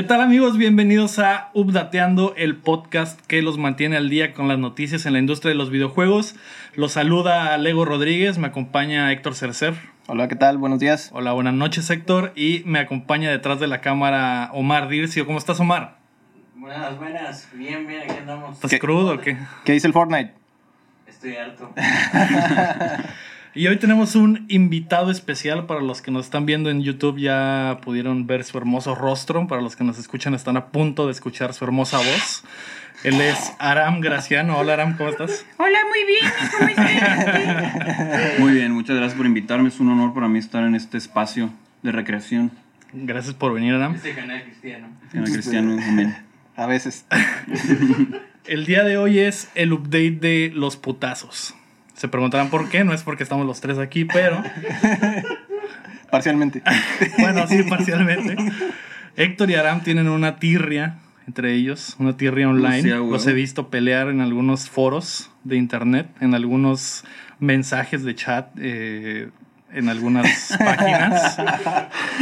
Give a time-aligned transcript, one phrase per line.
[0.00, 0.56] ¿Qué tal amigos?
[0.56, 5.18] Bienvenidos a Updateando, el podcast que los mantiene al día con las noticias en la
[5.18, 6.36] industria de los videojuegos.
[6.74, 9.74] Los saluda Lego Rodríguez, me acompaña Héctor Cercer.
[10.06, 10.56] Hola, ¿qué tal?
[10.56, 11.10] Buenos días.
[11.12, 12.32] Hola, buenas noches Héctor.
[12.34, 15.26] Y me acompaña detrás de la cámara Omar Dircio.
[15.26, 15.98] ¿Cómo estás Omar?
[16.54, 17.48] Buenas, buenas.
[17.52, 18.54] Bien, bien, aquí andamos.
[18.54, 19.36] ¿Estás crudo o qué?
[19.66, 20.32] ¿Qué dice el Fortnite?
[21.08, 21.74] Estoy harto.
[23.52, 27.78] Y hoy tenemos un invitado especial para los que nos están viendo en YouTube ya
[27.82, 31.52] pudieron ver su hermoso rostro, para los que nos escuchan están a punto de escuchar
[31.52, 32.44] su hermosa voz.
[33.02, 34.56] Él es Aram Graciano.
[34.56, 35.44] Hola Aram, ¿cómo estás?
[35.56, 36.32] Hola, muy bien.
[36.58, 38.38] ¿Cómo estás?
[38.38, 39.68] Muy bien, muchas gracias por invitarme.
[39.68, 42.52] Es un honor para mí estar en este espacio de recreación.
[42.92, 43.96] Gracias por venir Aram.
[43.96, 44.88] Este canal cristiano.
[45.12, 46.16] El cristiano, amén.
[46.56, 47.04] A veces.
[48.46, 51.54] El día de hoy es el update de los putazos.
[52.00, 54.42] Se preguntarán por qué, no es porque estamos los tres aquí, pero
[56.10, 56.62] Parcialmente.
[57.18, 58.38] bueno, sí, parcialmente.
[59.16, 60.94] Héctor y Aram tienen una tirria
[61.26, 62.80] entre ellos, una tirria online.
[62.84, 62.88] Sí.
[62.88, 67.04] Los he visto pelear en algunos foros de internet, en algunos
[67.38, 69.28] mensajes de chat, eh,
[69.70, 71.36] en algunas páginas.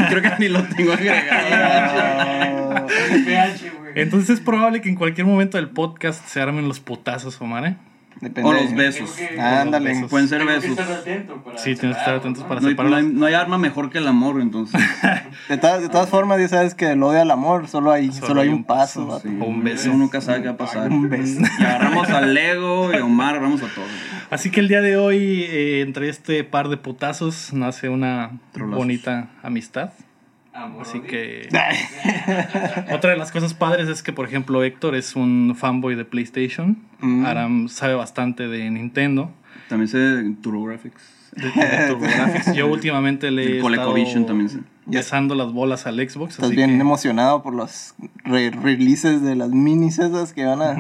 [0.08, 2.84] Creo que ni lo tengo agregado.
[2.88, 3.92] PH, güey.
[3.94, 7.64] Entonces es probable que en cualquier momento del podcast se armen los putazos, Omar.
[7.64, 7.76] ¿eh?
[8.20, 8.50] Depende.
[8.50, 9.10] O los besos.
[9.12, 9.90] Que- Ándale.
[9.90, 10.10] Besos.
[10.10, 10.76] Pueden ser besos.
[10.76, 12.48] para Sí, tienes que estar atentos ¿no?
[12.48, 13.12] para No hay, no, hay, separarlos.
[13.14, 14.80] no hay arma mejor que el amor, entonces.
[15.48, 18.40] De, todas- de todas formas, ya sabes que el odio al amor solo hay, solo,
[18.40, 19.20] hay un paso.
[19.22, 19.90] Sí, O un beso.
[19.90, 20.90] Uno nunca sabe qué va a pasar.
[20.90, 21.40] Un beso.
[21.58, 23.88] Y agarramos al Lego y a Omar, agarramos a todos.
[24.30, 28.76] Así que el día de hoy, eh, entre este par de putazos, nace una Trolazos.
[28.78, 29.90] bonita amistad.
[30.58, 31.48] Amor, Así que
[32.92, 36.78] otra de las cosas padres es que, por ejemplo, Héctor es un fanboy de PlayStation.
[37.00, 37.24] Mm.
[37.26, 39.30] Aram sabe bastante de Nintendo.
[39.68, 40.90] También sé de TurboGrafx.
[41.36, 42.54] De, de TurboGrafx.
[42.56, 44.58] Yo últimamente le ColecoVision estado también sé.
[44.86, 46.32] besando las bolas al Xbox.
[46.34, 47.94] Estás así bien que- emocionado por los
[48.24, 50.74] re- releases de las minis esas que van a.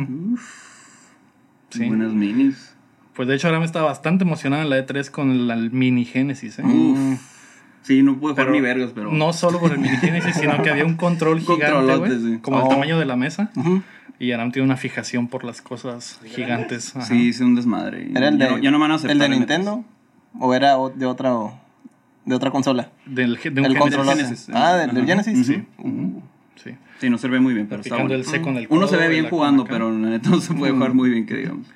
[1.70, 1.86] sí.
[1.86, 2.74] Buenas minis.
[3.14, 6.58] Pues de hecho Aram está bastante emocionado en la E3 con el, el mini Genesis.
[6.60, 6.62] ¿eh?
[6.62, 7.16] Mm,
[7.88, 9.10] Sí, no pude jugar Pero ni vergas, pero.
[9.10, 12.38] No solo por el mini Genesis, sino que había un control gigante, sí.
[12.42, 12.68] como el Oh.
[12.68, 13.50] tamaño de la mesa.
[13.56, 13.82] ujú.
[14.20, 16.94] Y Aram tiene una fijación por las cosas gigantes.
[16.94, 17.06] Ajá.
[17.06, 18.10] Sí, hice un desmadre.
[18.14, 19.38] ¿Era el Ya de, no- ya no me van a aceptar el de en E3.
[19.38, 19.84] Nintendo?
[20.38, 21.58] ¿O era de otra, o-
[22.26, 22.90] de otra consola?
[23.06, 23.78] Del, de un el Genesis.
[23.78, 24.06] control.
[24.06, 24.48] Genesis.
[24.52, 25.06] Ah, del, del.
[25.06, 25.46] Genesis.
[25.46, 25.64] Sí.
[25.78, 26.20] Uh,
[26.62, 26.72] Sí.
[27.00, 28.12] Sí, no se ve muy bien, pero está bueno.
[28.14, 31.08] el C con el Uno se ve bien jugando, pero no se puede jugar muy
[31.08, 31.66] bien, que digamos.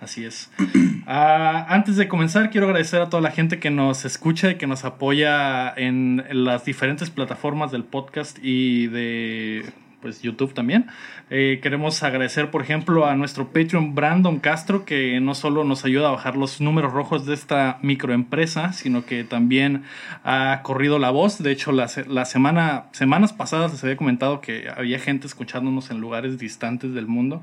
[0.00, 0.50] Así es.
[1.12, 4.68] Ah, antes de comenzar, quiero agradecer a toda la gente que nos escucha y que
[4.68, 9.64] nos apoya en las diferentes plataformas del podcast y de
[10.00, 10.86] pues YouTube también.
[11.28, 16.08] Eh, queremos agradecer, por ejemplo, a nuestro Patreon Brandon Castro, que no solo nos ayuda
[16.08, 19.82] a bajar los números rojos de esta microempresa, sino que también
[20.24, 21.42] ha corrido la voz.
[21.42, 25.90] De hecho, la, se- la semana, semanas pasadas les había comentado que había gente escuchándonos
[25.90, 27.42] en lugares distantes del mundo.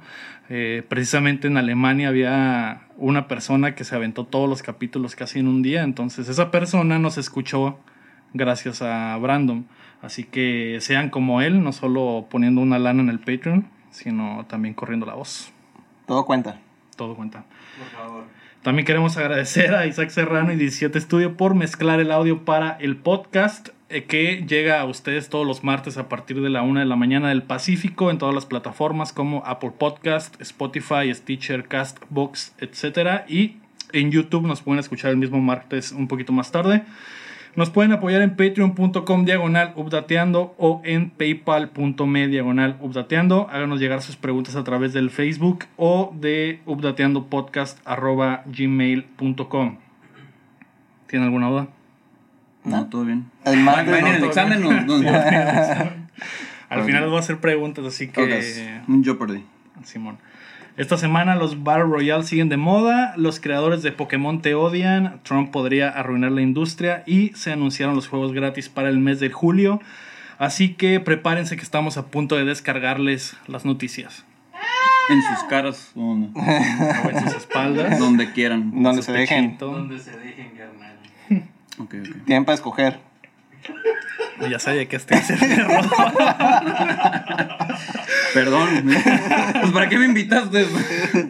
[0.50, 5.47] Eh, precisamente en Alemania había una persona que se aventó todos los capítulos casi en
[5.47, 5.84] un día.
[5.84, 7.79] Entonces, esa persona nos escuchó
[8.34, 9.68] gracias a Brandon.
[10.01, 14.73] Así que sean como él, no solo poniendo una lana en el Patreon, sino también
[14.73, 15.51] corriendo la voz.
[16.05, 16.59] todo cuenta.
[16.95, 17.45] Todo cuenta.
[17.77, 18.23] Por favor.
[18.63, 22.97] También queremos agradecer a Isaac Serrano y 17 Studio por mezclar el audio para el
[22.97, 26.85] podcast eh, que llega a ustedes todos los martes a partir de la 1 de
[26.85, 33.23] la mañana del Pacífico en todas las plataformas como Apple Podcast, Spotify, Stitcher, Castbox, etc.
[33.29, 33.57] Y
[33.93, 36.83] en YouTube nos pueden escuchar el mismo martes un poquito más tarde.
[37.57, 43.50] Nos pueden apoyar en patreon.com diagonal updateando o en paypal.me diagonal updateando.
[43.50, 49.79] Háganos llegar sus preguntas a través del Facebook o de updateandopodcast arroba gmail.com.
[51.07, 51.68] ¿Tiene alguna duda?
[52.63, 53.25] No, todo bien.
[53.44, 55.09] El martes, en el examen, no, no, no.
[56.69, 58.24] Al final les voy a hacer preguntas, así que...
[58.24, 58.62] Todas.
[58.88, 59.44] Un Jeopardy.
[59.83, 60.19] Simón.
[60.77, 65.50] Esta semana los Battle Royale siguen de moda, los creadores de Pokémon te odian, Trump
[65.51, 69.81] podría arruinar la industria y se anunciaron los juegos gratis para el mes de julio.
[70.38, 74.24] Así que prepárense que estamos a punto de descargarles las noticias.
[75.09, 76.31] En sus caras, o no,
[77.06, 77.97] O en sus espaldas.
[77.97, 78.83] donde quieran.
[78.83, 79.57] donde se dejen.
[79.57, 80.97] Donde se dejen, carnal.
[81.79, 82.25] Ok, ok.
[82.25, 83.00] Tienen para escoger.
[84.50, 85.85] Ya sabía que este ser el error.
[88.38, 88.69] Perdón.
[89.62, 90.68] pues ¿para qué me invitaste?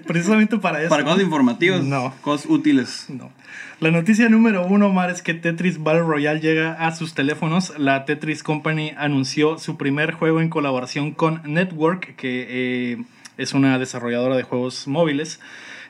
[0.05, 0.89] Precisamente para eso.
[0.89, 1.81] Para cosas informativas.
[1.81, 2.13] No.
[2.19, 3.05] Cosas útiles.
[3.07, 3.31] No.
[3.79, 7.71] La noticia número uno, Omar, es que Tetris Battle Royale llega a sus teléfonos.
[7.77, 13.03] La Tetris Company anunció su primer juego en colaboración con Network, que eh,
[13.37, 15.39] es una desarrolladora de juegos móviles.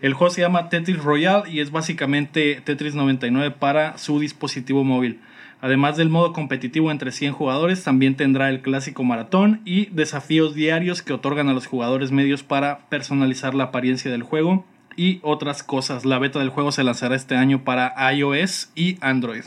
[0.01, 5.19] El juego se llama Tetris Royale y es básicamente Tetris 99 para su dispositivo móvil.
[5.59, 11.01] Además del modo competitivo entre 100 jugadores, también tendrá el clásico maratón y desafíos diarios
[11.01, 14.65] que otorgan a los jugadores medios para personalizar la apariencia del juego
[14.95, 16.05] y otras cosas.
[16.05, 19.43] La beta del juego se lanzará este año para iOS y Android.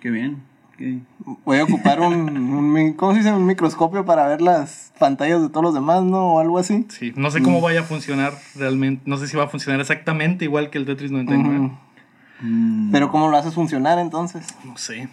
[0.00, 0.42] Qué bien.
[1.44, 3.32] Voy a ocupar un, ¿cómo se dice?
[3.32, 6.34] Un microscopio para ver las pantallas de todos los demás, ¿no?
[6.34, 6.84] O algo así.
[6.90, 10.44] Sí, no sé cómo vaya a funcionar realmente, no sé si va a funcionar exactamente
[10.44, 11.58] igual que el Tetris 99.
[11.58, 11.85] Ujú.
[12.40, 14.46] Mm, Pero ¿cómo lo haces funcionar entonces?
[14.64, 15.08] No sé.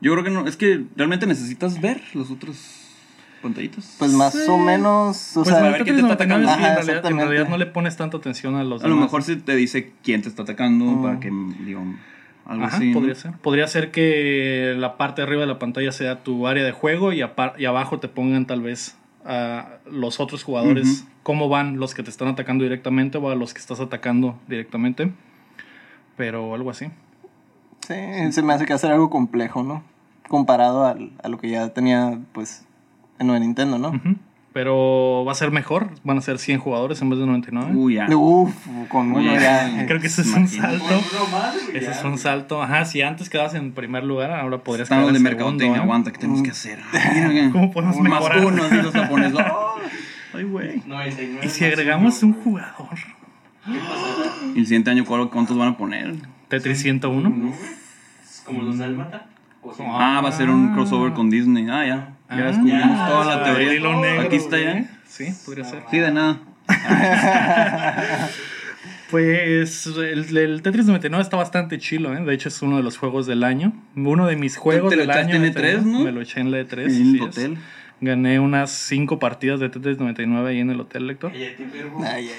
[0.00, 0.46] Yo creo que no.
[0.46, 2.56] Es que realmente necesitas ver los otros
[3.42, 3.96] pantallitas.
[3.98, 6.52] Pues más o menos, o Pues sea, en el ver quién te está 99 sí,
[6.52, 6.52] atacando.
[6.52, 9.22] en, Ajá, realidad, en realidad no le pones tanta atención a los a lo mejor
[9.22, 11.02] sí te dice quién te está atacando Mm.
[11.02, 11.30] para que,
[11.64, 11.82] digo,
[12.46, 12.88] algo Ajá, así.
[12.88, 12.94] ¿no?
[12.94, 13.32] podría ser.
[13.38, 17.12] Podría ser que la parte de arriba de la pantalla sea tu área de juego
[17.12, 17.20] y,
[17.58, 22.10] y abajo te pongan tal vez a los otros jugadores, cómo van los que te
[22.10, 25.12] están atacando directamente o a los que estás atacando directamente.
[26.16, 26.86] Pero algo así.
[27.86, 27.94] sí,
[28.32, 29.82] se me hace que hacer algo complejo, ¿no?
[30.28, 32.64] Comparado al- a lo que ya tenía, pues,
[33.18, 33.92] en lo de Nintendo, ¿no?
[34.52, 35.88] Pero va a ser mejor.
[36.04, 37.72] Van a ser 100 jugadores en vez de 99.
[37.74, 38.06] Uy, ya.
[38.14, 38.54] Uf,
[38.88, 39.84] con uno ya.
[39.86, 40.84] Creo que ese es un salto.
[41.30, 42.62] Más, Ese es un salto.
[42.62, 45.80] Ajá, si antes quedabas en primer lugar, ahora podrías Estamos quedar de en mercadotecnia, segundo.
[45.80, 45.84] ¿eh?
[45.84, 46.80] aguanta, ¿qué tenemos que hacer?
[46.92, 48.44] Ay, mira, ¿Cómo podemos Más mejorar?
[48.44, 49.38] uno, así los japoneses.
[50.34, 50.82] Ay, güey.
[50.86, 52.98] 99 Y si más agregamos un jugador,
[54.54, 56.14] Y el siguiente año, ¿cuál- ¿cuántos van a poner?
[56.48, 57.28] Tetris 101.
[57.30, 57.52] ¿no?
[57.52, 59.26] Es Como los Dálmata.
[59.76, 60.18] Sea, Ah.
[60.18, 61.66] Ah, va a ser un crossover con Disney.
[61.70, 61.86] Ah, ya.
[61.86, 63.68] Ya Ah, descubrimos ya, toda la teoría.
[63.68, 64.84] Negro, Aquí está ya.
[65.06, 65.82] Sí, podría ser.
[65.90, 66.40] Sí, de nada.
[69.10, 72.24] Pues el, el Tetris 99 está bastante chilo, ¿eh?
[72.24, 73.74] De hecho, es uno de los juegos del año.
[73.94, 75.44] Uno de mis juegos te lo del echaste año.
[75.44, 75.98] en este E3, año.
[75.98, 76.04] ¿no?
[76.04, 76.78] Me lo eché en la E3.
[76.86, 77.20] En el es.
[77.20, 77.58] hotel.
[78.00, 81.30] Gané unas 5 partidas de Tetris 99 ahí en el hotel, Lector.
[81.34, 81.54] Ay,
[82.02, 82.30] ay,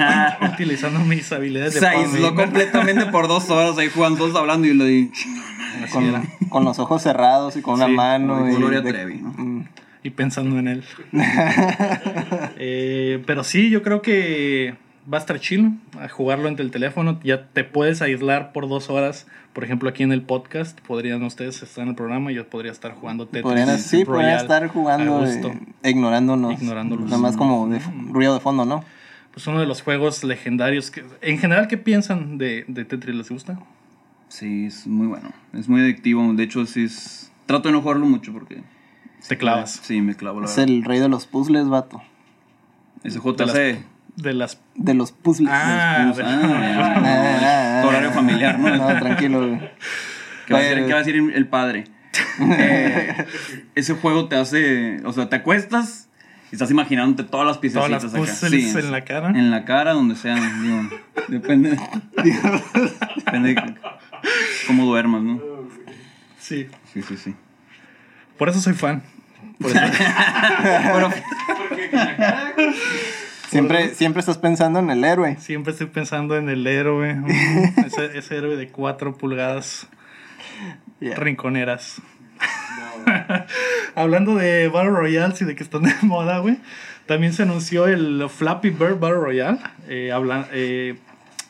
[0.00, 0.48] ay.
[0.54, 4.72] Utilizando mis habilidades de Se aisló completamente por dos horas ahí jugando todos hablando y
[4.72, 5.10] le di.
[5.92, 8.50] Con, con los ojos cerrados y con una Sí, mano.
[8.50, 9.34] y Gloria de- Trevi, ¿no?
[9.36, 9.64] Mm.
[10.02, 10.84] y pensando en él.
[12.58, 14.74] Eh, pero sí, yo creo que
[15.12, 17.20] va a estar chido a jugarlo entre el teléfono.
[17.22, 19.26] Ya te puedes aislar por dos horas.
[19.52, 22.72] Por ejemplo, aquí en el podcast podrían ustedes estar en el programa y yo podría
[22.72, 23.42] estar jugando Tetris.
[23.42, 26.60] Podrían, sí, podrían estar jugando eh, ignorándonos.
[26.60, 27.04] Ignorándolos.
[27.06, 28.84] Nada más como de f- ruido de fondo, ¿no?
[29.32, 30.90] Pues uno de los juegos legendarios.
[30.90, 33.14] Que, en general, ¿qué piensan de, de Tetris?
[33.14, 33.58] ¿Les gusta?
[34.36, 35.30] Sí, es muy bueno.
[35.52, 36.32] Es muy adictivo.
[36.34, 37.30] De hecho, sí es.
[37.46, 38.62] Trato de no jugarlo mucho porque.
[39.28, 39.78] Te clavas.
[39.82, 40.74] Sí, me clavo la Es verdad.
[40.74, 42.02] el rey de los puzzles, vato.
[43.04, 43.84] Ese de las- JC.
[44.16, 44.60] De las.
[44.74, 45.50] De los puzzles.
[45.52, 47.82] Ah, de- ah, ya.
[47.82, 48.76] Ah, Horario familiar, ¿no?
[48.76, 49.38] No, tranquilo.
[49.46, 49.60] güey.
[50.46, 51.84] ¿Qué va, a decir, qué va a decir el padre?
[52.40, 53.24] Eh,
[53.76, 55.00] ese juego te hace.
[55.04, 56.08] O sea, te acuestas
[56.50, 58.18] y estás imaginándote todas las piezas Todas las acá.
[58.18, 59.28] puzzles en la cara.
[59.30, 60.34] En la cara, donde sea.
[60.34, 60.82] Digo,
[61.28, 61.70] depende.
[63.16, 63.74] depende de
[64.66, 65.40] cómo duermas, ¿no?
[66.38, 66.68] Sí.
[66.92, 67.34] Sí, sí, sí.
[68.38, 69.02] Por eso soy fan.
[69.60, 69.80] Por eso-
[70.92, 71.10] Bueno,
[73.48, 75.36] Siempre, siempre estás pensando en el héroe.
[75.38, 77.14] siempre estoy pensando en el héroe.
[77.14, 77.26] mm,
[77.86, 79.86] ese, ese héroe de 4 pulgadas
[81.00, 82.02] rinconeras.
[83.94, 86.58] Hablando de Battle Royales y de que están de moda, güey.
[87.06, 89.58] También se anunció el Flappy Bird Battle Royale.
[89.88, 90.10] Eh,
[90.52, 90.96] eh,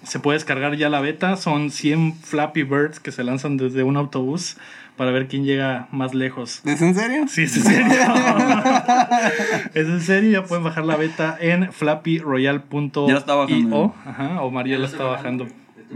[0.05, 1.37] se puede descargar ya la beta.
[1.37, 4.57] Son 100 Flappy Birds que se lanzan desde un autobús
[4.97, 6.63] para ver quién llega más lejos.
[6.65, 7.27] ¿Es en serio?
[7.29, 7.87] Sí, es en serio.
[9.75, 10.31] es en serio.
[10.31, 13.09] Ya pueden bajar la beta en flappyroyal.io.
[13.09, 13.95] Ya la está bajando.
[14.05, 15.47] Ajá, Omar ya la está bajando.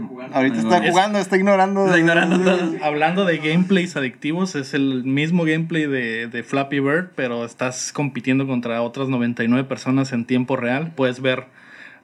[0.07, 0.33] Jugando.
[0.33, 1.85] Ahorita está jugando, está ignorando.
[1.85, 2.83] Está ignorando todo.
[2.83, 8.47] Hablando de gameplays adictivos, es el mismo gameplay de, de Flappy Bird, pero estás compitiendo
[8.47, 10.93] contra otras 99 personas en tiempo real.
[10.95, 11.47] Puedes ver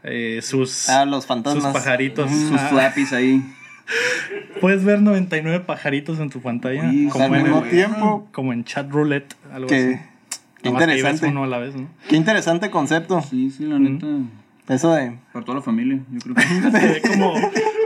[0.05, 1.73] eh, sus, Ah, los sus fantasmas.
[1.73, 2.29] pajaritos.
[2.31, 3.41] sus Ah, flappies ahí.
[4.61, 6.89] puedes ver 99 pajaritos en tu pantalla.
[6.89, 8.27] Uy, como, al en mismo el- tiempo.
[8.31, 10.03] como en chat roulette, algo Que, así.
[10.61, 11.27] qué Nomás interesante.
[11.27, 11.87] uno a la vez, ¿no?
[12.07, 13.21] Qué interesante concepto.
[13.21, 14.07] Sí, sí, la neta.
[14.67, 15.15] Eso de.
[15.31, 16.41] Para toda la familia, yo creo que.
[16.43, 17.35] Se ve como,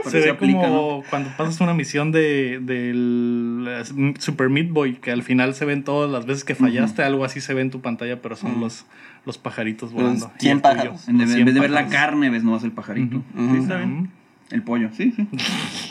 [0.04, 5.10] se se ve aplica, como cuando pasas una misión de, del Super Meat Boy, que
[5.10, 7.80] al final se ven todas las veces que fallaste, algo así se ve en tu
[7.80, 8.86] pantalla, pero son los,
[9.26, 10.32] los pajaritos volando.
[10.38, 11.08] Y 100 el tuyo, pájaros.
[11.08, 13.22] En, los vez, 100 en vez de ver la carne, ves nomás el pajarito.
[13.36, 14.10] Sí, está bien.
[14.50, 15.28] El pollo, sí, sí.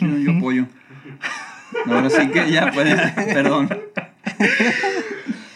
[0.00, 0.66] Yo, yo pollo.
[1.86, 2.98] Ahora sí que ya pueden.
[3.14, 3.68] Perdón.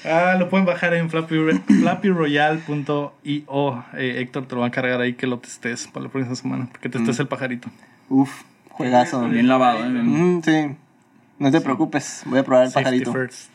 [0.05, 1.37] Ah, lo pueden bajar en flappy,
[1.81, 3.85] flappyroyal.io.
[3.97, 6.69] Eh, Héctor te lo va a cargar ahí que lo testes para la próxima semana,
[6.81, 7.69] que testes el pajarito.
[8.09, 8.31] Uf,
[8.71, 9.29] juegazo.
[9.29, 9.89] Bien lavado, ¿eh?
[9.89, 10.77] Mm, sí.
[11.39, 13.13] No te preocupes, voy a probar el Safety pajarito.
[13.13, 13.51] first.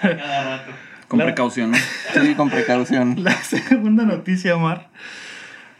[0.00, 0.72] Cada rato.
[1.08, 1.76] Con La- precaución, ¿no?
[2.14, 3.16] Sí, con precaución.
[3.24, 4.88] La segunda noticia, Omar.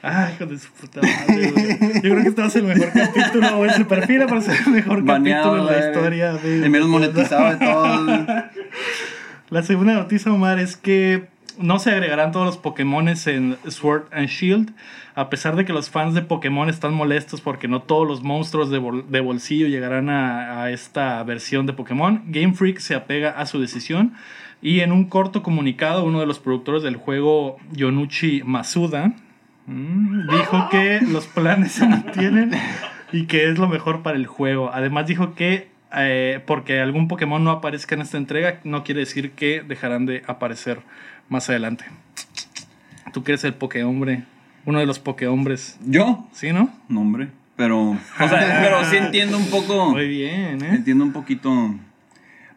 [0.05, 1.79] Ay, hijo de su puta madre, güey.
[1.95, 3.71] Yo creo que este va a ser el mejor capítulo, güey.
[3.71, 6.65] Se perfila para ser el mejor Baneado, capítulo en la historia de.
[6.65, 8.11] El menos monetizado de todos.
[9.53, 11.29] La segunda noticia, Omar, es que
[11.59, 14.73] no se agregarán todos los Pokémones en Sword and Shield.
[15.15, 18.71] A pesar de que los fans de Pokémon están molestos porque no todos los monstruos
[18.71, 23.61] de bolsillo llegarán a, a esta versión de Pokémon, Game Freak se apega a su
[23.61, 24.15] decisión.
[24.63, 29.13] Y en un corto comunicado, uno de los productores del juego, Yonuchi Masuda,
[29.67, 32.53] mm, dijo que los planes se mantienen
[33.13, 34.71] y que es lo mejor para el juego.
[34.73, 39.33] Además dijo que eh, porque algún Pokémon no aparezca en esta entrega, no quiere decir
[39.33, 40.81] que dejarán de aparecer
[41.29, 41.85] más adelante.
[43.13, 44.25] Tú que eres el Pokéhombre,
[44.65, 46.27] uno de los Pokéhombres, ¿Yo?
[46.33, 46.71] ¿sí, no?
[46.89, 47.29] No, hombre.
[47.57, 48.29] Pero, o sea,
[48.63, 49.91] pero sí entiendo un poco.
[49.91, 50.71] Muy bien, ¿eh?
[50.77, 51.75] Entiendo un poquito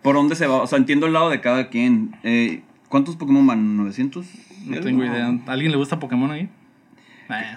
[0.02, 0.62] por dónde se va.
[0.62, 2.16] O sea, entiendo el lado de cada quien.
[2.24, 3.78] Eh, ¿Cuántos Pokémon van?
[3.78, 4.24] ¿900?
[4.68, 5.28] No tengo idea.
[5.48, 6.48] ¿A alguien le gusta Pokémon ahí?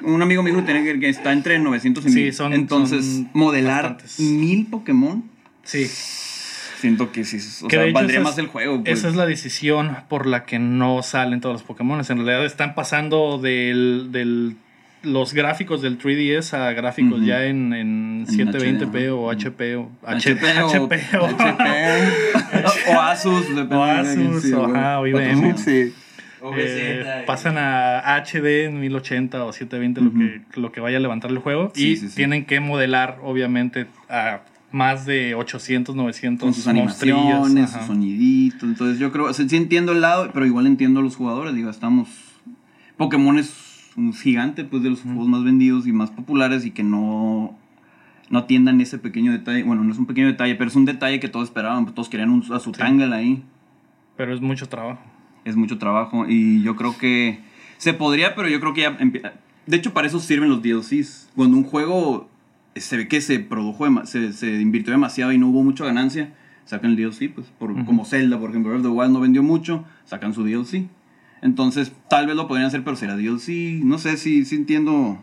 [0.02, 2.32] Un amigo que, tiene que- está entre 900 y Sí, 1000.
[2.32, 4.18] son- Entonces, son modelar bastantes.
[4.18, 5.22] mil Pokémon,
[5.68, 5.86] sí.
[6.80, 7.38] siento que sí.
[7.64, 8.82] O Que sea, valdría más es- el juego.
[8.84, 8.98] pues.
[8.98, 12.00] Esa es la decisión por la que no salen todos los Pokémon.
[12.00, 14.56] En realidad están pasando del, del-
[15.02, 19.30] los gráficos del 3DS a gráficos ya en, en 720p o.
[19.30, 21.24] HP o HP o- HP o,
[22.96, 25.56] o Asus, o Asus sea, o, ajá, o IBM.
[25.58, 25.92] Sí.
[26.56, 31.32] Eh, pasan a HD en 1080 o 720 lo, que, lo que vaya a levantar
[31.32, 32.14] el juego Sí, y sí, sí.
[32.14, 38.62] tienen que modelar obviamente a más de 800 900 con sus animaciones, sus soniditos.
[38.64, 41.54] Entonces yo creo, o sea, sí entiendo el lado, pero igual entiendo a los jugadores.
[41.54, 42.08] Digo, estamos.
[42.96, 46.82] Pokémon es un gigante, pues, de los juegos más vendidos y más populares y que
[46.82, 47.56] no.
[48.30, 49.62] No atiendan ese pequeño detalle.
[49.62, 51.84] Bueno, no es un pequeño detalle, pero es un detalle que todos esperaban.
[51.84, 53.42] pues, Todos querían un, a su Tangle ahí.
[54.18, 55.00] pero es mucho trabajo
[55.46, 57.40] Es mucho trabajo y yo creo que
[57.78, 58.98] se podría, pero yo creo que ya...
[59.66, 61.30] De hecho, para eso sirven los DLCs.
[61.34, 62.28] Cuando un juego
[62.80, 66.32] se ve que se produjo, se, se invirtió demasiado y no hubo mucha ganancia,
[66.64, 69.42] sacan el DLC, pues, por, como Zelda, por ejemplo, Breath of the Wild no vendió
[69.42, 70.86] mucho, sacan su DLC.
[71.40, 73.82] Entonces, tal vez lo podrían hacer, pero será DLC.
[73.84, 75.18] No sé si, si entiendo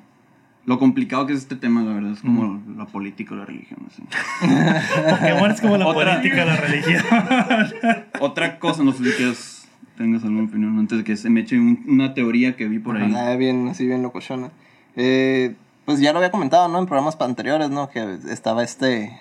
[0.65, 2.13] lo complicado que es este tema, la verdad.
[2.13, 3.79] Es como la política o la religión.
[3.88, 4.01] así.
[5.09, 7.03] Pokémon es como la Otra- política, la religión.
[8.21, 11.59] Otra cosa, no sé si quieres, tengas alguna opinión antes de que se me eche
[11.59, 13.13] un- una teoría que vi por ahí.
[13.15, 14.51] Ah, bien, así bien locochona.
[14.95, 15.55] Eh,
[15.86, 16.80] pues ya lo había comentado, ¿no?
[16.80, 17.89] En programas anteriores, ¿no?
[17.89, 19.20] Que estaba este,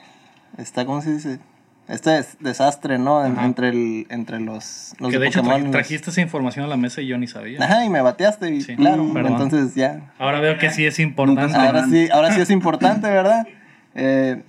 [0.58, 1.38] esta, ¿cómo se dice?
[1.86, 3.24] Este des- desastre, ¿no?
[3.26, 6.78] En- entre, el, entre los, los que de hecho tra- trajiste esa información a la
[6.78, 7.62] mesa y yo ni sabía.
[7.62, 8.74] Ajá, y me bateaste, y Sí.
[8.76, 9.04] claro.
[9.04, 9.32] Mm, perdón.
[9.42, 10.12] entonces ya.
[10.18, 11.54] Ahora veo que sí es importante.
[11.54, 13.46] Ahora sí, ahora sí es importante, ¿verdad?
[13.96, 14.42] Eh,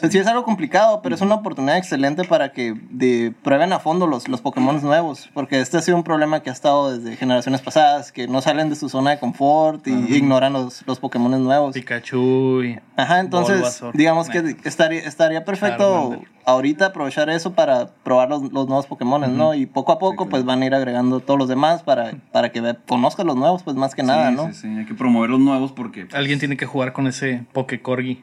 [0.00, 3.78] pues sí es algo complicado, pero es una oportunidad excelente para que de, prueben a
[3.78, 7.16] fondo los, los Pokémon nuevos, porque este ha sido un problema que ha estado desde
[7.16, 11.42] generaciones pasadas, que no salen de su zona de confort y ignoran los, los Pokémon
[11.42, 11.74] nuevos.
[11.74, 12.78] Pikachu y...
[12.96, 13.96] Ajá, entonces Bulbasaur.
[13.96, 16.28] digamos que estaría, estaría perfecto Charmander.
[16.44, 19.54] ahorita aprovechar eso para probar los, los nuevos Pokémon, ¿no?
[19.54, 20.46] Y poco a poco Sí, pues claro.
[20.58, 23.94] van a ir agregando todos los demás para, para que conozcan los nuevos, pues más
[23.94, 24.46] que nada, Sí, ¿no?
[24.48, 26.06] Sí, sí, hay que promover los nuevos porque.
[26.06, 28.22] pues, Alguien tiene que jugar con ese Pokécorgi.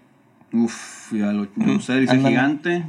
[0.53, 2.29] Uf, ya lo, lo sé, dice Ándale.
[2.35, 2.83] gigante.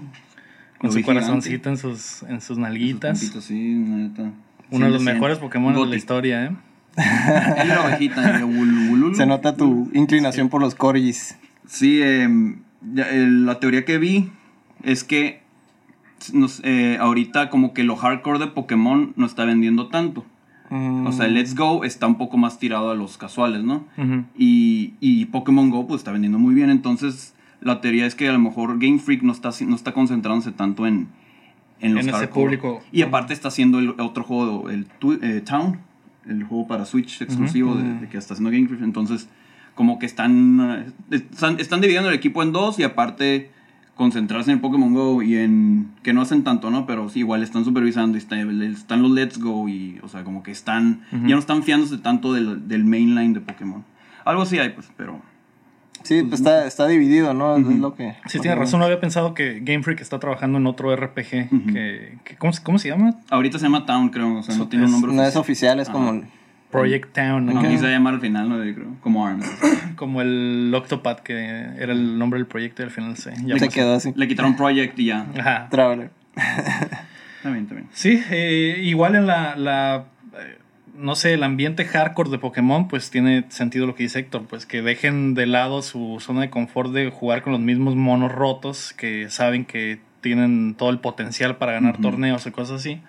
[0.78, 3.18] Con Lo su vi corazoncito en sus, en sus nalguitas.
[3.18, 4.30] puntitos, sí, neta.
[4.70, 5.04] Uno de los 100%.
[5.04, 6.50] mejores Pokémon de la historia, ¿eh?
[6.96, 8.40] Y la ovejita.
[9.14, 11.36] Se nota tu inclinación por los corgis.
[11.66, 12.60] Sí, em,
[12.94, 14.30] la teoría que vi
[14.82, 15.42] es que
[16.32, 20.24] nos- eh, ahorita como que lo hardcore de Pokémon no está vendiendo tanto.
[20.70, 23.84] Mm, O sea, el Let's Go está un poco más tirado a los casuales, ¿no?
[24.36, 26.70] Y, y Pokémon Go pues está vendiendo muy bien.
[26.70, 30.52] Entonces la teoría es que a lo mejor Game Freak no está, no está concentrándose
[30.52, 31.08] tanto en,
[31.80, 32.82] en los En ese público.
[32.92, 34.86] Y aparte está haciendo el otro juego, el
[35.22, 35.78] eh, Town,
[36.28, 38.82] el juego para Switch exclusivo de, de que está haciendo Game Freak.
[38.82, 39.28] Entonces
[39.74, 43.50] como que están, eh, están, están dividiendo el equipo en dos y aparte
[43.94, 46.86] concentrarse en Pokémon Go y en que no hacen tanto, ¿no?
[46.86, 50.42] Pero sí, igual están supervisando y está- están los Let's Go y, o sea, como
[50.42, 53.84] que están, ya no están fiándose tanto del, del mainline de Pokémon.
[54.24, 55.20] Algo así hay, pues, pero...
[56.02, 57.56] Sí, pues está, está dividido, ¿no?
[57.56, 58.14] Es lo que...
[58.26, 58.80] Sí, tienes razón.
[58.80, 61.28] No había pensado que Game Freak está trabajando en otro RPG.
[61.72, 63.14] Que, que- ¿cómo, se- ¿Cómo se llama?
[63.30, 65.78] Ahorita se llama Town, creo, o sea, no tiene un Es- nombre No es oficial.
[65.78, 65.92] oficial, es Ajá.
[65.98, 66.22] como...
[66.70, 67.46] Project Town.
[67.46, 67.68] No, ¿no?
[67.68, 69.44] quise llamar al final, no, creo, como ARMS.
[69.96, 73.94] Como el Octopad, que era el nombre del proyecto y al final se Se quedó
[73.96, 74.12] así.
[74.14, 75.26] Le quitaron Project y ya.
[75.36, 75.68] Ajá.
[75.68, 76.10] Traveler.
[76.36, 77.88] Está bien, está bien.
[77.92, 80.04] Sí, eh, igual en la, la,
[81.00, 84.66] no sé, el ambiente hardcore de Pokémon, pues tiene sentido lo que dice Héctor, pues
[84.66, 88.92] que dejen de lado su zona de confort de jugar con los mismos monos rotos
[88.92, 93.00] que saben que tienen todo el potencial para ganar torneos y cosas así,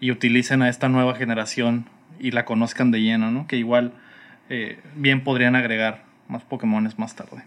[0.00, 1.86] y utilicen a esta nueva generación
[2.20, 3.46] y la conozcan de lleno, ¿no?
[3.46, 3.92] Que igual
[4.50, 7.44] eh, bien podrían agregar más Pokémones más tarde.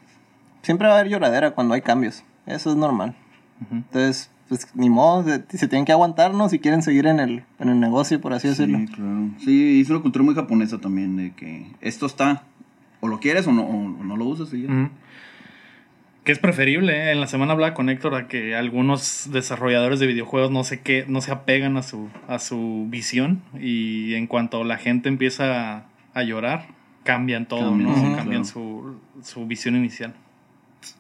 [0.64, 2.24] Siempre va a haber lloradera cuando hay cambios.
[2.46, 3.16] Eso es normal.
[3.70, 7.70] Entonces, pues ni modo, se, se tienen que aguantarnos si quieren seguir en el, en
[7.70, 8.80] el negocio, por así decirlo.
[8.80, 9.30] Sí, claro.
[9.38, 12.44] Sí, es una cultura muy japonesa también, de que esto está,
[13.00, 14.68] o lo quieres o no, o no lo usas y ya.
[14.68, 14.90] Ujú.
[16.26, 17.12] Que es preferible, ¿eh?
[17.14, 21.06] en la semana hablaba con Héctor a que algunos desarrolladores de videojuegos no sé qué,
[21.08, 25.86] no se apegan a su, a su visión y en cuanto la gente empieza a,
[26.14, 26.68] a llorar,
[27.06, 28.18] cambian todo, Cambian, ¿no?
[28.18, 28.44] Cambian claro.
[28.44, 30.14] su, su visión inicial.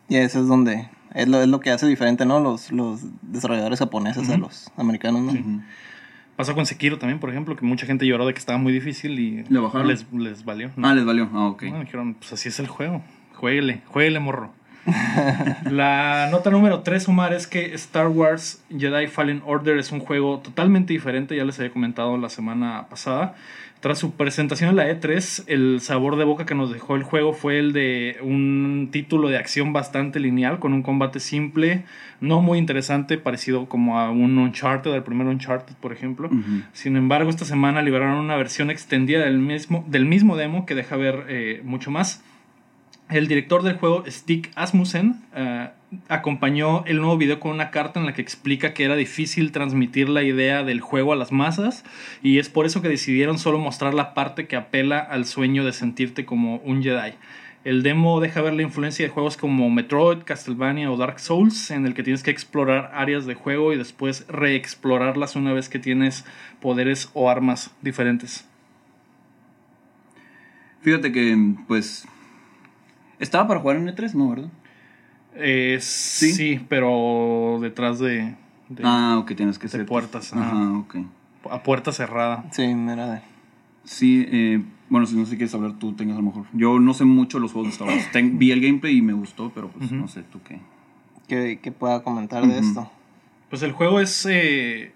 [0.08, 2.40] Y eso es donde, es lo, es lo que hace diferente, ¿no?
[2.40, 5.32] Los, los desarrolladores japoneses a los americanos, ¿no?
[5.32, 5.62] Ujú.
[6.36, 9.20] Pasó con Sekiro también, por ejemplo, que mucha gente lloró de que estaba muy difícil
[9.20, 9.88] y ¿Le bajaron?
[9.88, 10.72] les, les valió.
[10.76, 10.88] ¿no?
[10.88, 11.30] Ah, les valió.
[11.34, 11.64] Ah, ok.
[11.64, 13.04] Bueno, dijeron, pues así es el juego.
[13.36, 14.52] Jueguele, jueguele, morro.
[15.70, 20.40] La nota número 3, Omar, es que Star Wars Jedi Fallen Order es un juego
[20.40, 23.36] totalmente diferente, ya les había comentado la semana pasada.
[23.82, 27.34] Tras su presentación en la E3, el sabor de boca que nos dejó el juego
[27.34, 31.84] fue el de un título de acción bastante lineal, con un combate simple,
[32.20, 36.30] no muy interesante, parecido como a un Uncharted, al primer Uncharted, por ejemplo.
[36.74, 40.96] Sin embargo, esta semana liberaron una versión extendida del mismo, del mismo demo que deja
[40.96, 42.24] ver eh, mucho más.
[43.10, 45.70] El director del juego, Stig Asmussen, eh,
[46.08, 50.08] acompañó el nuevo video con una carta en la que explica que era difícil transmitir
[50.10, 51.84] la idea del juego a las masas
[52.24, 55.74] y es por eso que decidieron solo mostrar la parte que apela al sueño de
[55.74, 57.14] sentirte como un Jedi.
[57.64, 61.86] El demo deja ver la influencia de juegos como Metroid, Castlevania o Dark Souls, en
[61.86, 66.26] el que tienes que explorar áreas de juego y después reexplorarlas una vez que tienes
[66.60, 68.48] poderes o armas diferentes.
[70.82, 72.08] Fíjate que, pues.
[73.20, 74.50] Estaba para jugar en E3, ¿no, verdad?
[75.36, 76.60] Eh, sí.
[76.68, 78.36] pero detrás de,
[78.70, 79.86] de- ah, ok, tienes que ser.
[79.86, 80.72] puertas, Ajá, ajá.
[80.80, 80.96] ok.
[81.50, 82.46] a puerta cerrada.
[82.52, 83.22] Sí, mira, de-
[83.84, 86.46] Sí, eh, bueno, si no sé qué quieres hablar, tú tengas a lo mejor.
[86.54, 88.12] Yo no sé mucho los juegos de Star Wars.
[88.12, 90.60] Ten- vi el gameplay y me gustó, pero pues no sé tú qué.
[91.28, 92.92] que, que pueda comentar de esto.
[93.50, 94.28] Pues el juego es.
[94.30, 94.92] eh,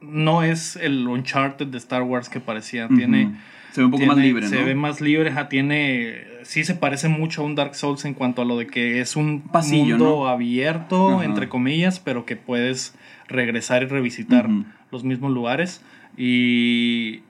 [0.00, 2.88] no es el Uncharted de Star Wars que parecía.
[2.88, 3.36] Tiene.
[3.76, 4.64] Se ve un poco más libre, Se ¿no?
[4.64, 6.24] ve más libre, ajá, tiene.
[6.44, 9.16] Sí se parece mucho a un Dark Souls en cuanto a lo de que es
[9.16, 10.28] un Pasillo, mundo ¿no?
[10.28, 11.26] abierto, Ajá.
[11.26, 12.94] entre comillas, pero que puedes
[13.28, 14.48] regresar y revisitar
[14.90, 15.82] los mismos lugares.
[16.16, 17.20] Y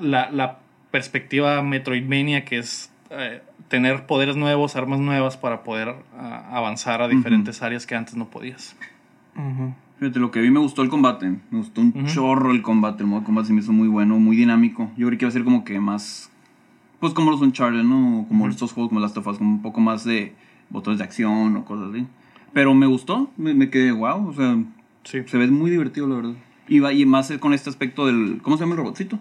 [0.00, 0.58] la, la
[0.92, 7.08] perspectiva Metroidvania, que es eh, tener poderes nuevos, armas nuevas para poder ah, avanzar a
[7.08, 8.76] diferentes áreas que antes no podías.
[9.34, 9.74] Ujú.
[9.98, 11.30] Fíjate, lo que vi me gustó el combate.
[11.50, 13.02] Me gustó un chorro el combate.
[13.04, 14.90] El modo de combate se me hizo muy bueno, muy dinámico.
[14.96, 16.30] Yo creo que iba a ser como que más.
[17.00, 18.26] Pues como los Uncharted, ¿no?
[18.28, 20.34] Como estos juegos como Last of Us, como un poco más de
[20.70, 22.06] botones de acción o cosas así.
[22.52, 24.28] Pero me gustó, me, me quedé wow.
[24.28, 24.56] O sea,
[25.04, 25.22] Sí.
[25.26, 26.34] se ve muy divertido, la verdad.
[26.66, 28.40] Y, va, y más con este aspecto del.
[28.42, 29.18] ¿Cómo se llama el robotcito?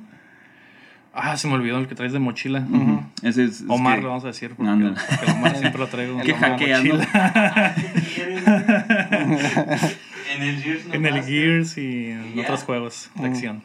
[1.14, 2.66] Ah, se me olvidó el que traes de mochila.
[2.72, 3.02] Ujú.
[3.22, 3.62] Ese es.
[3.62, 6.40] es Omar, que- le vamos a decir, porque, porque Omar siempre lo traigo Que en
[10.44, 11.24] En el Gears no En el.
[11.24, 13.64] Gears y en otros juegos de acción.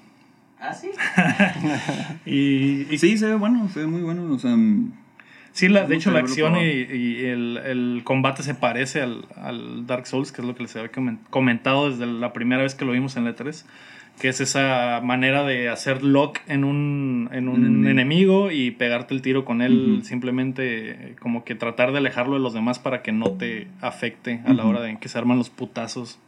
[0.61, 0.91] ¿Ah, sí?
[2.27, 4.25] Y, y sí, se ve bueno, se ve muy bueno.
[4.33, 4.57] O sea,
[5.53, 9.87] Sí, la, de hecho la acción y, y el, el combate se parece al, al
[9.87, 12.85] Dark Souls, que es lo que les había comen- comentado desde la primera vez que
[12.85, 13.65] lo vimos en la E3,
[14.21, 17.89] que es esa manera de hacer lock en un, en un Enemigo.
[17.91, 20.05] enemigo y pegarte el tiro con él, Ujú.
[20.05, 24.41] simplemente eh, como que tratar de alejarlo de los demás para que no te afecte
[24.47, 26.21] a la hora de que se arman los putazos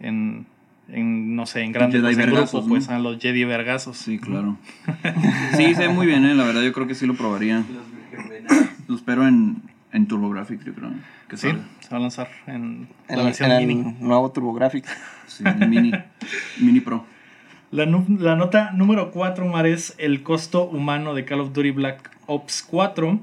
[0.00, 0.46] en,
[0.88, 3.96] en no sé, en grandes Jedi en grupo, vergazos, pues a los Jedi vergazos.
[3.96, 4.56] sí, claro.
[5.56, 6.34] sí, se ve muy bien, ¿eh?
[6.34, 7.58] La verdad, yo creo que sí lo probaría.
[7.58, 10.90] Los Lo espero en, en TurboGrafx, yo creo.
[11.28, 11.64] Que Sí, salga.
[11.80, 13.96] se va a lanzar en En, la versión en el mini.
[14.00, 14.88] nuevo TurboGrafx.
[15.26, 15.92] Sí, el mini,
[16.60, 17.04] mini Pro.
[17.72, 22.10] La, la nota número 4, Mar, es el costo humano de Call of Duty Black
[22.26, 23.18] Ops 4.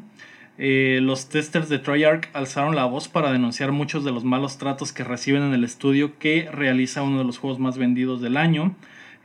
[0.57, 4.93] Eh, los testers de Treyarch alzaron la voz para denunciar muchos de los malos tratos
[4.93, 8.75] que reciben en el estudio que realiza uno de los juegos más vendidos del año.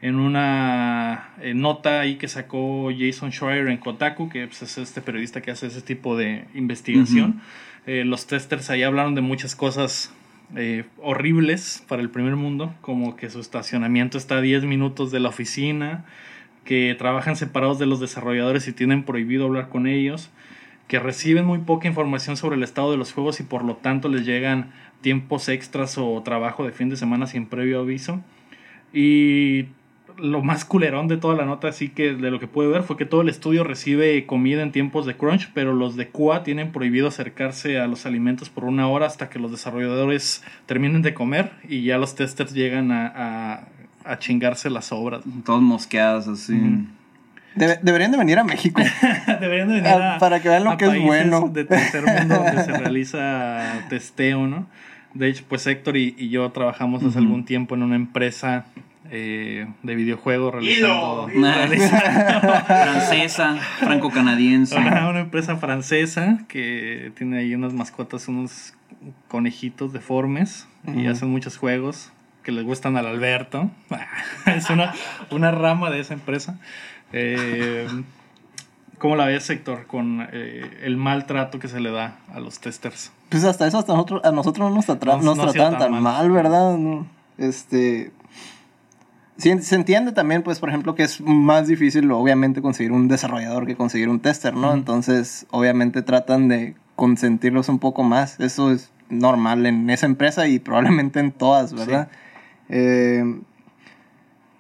[0.00, 5.00] En una eh, nota ahí que sacó Jason Schreier en Kotaku, que pues, es este
[5.00, 7.40] periodista que hace ese tipo de investigación,
[7.86, 10.12] eh, los testers ahí hablaron de muchas cosas
[10.56, 15.20] eh, horribles para el primer mundo, como que su estacionamiento está a 10 minutos de
[15.20, 16.04] la oficina,
[16.64, 20.30] que trabajan separados de los desarrolladores y tienen prohibido hablar con ellos,
[20.88, 24.09] que reciben muy poca información sobre el estado de los juegos y por lo tanto
[24.09, 24.72] les llegan
[25.03, 28.20] tiempos extras o trabajo de fin de semana sin previo aviso.
[28.92, 29.66] Y
[30.16, 32.96] lo más culerón de toda la nota, así que de lo que pude ver, fue
[32.96, 36.72] que todo el estudio recibe comida en tiempos de crunch, pero los de QA tienen
[36.72, 41.53] prohibido acercarse a los alimentos por una hora hasta que los desarrolladores terminen de comer
[41.68, 43.68] y ya los testers llegan a, a-
[44.05, 45.22] a chingarse las obras.
[45.44, 46.55] Todas mosqueadas así.
[47.59, 48.81] Debe- deberían de venir a México.
[49.40, 51.49] Deberían de venir Ah, a, para que vean lo a que es bueno.
[51.53, 54.66] de tercer mundo donde se realiza testeo, ¿no?
[55.14, 58.66] De hecho, pues Héctor y, y yo trabajamos hace algún tiempo en una empresa
[59.11, 61.29] eh, de videojuegos realizando,
[62.66, 64.77] Francesa, franco-canadiense.
[64.77, 68.75] una, una empresa francesa que tiene ahí unas mascotas, unos
[69.29, 71.11] conejitos deformes y Ujú.
[71.11, 73.71] hacen muchos juegos que les gustan al Alberto.
[74.47, 74.92] es una,
[75.31, 76.59] una rama de esa empresa.
[77.12, 77.87] Eh,
[78.99, 83.12] ¿Cómo la ves, Héctor, con eh, el maltrato que se le da a los testers?
[83.29, 85.79] Pues hasta eso hasta nosotros, a nosotros no nos, No- nos no ha sido trataban
[85.79, 86.03] tan mal.
[86.03, 86.77] mal, ¿verdad?
[86.77, 88.11] No, Este.
[89.37, 93.66] sí, se entiende también, pues, por ejemplo, que es más difícil, obviamente, conseguir un desarrollador
[93.66, 94.73] que conseguir un tester, ¿no?
[94.75, 98.40] Entonces, obviamente, tratan de consentirlos un poco más.
[98.40, 102.09] Eso es normal en esa empresa y probablemente en todas, ¿verdad?
[102.68, 103.40] Eh,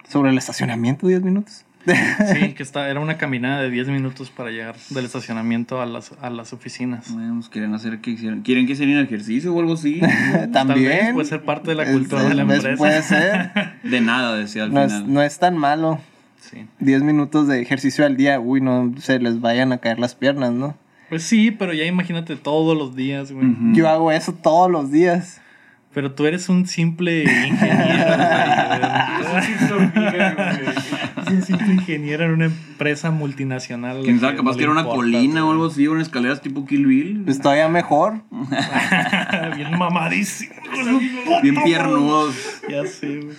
[0.08, 1.64] sobre el estacionamiento, 10 minutos.
[1.94, 6.12] Sí, que está, era una caminada de 10 minutos para llegar del estacionamiento a las,
[6.20, 7.12] a las oficinas.
[7.12, 8.42] Bueno, pues quieren hacer que hicieran.
[8.42, 10.00] ¿Quieren que hicieran ejercicio o algo así?
[10.30, 10.88] Tal También.
[10.88, 12.76] vez puede ser parte de la Es- cultura de la es- empresa.
[12.78, 13.50] Puede ser.
[13.82, 15.12] De nada, decía al No es, final.
[15.12, 16.00] no es tan malo.
[16.40, 16.66] Sí.
[16.80, 20.52] 10 minutos de ejercicio al día, uy, no se les vayan a caer las piernas,
[20.52, 20.76] ¿no?
[21.10, 23.46] Pues sí, pero ya imagínate todos los días, güey.
[23.72, 25.40] Yo hago eso todos los días.
[25.94, 29.42] Pero tú eres un simple ingeniero, güey.
[31.30, 34.02] Ingeniero en una empresa multinacional.
[34.02, 36.02] Quién sabe, que capaz no que era una importa, colina o algo así, o una
[36.02, 37.22] escaleras tipo Kill Bill.
[37.24, 38.22] Pues todavía mejor.
[39.56, 40.54] Bien mamadísimo.
[41.42, 42.34] Bien piernudos.
[42.68, 43.36] Ya sé, güey.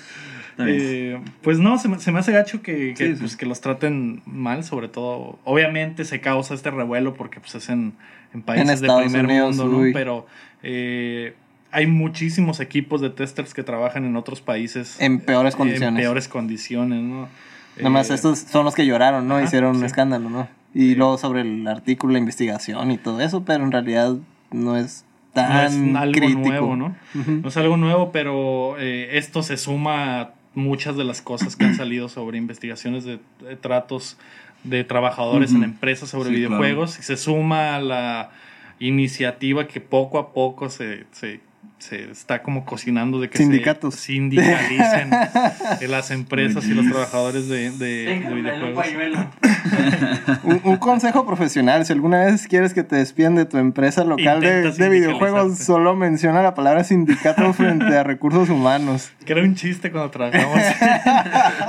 [0.62, 3.20] Eh, pues no, se me, se me hace gacho que, que, Sí, sí.
[3.22, 5.40] pues, que los traten mal, sobre todo.
[5.46, 7.94] Obviamente se causa este revuelo porque pues, es en,
[8.34, 9.94] en países de Estados primer Unidos, mundo, ¿no?
[9.94, 10.28] Pero
[10.62, 11.34] eh,
[11.72, 14.98] hay muchísimos equipos de testers que trabajan en otros países.
[15.00, 16.02] En peores En condiciones.
[16.04, 17.30] peores condiciones, ¿no?
[17.80, 19.36] Nada más Eh, estos son los que lloraron, ¿no?
[19.38, 20.48] ajá, Hicieron un escándalo, ¿no?
[20.74, 24.16] Y luego sobre el artículo, la investigación y todo eso, pero en realidad
[24.52, 26.40] no es tan no es algo crítico.
[26.48, 26.96] nuevo, ¿no?
[27.14, 31.66] No es algo nuevo, pero eh, esto se suma a muchas de las cosas que
[31.66, 34.18] han salido sobre investigaciones de, de tratos
[34.64, 38.32] de trabajadores en empresas sobre Sí, videojuegos y se suma a la
[38.80, 41.40] iniciativa que poco a poco se, se,
[41.80, 43.96] se está como cocinando de que Sindicatos.
[43.96, 45.12] se sindicalicen
[45.90, 48.86] las empresas y los trabajadores de, de- videojuegos.
[50.44, 54.40] Un, un consejo profesional, si alguna vez quieres que te despidan de tu empresa local
[54.42, 59.12] de, de videojuegos, solo menciona la palabra sindicato frente a recursos humanos.
[59.26, 60.60] Que era un chiste cuando trabajábamos.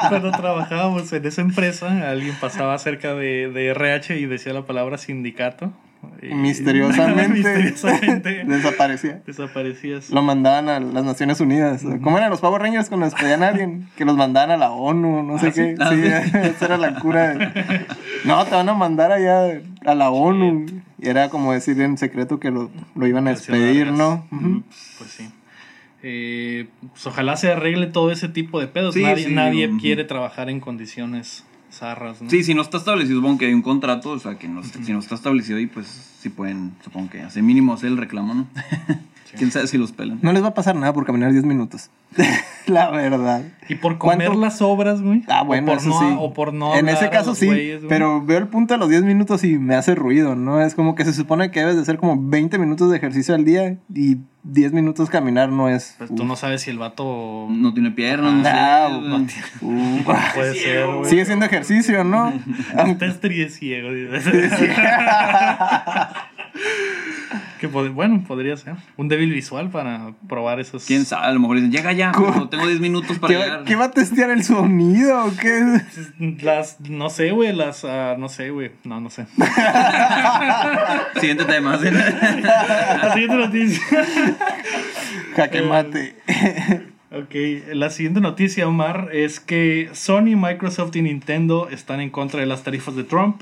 [0.08, 4.98] cuando trabajábamos en esa empresa, alguien pasaba cerca de, de RH y decía la palabra
[4.98, 5.72] sindicato.
[6.22, 9.22] Y- Misteriosamente, misteriosamente desaparecía.
[9.26, 10.10] desaparecías.
[10.10, 11.82] Lo mandaban a las Naciones Unidas.
[12.02, 13.88] ¿Cómo eran los Power Rangers cuando despedían a alguien?
[13.96, 15.74] Que los mandaban a la ONU, no sé Ah, qué.
[15.74, 15.74] sí.
[15.80, 17.52] Ah, Sí, esa era la cura.
[18.24, 20.66] No, te van a mandar allá a la ONU.
[20.98, 23.90] Y era como decir en secreto que lo, lo iban a despedir.
[23.92, 24.26] ¿no?
[24.30, 24.62] Ujú.
[24.98, 25.28] Pues sí.
[26.02, 28.94] Eh, pues ojalá se arregle todo ese tipo de pedos.
[28.94, 31.44] Sí, nadie sí, nadie quiere trabajar en condiciones
[31.80, 32.30] zarras, ¿no?
[32.30, 34.92] Sí, si no está establecido, supongo que hay un contrato, o sea, que no, si
[34.92, 35.86] no está establecido ahí, pues
[36.20, 38.46] sí pueden, supongo que hace mínimo hacer el reclamo, ¿no?
[39.36, 40.18] Quién sabe si los pelan.
[40.22, 41.90] No les va a pasar nada por caminar 10 minutos.
[42.66, 43.42] la verdad.
[43.68, 44.40] Y por comer ¿Cuánto?
[44.40, 45.22] las obras, güey.
[45.28, 46.16] Ah, bueno, o por eso no, sí.
[46.18, 48.78] O por no en ese a caso los sí, güeyes, pero veo el punto de
[48.78, 50.60] los 10 minutos y me hace ruido, ¿no?
[50.60, 53.44] Es como que se supone que debes de hacer como 20 minutos de ejercicio al
[53.44, 55.94] día y 10 minutos caminar no es...
[55.98, 58.42] Pues tú no sabes si el vato No tiene piernas, no.
[58.46, 59.26] Ah, no- no
[59.60, 60.02] Uh,
[60.34, 61.04] puede ser, güey.
[61.10, 62.32] sigue siendo ejercicio, ¿no?
[62.84, 63.90] Un tester y es ciego.
[67.60, 68.74] que pod- bueno, podría ser.
[68.96, 70.84] Un débil visual para probar esos.
[70.86, 72.12] Quién sabe, a lo mejor dicen, llega ya,
[72.50, 73.64] tengo 10 minutos para ¿Qué, va- llegar.
[73.64, 75.80] qué va a testear el sonido o qué?
[76.42, 78.72] Las, no sé, güey, las, ah, no sé, güey.
[78.84, 79.26] No, no sé.
[81.20, 81.78] Siguiente tema.
[81.78, 81.86] ¿sí?
[83.02, 83.82] La siguiente noticia.
[85.36, 86.14] Jaque Eh, mate.
[87.12, 87.34] Ok,
[87.74, 92.62] la siguiente noticia, Omar, es que Sony, Microsoft y Nintendo están en contra de las
[92.62, 93.40] tarifas de Trump.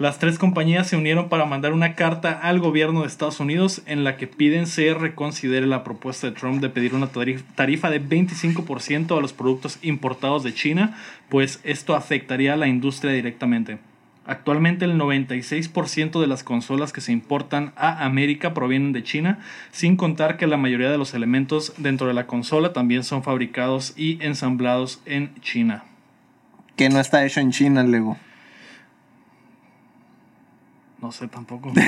[0.00, 4.02] Las tres compañías se unieron para mandar una carta al gobierno de Estados Unidos en
[4.02, 8.02] la que piden se reconsidere la propuesta de Trump de pedir una tarif- tarifa de
[8.02, 10.96] 25% a los productos importados de China,
[11.28, 13.76] pues esto afectaría a la industria directamente.
[14.24, 19.96] Actualmente el 96% de las consolas que se importan a América provienen de China, sin
[19.96, 24.18] contar que la mayoría de los elementos dentro de la consola también son fabricados y
[24.24, 25.84] ensamblados en China.
[26.76, 28.16] Que no está hecho en China, Lego.
[31.00, 31.68] No sé tampoco.
[31.74, 31.82] Lo que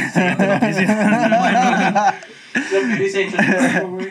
[3.03, 4.09] dice Héctor, güey.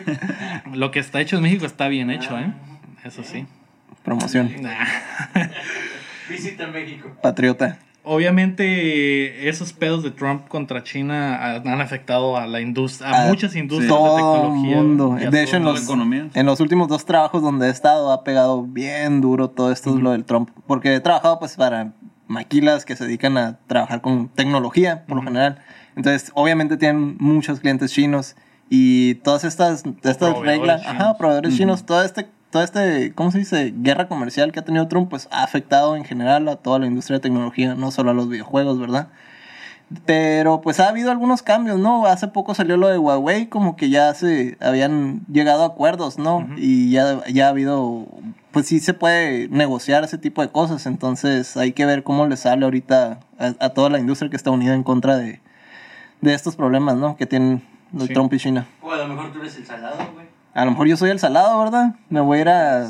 [0.74, 2.52] Lo que está hecho en México está bien hecho, ¿eh?
[3.04, 3.46] Eso sí.
[4.04, 4.50] Promoción.
[4.60, 4.86] Nah.
[6.28, 7.10] Visita México.
[7.22, 7.78] Patriota.
[8.04, 13.28] Obviamente, esos pedos de Trump contra China ah, han afectado a la industria, a, A
[13.28, 14.76] muchas industrias de Todo el tecnología.
[14.76, 15.16] mundo.
[15.20, 15.88] y a De hecho, los,
[16.34, 20.10] en los últimos dos trabajos donde he estado ha pegado bien duro todo esto, lo
[20.10, 20.50] del Trump.
[20.66, 21.92] Porque he trabajado pues para
[22.32, 25.62] maquilas que se dedican a trabajar con tecnología, por lo general.
[25.94, 28.36] Entonces, obviamente tienen muchos clientes chinos
[28.68, 31.00] y todas estas, estas reglas, chinos.
[31.00, 33.72] ajá, proveedores chinos, todo este, todo este, ¿cómo se dice?
[33.76, 37.18] Guerra comercial que ha tenido Trump, pues ha afectado en general a toda la industria
[37.18, 39.08] de tecnología, no solo a los videojuegos, ¿verdad?
[40.06, 42.06] Pero pues ha habido algunos cambios, ¿no?
[42.06, 46.48] Hace poco salió lo de Huawei, como que ya se habían llegado a acuerdos, ¿no?
[46.56, 48.06] Y ya, ya ha habido,
[48.52, 52.36] pues sí se puede negociar ese tipo de cosas, entonces hay que ver cómo le
[52.36, 55.40] sale ahorita a, a toda la industria que está unida en contra de,
[56.20, 57.16] de estos problemas, ¿no?
[57.16, 58.14] Que tienen los Sí.
[58.14, 58.66] Trump y China.
[58.80, 60.26] O a lo mejor tú eres el salado, güey.
[60.54, 61.94] A lo mejor yo soy el salado, ¿verdad?
[62.08, 62.88] Me voy a ir a...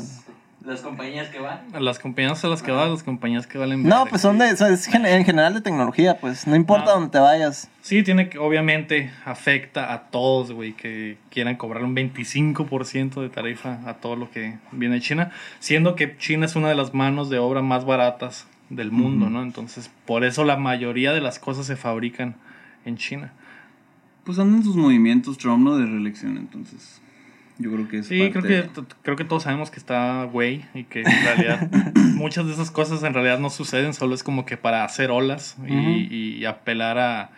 [0.65, 1.59] Las compañías que van.
[1.77, 4.55] Las compañías a las que van, las compañías que valen No, pues son de, o
[4.55, 6.93] sea, es gen- en general de tecnología, pues no importa Ah.
[6.93, 7.69] dónde te vayas.
[7.81, 13.79] Sí, tiene que, obviamente, afecta a todos, güey, que quieran cobrar un 25% de tarifa
[13.85, 17.29] a todo lo que viene de China, siendo que China es una de las manos
[17.29, 19.43] de obra más baratas del mundo, ¿no?
[19.43, 22.35] Entonces, por eso la mayoría de las cosas se fabrican
[22.85, 23.33] en China.
[24.23, 25.75] Pues andan sus movimientos Trump, ¿no?
[25.75, 27.01] De reelección, entonces.
[27.59, 28.07] Yo creo que es.
[28.07, 28.69] Sí, creo que, de-
[29.03, 31.69] creo que todos sabemos que está güey y que en realidad
[32.15, 35.55] muchas de esas cosas en realidad no suceden, solo es como que para hacer olas
[35.67, 37.29] y, apelar a,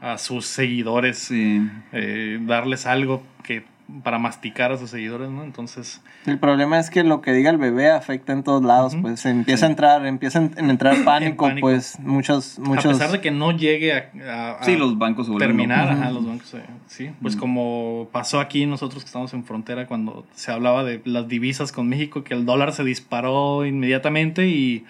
[0.00, 1.60] a sus seguidores, Sí.
[1.92, 3.64] eh, darles algo que
[4.02, 5.44] para masticar a sus seguidores, ¿no?
[5.44, 9.02] Entonces, El problema es que lo que diga el bebé afecta en todos lados, Ujú.
[9.02, 11.66] pues se empieza a entrar, empieza a en- entrar pánico, pánico.
[11.66, 12.86] pues muchos, muchos...
[12.86, 16.26] a pesar de que no llegue a, a- a Sí, los bancos terminar, ajá, los
[16.26, 16.54] bancos,
[16.86, 21.28] sí, pues como pasó aquí nosotros que estamos en frontera cuando se hablaba de las
[21.28, 24.84] divisas con México, que el dólar se disparó inmediatamente y,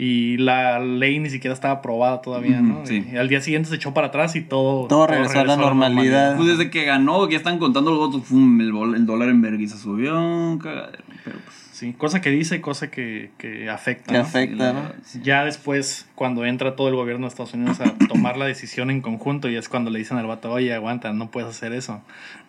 [0.00, 2.78] y la ley ni siquiera estaba aprobada todavía, ¿no?
[2.78, 3.04] Ujú, sí.
[3.12, 4.86] Y al día siguiente se echó para atrás y todo...
[4.86, 6.36] Todo regresó a la normalidad.
[6.36, 8.60] Pues desde que ganó, ya están contando los votos, ¡fum!
[8.60, 11.02] el, bol- el dólar en vergüenza subió, cagadero.
[11.24, 11.56] Pero pues.
[11.72, 14.12] Sí, cosa que dice, cosa que, que afecta.
[14.12, 14.24] Que ¿no?
[14.24, 14.92] afecta, sí, ¿no?
[15.04, 15.20] sí.
[15.22, 19.00] Ya después, cuando entra todo el gobierno de Estados Unidos a tomar la decisión en
[19.00, 22.00] conjunto, y es cuando le dicen al vato, oye, aguanta, no puedes hacer eso.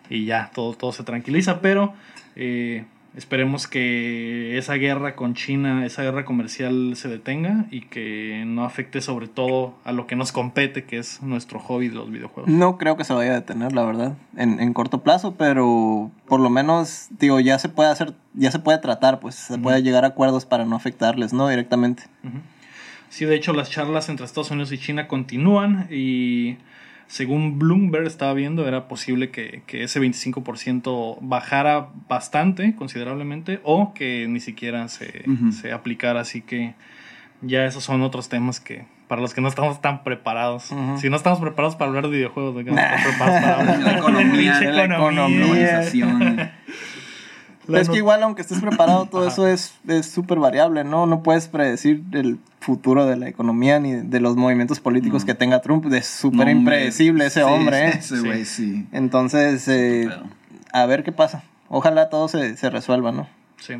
[0.08, 1.94] Y ya, todo, todo se tranquiliza, pero
[2.34, 2.84] eh,
[3.16, 9.00] esperemos que esa guerra con China, esa guerra comercial se detenga y que no afecte
[9.00, 12.50] sobre todo a lo que nos compete, que es nuestro hobby de los videojuegos.
[12.50, 16.40] No creo que se vaya a detener, la verdad, en, en corto plazo, pero por
[16.40, 20.04] lo menos, digo, ya se puede hacer, ya se puede tratar, pues se puede llegar
[20.04, 21.48] a acuerdos para no afectarles, ¿no?
[21.48, 22.04] Directamente.
[23.08, 26.58] Sí, de hecho, las charlas entre Estados Unidos y China continúan y
[27.10, 34.28] según Bloomberg estaba viendo, era posible que, que ese 25% bajara bastante, considerablemente, o que
[34.28, 36.20] ni siquiera se, se aplicara.
[36.20, 36.74] Así que
[37.42, 40.72] ya esos son otros temas que para los que no estamos tan preparados.
[40.98, 43.98] Si no estamos preparados para hablar de videojuegos, ¿de a estar preparados para hablar La
[43.98, 45.82] economía, pinche de la economía.
[47.78, 49.30] es que igual, aunque estés preparado, todo Ajá.
[49.32, 51.06] eso es es súper variable, ¿no?
[51.06, 55.26] No puedes predecir el futuro de la economía ni de los movimientos políticos No.
[55.26, 55.92] que tenga Trump.
[55.92, 57.92] Es súper No, impredecible ese Sí, hombre, ¿eh?
[57.98, 58.86] Ese güey, sí.
[58.92, 60.08] Entonces, eh,
[60.72, 61.42] a ver qué pasa.
[61.68, 63.28] Ojalá todo se, se resuelva, ¿no?
[63.58, 63.74] Sí.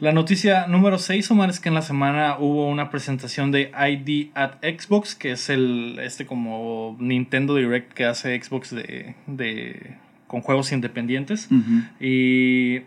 [0.00, 4.30] La noticia número 6, Omar, es que en la semana hubo una presentación de ID
[4.34, 9.96] at Xbox, que es el este como Nintendo Direct que hace Xbox de, de
[10.34, 11.48] con juegos independientes.
[12.00, 12.80] Y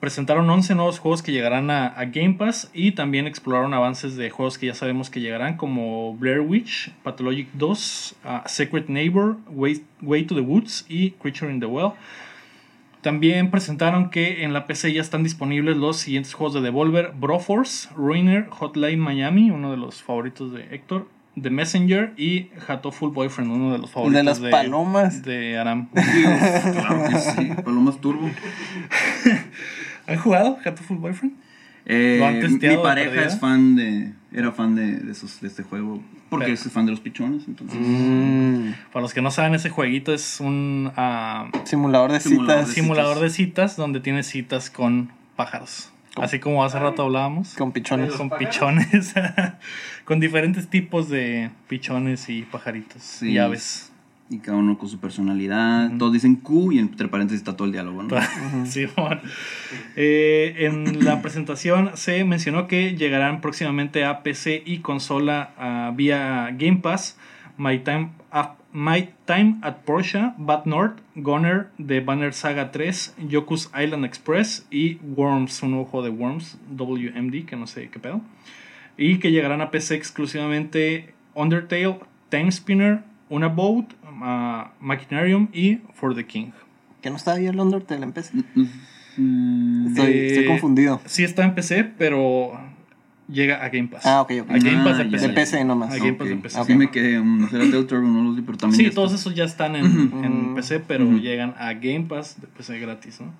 [0.00, 4.28] presentaron 11 nuevos juegos que llegarán a, a Game Pass y también exploraron avances de
[4.28, 9.82] juegos que ya sabemos que llegarán como Blair Witch, Pathologic 2, uh, Secret Neighbor, Way,
[10.02, 11.92] Way to the Woods y Creature in the Well.
[13.00, 17.88] También presentaron que en la PC ya están disponibles los siguientes juegos de Devolver: Broforce,
[17.96, 21.08] Ruiner, Hotline Miami, uno de los favoritos de Héctor,
[21.40, 25.22] The Messenger y Hatoful Boyfriend, uno de los favoritos las palomas.
[25.22, 25.88] de Aram.
[25.92, 27.50] Claro que sí.
[27.64, 28.28] Palomas Turbo.
[30.06, 31.34] ¿Han jugado Hatoful Boyfriend?
[31.86, 34.12] Eh, ¿Lo han mi de pareja es fan de.
[34.32, 36.00] Era fan de, de, esos, de este juego.
[36.28, 37.78] Porque Pero- es fan de los pichones, entonces.
[37.80, 42.68] Mm, Para los que no saben, ese jueguito es un ah, simulador de Simulador citas
[42.68, 43.22] de simulador citas.
[43.22, 45.90] de citas donde tienes citas con pájaros.
[46.16, 47.54] Así como hace rato hablábamos.
[47.54, 48.12] con pichones.
[48.14, 49.14] Con pichones.
[50.04, 53.30] con diferentes tipos de pichones y pajaritos Sí.
[53.32, 53.92] y aves.
[54.28, 55.90] Y cada uno con su personalidad.
[55.98, 58.16] Todos dicen Q y entre paréntesis está todo el diálogo, ¿no?
[58.66, 59.20] Simón.
[59.96, 66.50] Eh, en la presentación se mencionó que llegarán próximamente a PC y consola ah, vía
[66.56, 67.16] Game Pass.
[67.56, 73.70] My Time, at, My Time at Porsche, Bad North, Goner, The Banner Saga 3, Yoku's
[73.74, 78.20] Island Express y Worms, un ojo de Worms, WMD, que no sé qué pedo.
[78.96, 86.14] Y que llegarán a PC exclusivamente Undertale, Time Spinner, Una Boat, uh, Machinarium y For
[86.14, 86.50] the King.
[87.02, 88.32] ¿Que no estaba ahí el Undertale en PC?
[89.16, 91.00] Mm, Estoy, Eh, estoy confundido.
[91.06, 92.52] Sí está en PC, pero
[93.30, 94.04] llega a Game Pass.
[94.06, 94.50] Ah, ok, ok.
[94.50, 95.28] A Game Pass de Ah, ya, PC.
[95.28, 95.92] De PC nomás.
[95.92, 96.18] A Game ok.
[96.18, 96.64] Pass de PC.
[96.64, 99.44] Sí me quedé, um, será Deltarune, no lo sé, pero también Sí, todos esos ya
[99.44, 99.86] están en,
[100.24, 100.54] en.
[100.54, 103.32] PC, pero llegan a Game Pass de PC gratis, ¿no?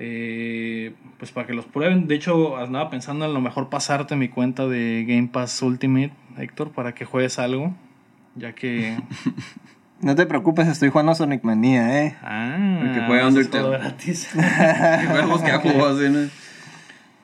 [0.00, 2.06] Eh, pues para que los prueben.
[2.06, 6.70] De hecho, andaba pensando en lo mejor pasarte mi cuenta de Game Pass Ultimate, Héctor,
[6.70, 7.74] para que juegues algo.
[8.36, 8.96] Ya que.
[10.00, 12.16] No te preocupes, estoy jugando Sonic Manía, eh.
[12.22, 13.68] Ah, El que juega Undertale.
[13.70, 14.28] gratis.
[14.32, 16.28] Que juegos que ha jugado así, ¿no?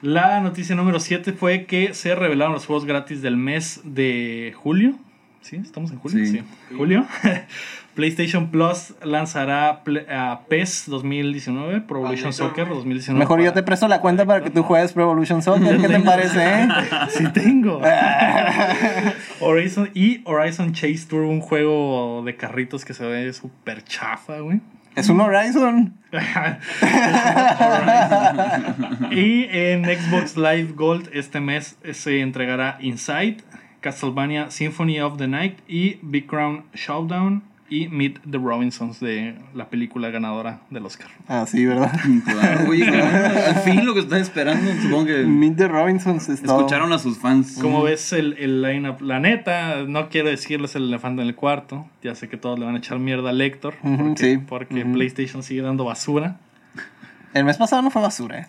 [0.05, 4.97] La noticia número 7 fue que se revelaron los juegos gratis del mes de julio.
[5.41, 5.57] ¿Sí?
[5.57, 6.27] ¿Estamos en julio?
[6.27, 6.41] Sí.
[6.41, 6.77] Sí.
[6.77, 7.07] ¿Julio?
[7.95, 12.77] PlayStation Plus lanzará PES 2019, Pro Evolution Soccer güey.
[12.77, 13.19] 2019.
[13.19, 15.81] Mejor yo te presto la cuenta para que tú juegues Pro Evolution Soccer.
[15.81, 16.69] ¿Qué te parece, eh?
[17.09, 17.81] Sí tengo.
[19.41, 24.61] Horizon y Horizon Chase Tour, un juego de carritos que se ve súper chafa, güey.
[24.95, 25.95] Es un Horizon.
[29.11, 33.39] y en Xbox Live Gold este mes se entregará Inside,
[33.81, 39.69] Castlevania Symphony of the Night y Big Crown Showdown y Meet the Robinsons de la
[39.71, 41.09] película ganadora del Oscar.
[41.29, 41.93] Ah, sí, ¿verdad?
[42.25, 46.99] Claro, oye, al fin lo que están esperando, supongo que Meet the Robinsons escucharon a
[46.99, 47.59] sus fans.
[47.61, 51.87] Como ves el, el lineup, la neta, no quiero decirles el elefante en el cuarto.
[52.03, 53.75] Ya sé que todos le van a echar mierda a Lector.
[53.83, 54.39] Porque sí.
[54.39, 54.85] porque.
[54.85, 56.37] PlayStation sigue dando basura.
[57.33, 58.47] El mes pasado no fue basura, eh.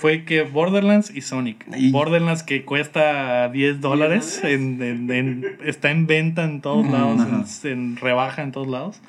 [0.00, 1.66] Fue que Borderlands y Sonic.
[1.76, 7.20] Y- Borderlands que cuesta 10 dólares, en, en- en- está en venta en todos lados,
[7.64, 9.00] en, en rebaja en todos lados.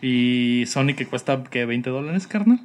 [0.00, 2.60] Y Sonic que cuesta que 20 dólares, carnal.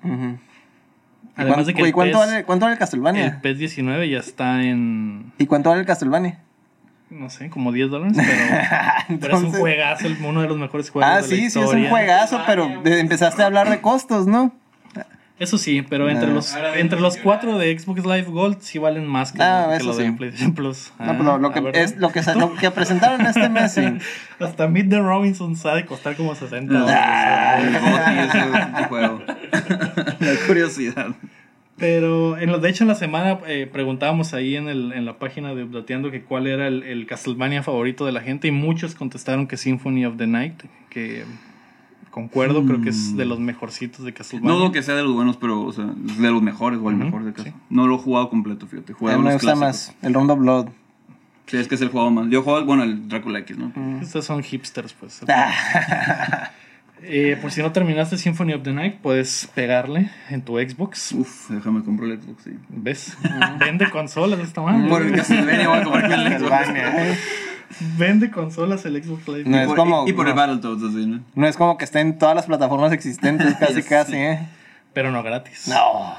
[1.36, 3.40] Además de que ¿Y el cuánto, PES, vale, cuánto vale el el Castlevania?
[3.42, 6.40] PES 19 ya está en, ¿Y cuánto vale el Castlevania?
[7.10, 10.90] no sé, como 10 dólares, pero, pero es un juegazo, el- uno de los mejores
[10.90, 14.28] juegos Ah, de la sí, sí, es un juegazo, pero empezaste a hablar de costos,
[14.28, 14.54] ¿no?
[15.38, 16.34] Eso sí, pero entre Ah.
[16.34, 19.70] los Ahora entre los cuatro de Xbox Live Gold sí valen más que, Ah, lo-
[19.72, 20.12] que eso lo de sí.
[20.12, 20.94] PlayStation Plus.
[20.98, 21.82] No, pero lo, Ah, que, ¿verdad?
[21.82, 23.82] es, lo, que, sa- lo que presentaron este mes, sí.
[24.40, 27.02] Hasta Meet the Robinson sabe costar como 60 No, dólares.
[27.06, 28.30] Ah.
[28.78, 29.22] ese juego.
[30.20, 31.08] La curiosidad.
[31.78, 35.20] Pero en lo, de hecho en la semana eh, preguntábamos ahí en, el, en la
[35.20, 38.96] página de Updateando que cuál era el, el Castlevania favorito de la gente y muchos
[38.96, 41.26] contestaron que Symphony of the Night, que
[42.16, 44.50] concuerdo, creo que es de los mejorcitos de Castlevania.
[44.54, 46.90] No dudo que sea de los buenos, pero o sea, es de los mejores o
[46.90, 47.50] el mejor de caso.
[47.50, 47.54] sí.
[47.70, 48.94] No lo he jugado completo, fíjate.
[48.94, 49.60] He A jugado mí me gusta clásicos.
[49.94, 50.68] más el Rondo Blood.
[51.48, 52.28] Sí, es que es el juego más.
[52.30, 53.72] Yo juego, bueno, el Drácula X, ¿no?
[54.02, 55.22] Estos son hipsters, pues.
[55.30, 56.52] Ah.
[57.08, 61.12] Eh, por si no terminaste Symphony of the Night, puedes pegarle en tu Xbox.
[61.12, 62.52] Uf, déjame comprar el Xbox, sí.
[62.70, 63.18] ¿Ves?
[63.60, 64.90] Vende consolas esta madre.
[64.90, 67.20] Por el Castlevania voy a comprarme el Xbox.
[67.98, 69.44] Vende consolas el Xbox Live.
[69.50, 70.42] No Y es por- como- y, y por el no.
[70.42, 71.22] Battletoads, así, ¿no?
[71.36, 73.90] No es como que esté en todas las plataformas existentes, casi, Sí.
[73.90, 74.40] casi, ¿eh?
[74.94, 75.68] Pero no gratis.
[75.68, 76.16] No.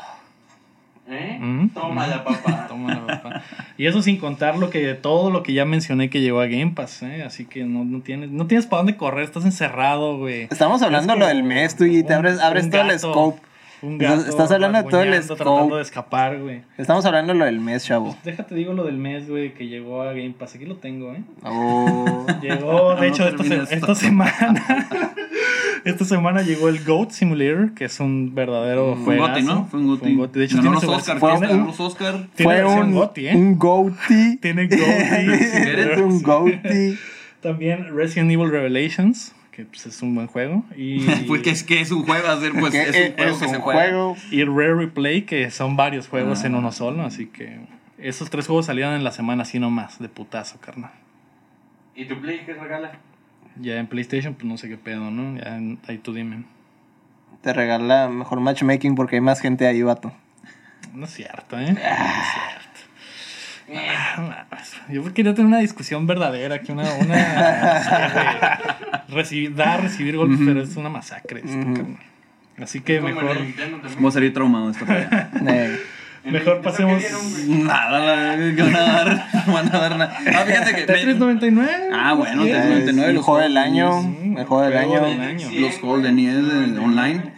[1.08, 1.38] ¿Eh?
[1.40, 1.68] Mm.
[1.68, 2.66] Tómala, papá.
[2.66, 3.42] Tómala, papá.
[3.78, 6.72] Y eso sin contar lo que todo lo que ya mencioné que llegó a Game
[6.74, 7.22] Pass, ¿eh?
[7.22, 10.48] Así que no, no tienes no tienes para dónde correr, estás encerrado, güey.
[10.50, 13.40] Estamos hablando Es lo del mes, tú, y te abres, abres todo el scope.
[13.82, 15.36] Un Estás- gato estás hablando de todo el scope.
[15.44, 16.62] tratando de escapar, güey.
[16.78, 18.16] Estamos hablando de lo del mes, chavo.
[18.24, 20.54] Déjate digo lo del mes, güey, que llegó a Game Pass.
[20.54, 21.22] Aquí lo tengo, ¿eh?
[21.44, 22.26] Oh.
[22.42, 24.64] Llegó, de No hecho, esta, se- semana.
[25.84, 29.32] esta semana llegó el Goat Simulator, que es un verdadero Fue un juegazo.
[29.32, 29.66] GOTY, ¿no?
[29.66, 30.38] Fue un GOTY.
[30.38, 31.18] De hecho, tiene Oscar.
[31.18, 32.26] Fue tiene- un Oscar.
[32.34, 33.36] tiene Fue un, GOTY, ¿eh?
[33.36, 34.38] un goatee.
[34.40, 36.00] Tiene GOTY.
[36.02, 36.96] un goatee.
[37.42, 40.64] También Resident Evil Revelations, que pues, es un buen juego.
[40.76, 43.48] Y, Pues que es, que es un juego hacer, pues Que es un juego que
[43.48, 43.80] se juega.
[43.88, 44.16] juego.
[44.30, 46.58] y Rare Replay, que son varios juegos en Ah.
[46.58, 47.02] uno solo.
[47.04, 47.58] Así que
[47.98, 50.90] esos tres juegos salieron en la semana así nomás, de putazo, carnal.
[51.94, 52.92] ¿Y tu Play qué regala?
[53.58, 55.38] Ya en PlayStation, pues no sé qué pedo, ¿no?
[55.42, 56.44] Ya en- ahí tú dime.
[57.40, 60.12] Te regala mejor matchmaking porque hay más gente ahí, vato.
[60.92, 61.72] No es cierto, ¿eh?
[61.72, 62.65] No es cierto.
[63.74, 64.46] Ah.
[64.88, 68.60] Yo quería tener una discusión verdadera, que una, una
[69.08, 71.96] güey, recibir, dar, recibir golpes, pero es una masacre esto, carnal.
[72.62, 73.36] Así que mejor.
[73.98, 75.30] Voy a salir traumado esta.
[76.28, 77.00] Eh, mejor pasemos-.
[77.46, 80.18] Nada, la- que van a dar, no van a dar nada.
[80.34, 80.82] Ah, fíjate que.
[80.82, 81.72] Tetris 99.
[81.92, 82.42] Ah, bueno.
[82.42, 84.00] Tetris 99, el juego del año.
[84.36, 85.50] El juego del año.
[85.60, 87.32] los juegos de online.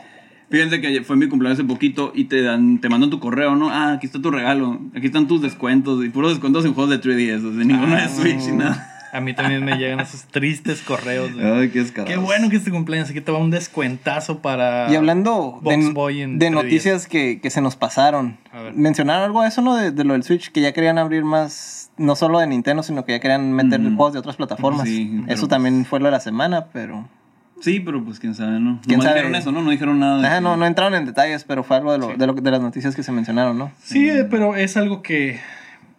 [0.51, 3.69] Fíjense que fue mi cumpleaños hace poquito y te dan, te mandan tu correo, ¿no?
[3.71, 7.01] Ah, aquí está tu regalo, aquí están tus descuentos y puros descuentos en juegos de
[7.01, 8.95] 3DS, o sea, ninguno de Switch y nada.
[9.11, 11.35] A mí también me llegan esos tristes correos.
[11.35, 12.11] de, Ay, qué escarados.
[12.15, 13.09] Qué bueno que es tu cumpleaños.
[13.09, 14.93] Aquí te va un descuentazo para.
[14.93, 18.61] Y hablando Box de, Boy en de tres noticias que, que se nos pasaron, A
[18.61, 18.75] ver.
[18.75, 19.77] mencionaron algo de eso, ¿no?
[19.77, 23.07] De, de lo del Switch, que ya querían abrir más, no solo de Nintendo, sino
[23.07, 23.97] que ya querían meter Mm.
[23.97, 24.87] juegos de otras plataformas.
[24.87, 27.09] Sí, eso también fue lo de la semana, pero...
[27.61, 28.81] Sí, pero pues quién sabe, ¿no?
[28.87, 29.15] ¿Quién sabe?
[29.17, 29.63] dijeron eso, ¿no?
[29.63, 30.21] No dijeron nada.
[30.21, 32.33] de Ajá, que- no, no entraron en detalles, pero fue algo de, lo, de, lo-
[32.35, 33.73] de las noticias que se mencionaron, ¿no?
[33.83, 35.41] Sí, eh, pero es algo que.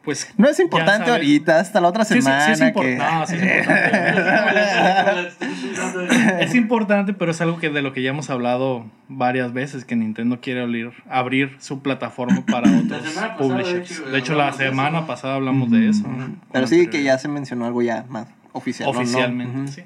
[0.04, 0.34] Pues.
[0.38, 2.46] No es importante ahorita, hasta la otra Sí, sí, semana.
[2.46, 2.68] sí es que...
[2.68, 3.04] importante.
[3.04, 5.30] No, sí es importante.
[6.40, 9.96] Es importante, pero es algo que de lo que ya hemos hablado varias veces, que
[9.96, 13.74] Nintendo quiere abrir, abrir su plataforma para otros semana pasada, publishers.
[13.74, 16.08] de hecho, De hecho, la semana pasada hablamos de eso.
[16.08, 16.36] ¿no?
[16.52, 18.90] Pero sí, que ya se mencionó algo ya más oficial.
[18.90, 19.84] Oficialmente, sí.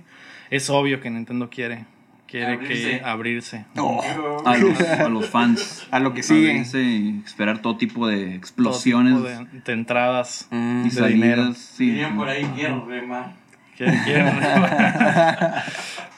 [0.55, 1.85] Es obvio que Nintendo quiere,
[2.27, 3.01] quiere que Abrirse.
[3.03, 3.65] abrirse.
[3.77, 4.01] Oh,
[4.45, 5.87] A los, a los fans.
[5.91, 6.51] a lo que sigue.
[6.51, 10.81] Abrirse esperar todo tipo de Todo explosiones tipo de, de entradas Mm.
[10.81, 11.13] y de salidas.
[11.13, 11.53] dinero.
[11.55, 12.01] Sí.
[12.15, 13.33] Por ahí, quiero remar.
[13.77, 13.85] Que.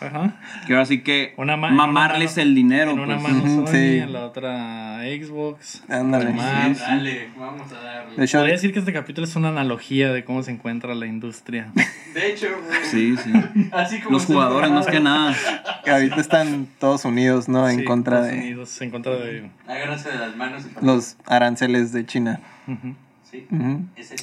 [0.01, 0.34] Ajá.
[0.68, 2.91] Que ahora sí que Una ma- mamarles una mano- el dinero.
[2.91, 3.34] En una pues.
[3.34, 3.97] mano Sony, sí.
[3.99, 5.84] en la otra Xbox.
[5.89, 6.32] Ándale.
[6.34, 6.82] Sí, sí.
[6.82, 8.16] Dale, vamos a darle.
[8.18, 11.06] De hecho, Podría decir que este capítulo es una analogía de cómo se encuentra la
[11.06, 11.72] industria.
[12.14, 12.80] De hecho, güey.
[12.84, 13.32] Sí, sí.
[13.72, 15.34] Así como Los jugadores más que nada.
[15.86, 17.68] que ahorita están todos unidos, ¿no?
[17.70, 19.49] En Sí, contra Estados de Unidos, en contra de.
[19.68, 22.41] Agárrense de las manos y los aranceles de China.
[22.68, 22.95] Ujú.
[23.32, 23.86] Sí, Ujú.
[23.95, 24.16] ese.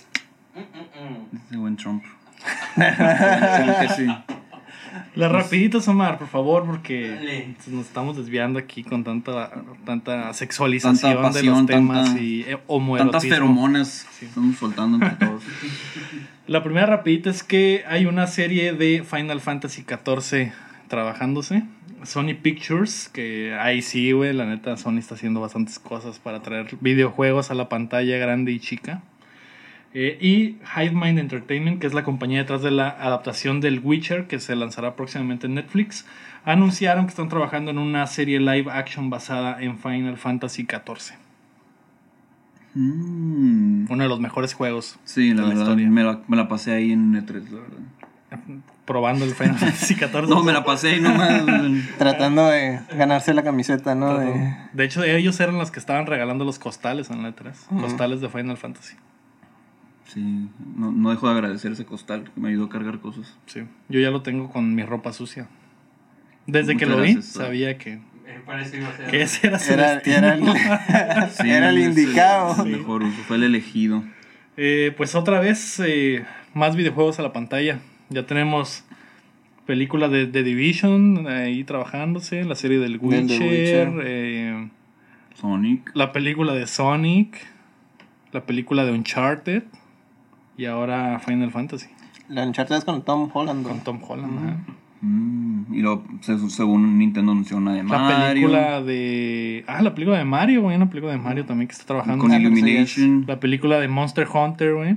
[0.54, 1.46] Mm, mm, mm.
[1.48, 2.04] Ese buen Trump.
[2.76, 4.06] Sí, que sí.
[5.14, 7.54] Las rapiditas, Omar, por favor, porque Dale.
[7.68, 9.50] nos estamos desviando aquí con tanta,
[9.84, 13.30] tanta sexualización Tanta de los pasión, temas tanta- y eh, Tantas homoerotismo.
[13.34, 15.42] feromonas estamos soltando entre todos.
[16.46, 20.52] La primera rapidita es que hay una serie de Final Fantasy XIV
[20.88, 21.64] trabajándose.
[22.04, 26.66] Sony Pictures, que ahí sí, güey, la neta, Sony está haciendo bastantes cosas para traer
[26.80, 29.02] videojuegos a la pantalla grande y chica.
[29.94, 34.26] Eh, y Hive Mind Entertainment, que es la compañía detrás de la adaptación del Witcher,
[34.26, 36.06] que se lanzará próximamente en Netflix,
[36.44, 41.16] anunciaron que están trabajando en una serie live action basada en Final Fantasy XIV.
[42.74, 43.86] Mm.
[43.90, 45.62] Uno de los mejores juegos Sí, la de la verdad.
[45.64, 45.90] historia.
[45.90, 48.56] Me la, me la pasé ahí en E3, la verdad.
[48.86, 50.26] probando el Final Fantasy XIV.
[50.28, 51.42] No, me la pasé ahí nomás.
[51.98, 54.18] Tratando de ganarse la camiseta, ¿no?
[54.18, 57.52] De- De hecho, ellos eran los que estaban regalando los costales en la E3.
[57.80, 58.96] Costales de Final Fantasy.
[60.12, 63.36] Sí, no, no dejo de agradecer ese costal que me ayudó a cargar cosas.
[63.46, 63.62] Sí.
[63.88, 65.48] Yo ya lo tengo con mi ropa sucia.
[66.46, 70.16] Desde que lo vi, sabía que, Me parece que ese era su Era, destino.
[70.16, 72.64] era el, Sí, era el ese indicado.
[72.66, 74.02] mejor uso, fue el elegido.
[74.56, 77.78] Eh, pues otra vez, eh, más videojuegos a la pantalla.
[78.10, 78.84] Ya tenemos
[79.66, 83.92] película de The Division ahí trabajándose, la serie del Del Witcher, The Witcher.
[84.04, 84.68] eh,
[85.36, 85.90] Sonic.
[85.94, 87.38] la película de Sonic,
[88.32, 89.62] la película de Uncharted
[90.62, 91.88] y ahora Final Fantasy
[92.28, 93.66] La Uncharted es con Tom Holland.
[93.66, 94.38] con Tom Holland.
[94.38, 94.56] ajá.
[95.04, 98.28] Mm, y luego, se- según Nintendo anunció una de La Mario.
[98.48, 99.64] película de.
[99.66, 100.76] Ah, la película de Mario, güey.
[100.76, 102.22] Una película de Mario también que está trabajando.
[102.22, 103.24] Con Illumination.
[103.26, 104.96] La película de Monster Hunter, güey.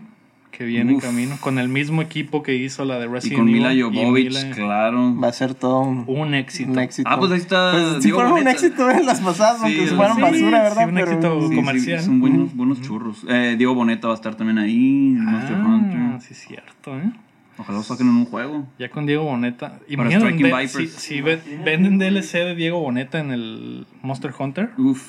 [0.58, 1.04] Que viene en Uf.
[1.04, 1.36] camino.
[1.42, 3.58] Con el mismo equipo que hizo la de Y Resident con Evil.
[3.62, 5.16] Mila y Jovovich, Mila- claro.
[5.20, 6.72] Va a ser todo un, Un éxito.
[6.72, 7.10] un éxito.
[7.12, 9.96] Ah, pues ahí está Pues sí Diego fueron un éxito en las pasadas, Sí, aunque
[9.96, 10.84] fueron sí, basura, ¿verdad?
[10.86, 12.02] sí, un éxito Sí, sí, comercial.
[12.02, 13.26] son buenos, buenos churros.
[13.28, 15.16] Eh, Diego Boneta va a estar también ahí.
[15.20, 16.22] Monster Ah, Hunter.
[16.22, 17.12] sí, es cierto, ¿eh?
[17.58, 18.66] Ojalá lo saquen en un juego.
[18.80, 19.80] Ya con Diego Boneta.
[19.90, 20.72] Imagínate, Striking de- Vipers.
[20.72, 25.04] si, si ve- venden DLC de Diego Boneta en el Monster Hunter, Uf.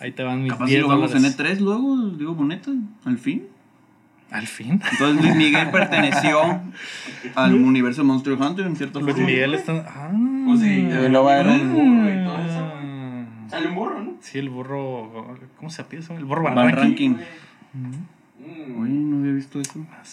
[0.00, 1.38] ahí te van mis Capaz si 10 lo vemos en dólares.
[1.38, 2.70] E3 luego, Diego Boneta,
[3.04, 3.44] al fin.
[4.34, 4.80] Al fin.
[4.92, 6.40] Entonces Luis Miguel perteneció
[7.36, 9.28] al universo de Monster Hunter en cierta Luis forma.
[9.28, 9.72] Miguel está.
[9.88, 10.10] Ah.
[10.46, 12.72] Pues sí, luego va a haber un- burro y todo eso.
[12.74, 13.24] Ah.
[13.48, 14.12] Sale un burro, ¿no?
[14.20, 15.36] Sí, el burro.
[15.56, 16.16] ¿Cómo se eso?
[16.16, 17.14] El burro Van, Van Ranking.
[17.14, 17.94] Ranking.
[18.46, 18.82] Mm.
[18.82, 19.72] Oye, no había visto eso.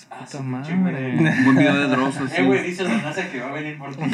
[0.09, 0.73] Ah, Puta madre.
[0.73, 2.41] Un buen video de Dross así.
[2.41, 4.03] Eh, güey, dice la raza que va a venir por ti.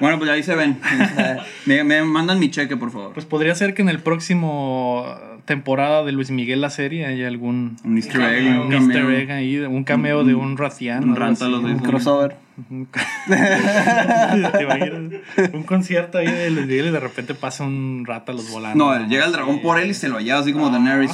[0.00, 0.78] Bueno, pues ahí se ven.
[1.66, 3.12] me, me mandan mi cheque, por favor.
[3.12, 5.04] Pues podría ser que en el próximo
[5.44, 9.10] temporada de Luis Miguel la serie haya algún un easter egg, un un easter cameo.
[9.18, 11.02] egg ahí, un cameo de un Raciano.
[11.02, 11.52] un algo ranta así.
[11.52, 12.36] los de Un crossover.
[12.70, 12.88] Un-
[13.28, 15.20] ¿Te imaginas?
[15.52, 18.78] Un concierto ahí de Luis Miguel y de repente pasa un rata a los volantes.
[18.78, 21.10] No, llega el dragón por él y se lo lleva así como Daenerys.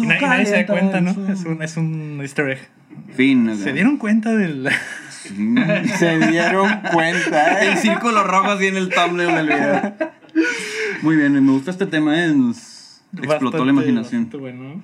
[0.00, 1.10] Y, na- y nadie se da cuenta, ¿no?
[1.32, 2.68] Es un, es un easter egg.
[3.14, 3.56] Fin.
[3.56, 4.68] ¿Se dieron cuenta del.?
[5.98, 7.76] Se dieron cuenta, El ¿eh?
[7.78, 9.94] círculo rojo así en el thumbnail del video.
[11.02, 12.28] Muy bien, me gusta este tema, ¿eh?
[12.34, 14.22] Nos explotó Bastante- la imaginación.
[14.24, 14.82] bastante bueno.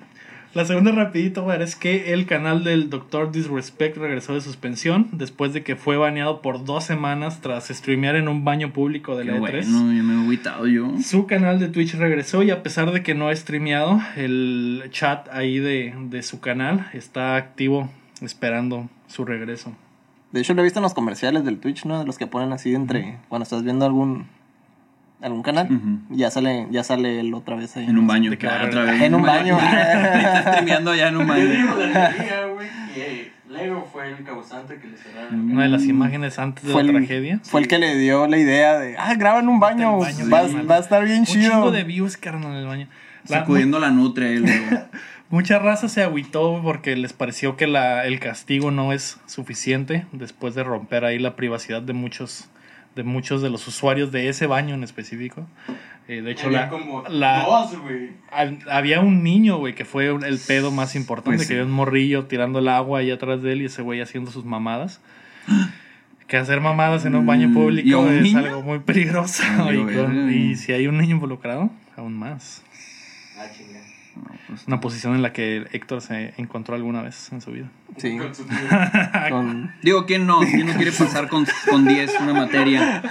[0.53, 3.31] La segunda rapidito, güey, es que el canal del Dr.
[3.31, 8.27] Disrespect regresó de suspensión después de que fue baneado por dos semanas tras streamear en
[8.27, 9.71] un baño público de Qué la E3.
[9.71, 10.91] bueno, ya me he agüitado yo.
[11.01, 15.29] Su canal de Twitch regresó y a pesar de que no ha streameado, el chat
[15.31, 17.89] ahí de, de su canal está activo
[18.21, 19.73] esperando su regreso.
[20.33, 21.99] De hecho, lo he visto en los comerciales del Twitch, ¿no?
[21.99, 23.19] De los que ponen así entre.
[23.29, 24.27] Cuando estás viendo algún.
[25.21, 25.67] Algún canal.
[25.71, 25.99] Ujú.
[26.15, 27.85] Ya sale, ya sale él otra vez ahí.
[27.85, 28.31] En un baño.
[28.31, 29.01] ¿De qué va a Ah, otra vez.
[29.01, 29.57] En un baño.
[29.61, 32.57] Está streameando ya en un Yo baño.
[33.49, 35.51] Lego fue el causante que le cerraron.
[35.51, 37.39] Una de las imágenes antes de Fue la el, tragedia.
[37.43, 38.95] fue el que le dio la idea de.
[38.97, 39.99] Ah, graba en un baño.
[39.99, 41.51] Va, sí, va a estar bien Un chido.
[41.51, 42.87] chingo de views, carnal, en el baño.
[43.27, 44.29] La- Sacudiendo la nutria.
[44.29, 44.79] él, güey.
[45.29, 50.55] Mucha raza se agüitó porque les pareció que la, el castigo no es suficiente después
[50.55, 52.49] de romper ahí la privacidad de muchos
[52.95, 55.47] de muchos de los usuarios de ese baño en específico.
[56.07, 57.77] Eh, de hecho, Había la, como la- dos,
[58.69, 61.53] había un niño, güey, que fue el pedo más importante, Pues sí.
[61.53, 64.29] que había un morrillo tirando el agua ahí atrás de él y ese güey haciendo
[64.31, 64.99] sus mamadas.
[66.27, 68.37] Que hacer mamadas en un baño Mm, ¿y a público es niño?
[68.39, 69.43] algo muy peligroso.
[69.57, 70.31] Valió y, con- verga.
[70.31, 72.61] y si hay un niño involucrado, aún más.
[73.37, 73.45] Ah,
[74.47, 77.69] pues, Una posición en la que Héctor se encontró alguna vez en su vida.
[77.97, 78.17] Sí.
[78.17, 78.31] Con
[79.29, 80.39] Con- Digo, ¿quién no?
[80.39, 83.01] ¿Quién no quiere pasar con, con 10 una materia?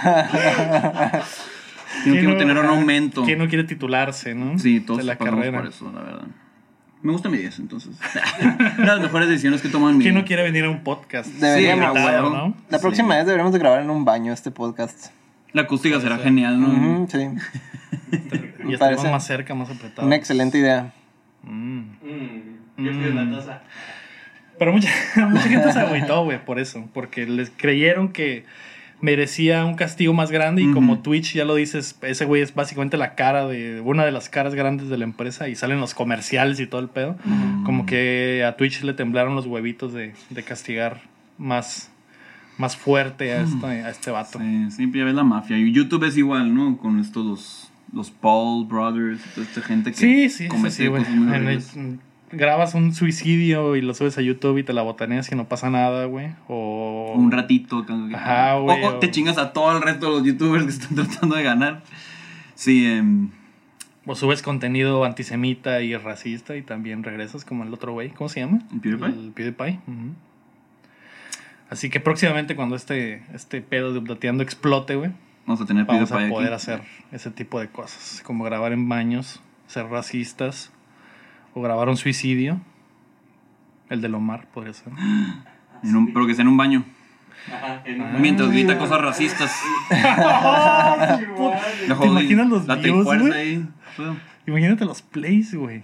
[2.03, 3.23] ¿Quién no quiere tener un aumento?
[3.23, 4.57] ¿Quién no quiere titularse, no?
[4.57, 5.59] Sí, todos de la carrera.
[5.59, 6.27] por eso, la verdad.
[7.01, 7.95] Me gusta mi 10, entonces.
[8.41, 10.69] Una de las mejores decisiones que he tomado en mi ¿Quién no quiere venir a
[10.69, 11.27] un podcast?
[11.29, 11.93] Deberíamos.
[11.93, 12.29] Sí, Invitado.
[12.29, 12.55] ¿no?
[12.69, 15.07] La próxima vez deberíamos de grabar en un baño este podcast.
[15.51, 16.67] La acústica será genial, ¿no?
[16.67, 17.27] Ujú, sí.
[18.67, 20.05] Y parece más cerca, más apretado.
[20.05, 20.93] Una excelente idea.
[21.43, 21.79] Mm.
[21.79, 23.15] Mm, yo pido Mm.
[23.15, 23.61] la taza.
[24.59, 24.89] Pero mucha,
[25.29, 26.87] mucha gente se agüitó, güey, por eso.
[26.93, 28.45] Porque les creyeron que
[28.99, 30.61] merecía un castigo más grande.
[30.61, 33.81] Y como Twitch, ya lo dices, ese güey es básicamente la cara de.
[33.81, 35.49] Una de las caras grandes de la empresa.
[35.49, 37.17] Y salen los comerciales y todo el pedo.
[37.65, 41.01] Como que a Twitch le temblaron los huevitos de, de castigar
[41.39, 41.91] más,
[42.59, 44.37] más fuerte a este, a este vato.
[44.39, 45.57] Sí, siempre ya ves la mafia.
[45.57, 46.77] Y YouTube es igual, ¿no?
[46.77, 51.09] Con estos los, los Paul Brothers, toda esta gente que Sí, sí, comete sí, cosas
[51.09, 51.99] muy En
[52.31, 55.69] grabas un suicidio y lo subes a YouTube y te la botaneas y no pasa
[55.69, 56.29] nada, güey.
[56.47, 57.85] O Un ratito.
[58.13, 60.69] Ajá, güey, O, o o- te chingas a todo el resto de los youtubers que
[60.71, 61.83] están tratando de ganar.
[62.55, 63.29] Sí, em,
[64.05, 68.09] O subes contenido antisemita y racista y también regresas como el otro güey.
[68.11, 68.59] ¿Cómo se llama?
[68.71, 69.07] ¿El PewDiePie?
[69.07, 69.79] El PewDiePie.
[71.69, 75.11] Así que próximamente cuando este, este pedo de Updateando explote, güey,
[75.45, 76.55] vamos a tener vamos a poder aquí.
[76.55, 76.81] hacer
[77.11, 78.21] ese tipo de cosas.
[78.25, 80.71] Como grabar en baños, ser racistas
[81.53, 82.59] o grabar un suicidio.
[83.89, 84.91] El de Omar podría ser.
[85.83, 86.85] En un- pero que sea en un baño.
[87.51, 88.11] Ajá, en Ah.
[88.15, 89.51] un Mientras grita cosas racistas.
[89.89, 91.19] La
[91.99, 93.67] ¿Te imaginas los la views, ahí.
[94.45, 95.81] Imagínate los plays, güey.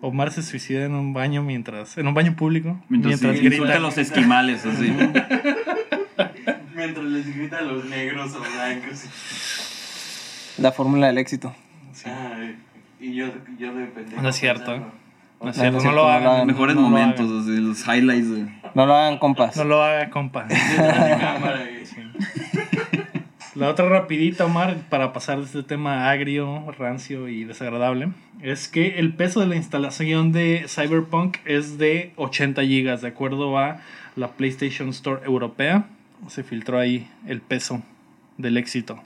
[0.00, 1.98] Omar se suicida en un baño mientras.
[1.98, 2.80] En un baño público.
[2.88, 3.54] Mientras, Mientras, sí, grita.
[3.56, 4.96] insulta a los esquimales, así.
[6.80, 9.04] Mientras les grita a los negros o blancos.
[10.56, 11.54] La fórmula del éxito.
[12.06, 12.56] Ay,
[12.98, 13.26] y yo,
[13.58, 14.22] yo de pendejo.
[14.22, 16.26] No es cierto, No es No, cierto, no es no cierto, lo lo hagan.
[16.28, 16.46] hagan.
[16.46, 17.40] Mejores no lo momentos, hagan.
[17.42, 18.30] así, los highlights.
[18.30, 19.56] de- No lo hagan, compas.
[19.58, 20.44] No lo haga, compa.
[20.48, 21.80] detrás de cámara, güey.
[23.56, 28.08] La otra rapidita, Omar, para pasar de este tema agrio, rancio y desagradable,
[28.40, 33.58] es que el peso de la instalación de Cyberpunk es de 80 gigas, de acuerdo
[33.58, 33.80] a
[34.16, 35.84] la PlayStation Store europea.
[36.28, 37.82] Se filtró ahí el peso
[38.38, 39.02] del éxito.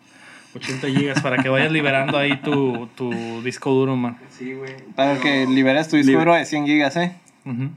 [0.54, 4.16] 80 gigas para que vayas liberando ahí tu, tu disco duro.
[4.30, 4.72] Sí, güey.
[4.94, 6.24] Para Pero, que liberes tu disco Libre.
[6.24, 7.16] duro de 100 gigas, ¿eh?
[7.44, 7.70] Ujú.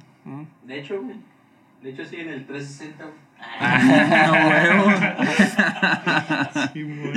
[0.65, 1.15] De hecho, güey.
[1.81, 3.17] De hecho, sí, en el 360, güey.
[6.73, 7.13] Sí, güey.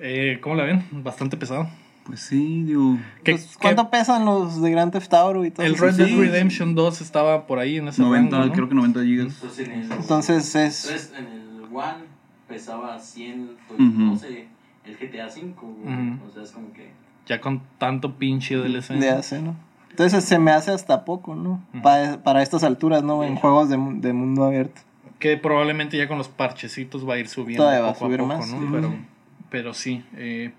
[0.00, 0.84] Eh, ¿Cómo la ven?
[0.90, 1.68] Bastante pesado.
[2.08, 2.98] Pues sí, digo.
[3.22, 5.84] ¿Qué- Pues, ¿Cuánto pesan los de Grand Theft Auto y todo El eso?
[5.84, 6.16] Red Dead Sí.
[6.16, 8.52] Redemption 2 estaba por ahí en ese 90, rango, ¿no?
[8.54, 9.34] creo que 90 gigas.
[9.34, 10.86] Entonces, en el, Entonces es...
[10.88, 12.04] tres- en el One
[12.48, 14.46] pesaba 112
[14.86, 15.94] el GTA 5, güey.
[15.94, 16.26] Ujú.
[16.26, 16.88] O sea, es como que.
[17.26, 18.94] Ya con tanto pinche DLC.
[18.94, 19.54] de hace, ¿no?
[19.90, 21.62] Entonces se me hace hasta poco, ¿no?
[21.82, 23.24] Pa- para estas alturas, ¿no?
[23.24, 24.80] En juegos de, de mundo abierto.
[25.18, 28.20] Que probablemente ya con los parchecitos va a ir subiendo Todavía va a poco subir
[28.20, 28.48] poco, más.
[28.48, 28.70] ¿no?
[28.72, 28.94] Pero,
[29.50, 30.04] pero sí.
[30.16, 30.52] eh,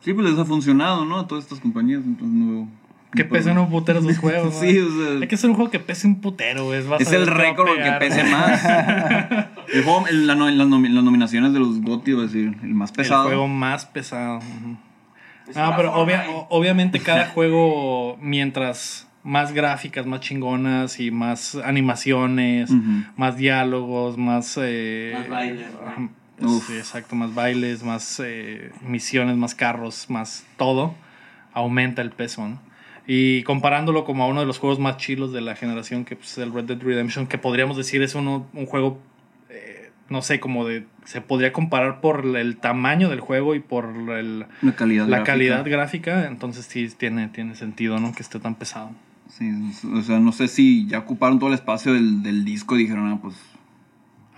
[0.00, 1.18] Sí, pues les ha funcionado, ¿no?
[1.20, 2.02] A todas estas compañías.
[2.04, 2.68] Entonces no veo.
[3.14, 4.54] que pesen un putero sus juegos.
[4.54, 4.60] ¿no?
[4.60, 5.20] Sí, o sea.
[5.20, 6.82] Hay que hacer un juego que pese un putero, güey.
[6.98, 8.64] Es el récord que pese más.
[9.72, 12.74] El juego, el- la las, nomi- las nominaciones de los GOTY, va a decir, el
[12.74, 13.22] más pesado.
[13.22, 14.40] El juego más pesado.
[15.48, 22.70] Es Ah, pero obvia- obviamente cada juego, mientras más gráficas, más chingonas y más animaciones,
[23.16, 24.58] más diálogos, más...
[24.60, 25.66] eh, Más bailes,
[25.98, 26.10] ¿no?
[26.40, 30.94] Sí, exacto, más bailes, más eh, misiones, más carros, más todo,
[31.52, 32.60] aumenta el peso, ¿no?
[33.06, 36.32] Y comparándolo como a uno de los juegos más chilos de la generación, que pues,
[36.32, 39.00] es el Red Dead Redemption, que podríamos decir es uno, un juego,
[39.48, 40.86] eh, no sé, como de...
[41.04, 45.32] Se podría comparar por el tamaño del juego y por el, La calidad la gráfica.
[45.32, 48.12] calidad gráfica, entonces sí tiene, tiene sentido, ¿no?
[48.12, 48.92] Que esté tan pesado.
[49.28, 49.50] Sí,
[49.92, 53.08] o sea, no sé si ya ocuparon todo el espacio del, del disco y dijeron,
[53.08, 53.34] ah, pues.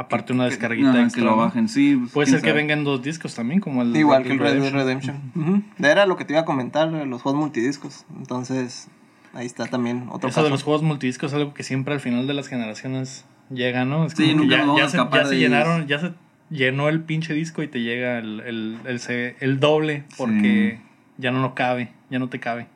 [0.03, 1.21] Aparte una que- descarguita extra.
[1.23, 1.97] que lo bajen, sí.
[1.97, 4.61] pues, Puede ser que vengan dos discos también, como el Igual Red que el Red
[4.63, 5.65] Dead Redemption.
[5.79, 8.05] Era lo que te iba a comentar, los juegos multidiscos.
[8.19, 8.89] Entonces,
[9.35, 10.51] ahí está también otro Eso de paso.
[10.51, 14.07] los juegos multidiscos es algo que siempre al final de las generaciones llega, ¿no?
[14.07, 16.13] Es Sí, que nunca ya, ya se, ya se de llenaron, ya se
[16.51, 19.01] llenó el pinche disco y te llega el, el, el,
[19.41, 20.81] el doble porque
[21.19, 22.67] ya no no cabe, ya no te cabe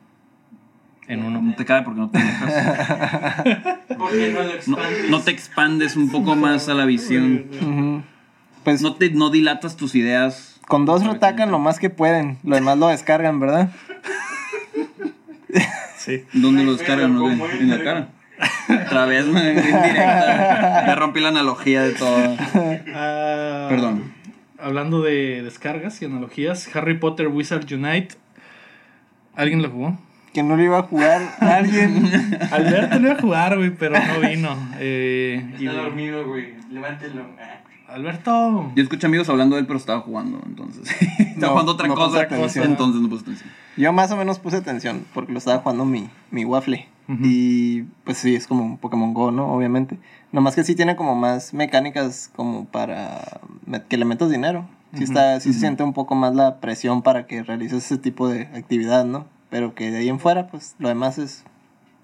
[1.07, 1.53] en No uno.
[1.55, 2.53] te cae porque no te dejas.
[3.97, 5.09] Porque no lo No, expandes.
[5.09, 8.03] no te expandes un poco más a la visión.
[8.63, 10.59] Pues No te no dilatas tus ideas.
[10.67, 12.37] con dos retacan lo más que pueden.
[12.43, 13.69] Lo demás lo descargan, ¿verdad?
[15.97, 16.23] Sí.
[16.33, 17.13] ¿Dónde lo descargan?
[17.15, 17.21] no?
[17.21, 18.07] ¿cómo En la cara.
[18.85, 20.83] Otra vez, me indirecta.
[20.87, 22.37] Ya rompí la analogía de todo.
[22.93, 24.13] Ah, Perdón.
[24.59, 28.15] Hablando de descargas y analogías, Harry Potter Wizard Unite.
[29.35, 29.99] ¿Alguien lo jugó?
[30.37, 32.11] Que no le iba a jugar a alguien.
[32.51, 34.55] Alberto lo iba a jugar, güey, pero no vino.
[34.77, 36.53] Eh, y Está de- dormido, güey.
[36.69, 37.23] Levántelo.
[37.87, 38.71] Alberto.
[38.75, 40.87] Yo escuché amigos hablando de él, pero estaba jugando, entonces.
[41.01, 42.65] estaba No, jugando otra no cosa, atención.
[42.65, 43.49] entonces no puse atención.
[43.77, 46.87] Yo más o menos puse atención porque lo estaba jugando mi, mi waffle.
[47.23, 49.47] Y pues sí, es como un Pokémon Go, ¿no?
[49.47, 49.97] Obviamente.
[50.31, 53.39] Nomás que sí tiene como más mecánicas como para
[53.89, 54.67] que le metas dinero.
[54.93, 58.29] Sí, está, sí se siente un poco más la presión para que realices ese tipo
[58.29, 59.25] de actividad, ¿no?
[59.49, 61.43] Pero que de ahí en fuera, pues lo demás es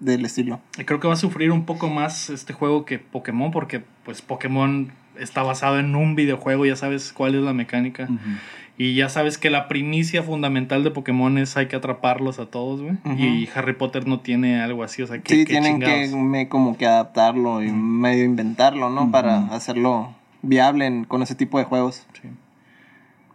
[0.00, 0.60] del estilo.
[0.78, 4.22] Y Creo que va a sufrir un poco más este juego que Pokémon, porque pues
[4.22, 8.08] Pokémon está basado en un videojuego, ya sabes cuál es la mecánica.
[8.76, 12.82] Y ya sabes que la primicia fundamental de Pokémon es hay que atraparlos a todos,
[12.82, 12.96] güey.
[13.16, 16.76] Y Harry Potter no tiene algo así, o sea, que Sí, tienen que me, como
[16.76, 19.12] que adaptarlo y medio inventarlo, ¿no?
[19.12, 22.04] Para hacerlo viable en- con ese tipo de juegos.
[22.20, 22.28] Sí.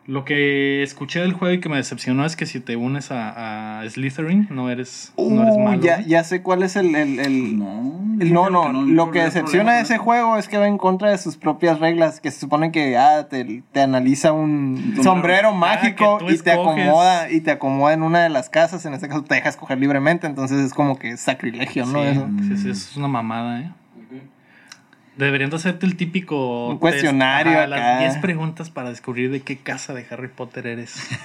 [0.10, 3.82] Lo que escuché del juego y que me decepcionó es que si te unes a,
[3.82, 5.82] a Slytherin, no eres, no eres Uh, malo.
[5.84, 9.74] ya, ya sé cuál es el, el- el- No, el- no, no, lo que decepciona
[9.76, 12.72] de ese juego es que va en contra de sus propias reglas, que se supone
[12.72, 15.50] que ah, te, te analiza un Sombrero.
[15.50, 16.84] Ah, mágico y te escoges.
[16.88, 19.78] acomoda y te acomoda en una de las casas, en este caso te deja escoger
[19.78, 22.02] libremente, entonces es como que sacrilegio, ¿no?
[22.02, 22.28] Sí, Eso.
[22.48, 23.72] sí, sí, es una mamada, ¿eh?
[25.26, 26.70] Deberían de hacerte el típico...
[26.70, 27.78] Un cuestionario test, acá.
[27.78, 30.96] Las 10 preguntas para descubrir de qué casa de Harry Potter eres.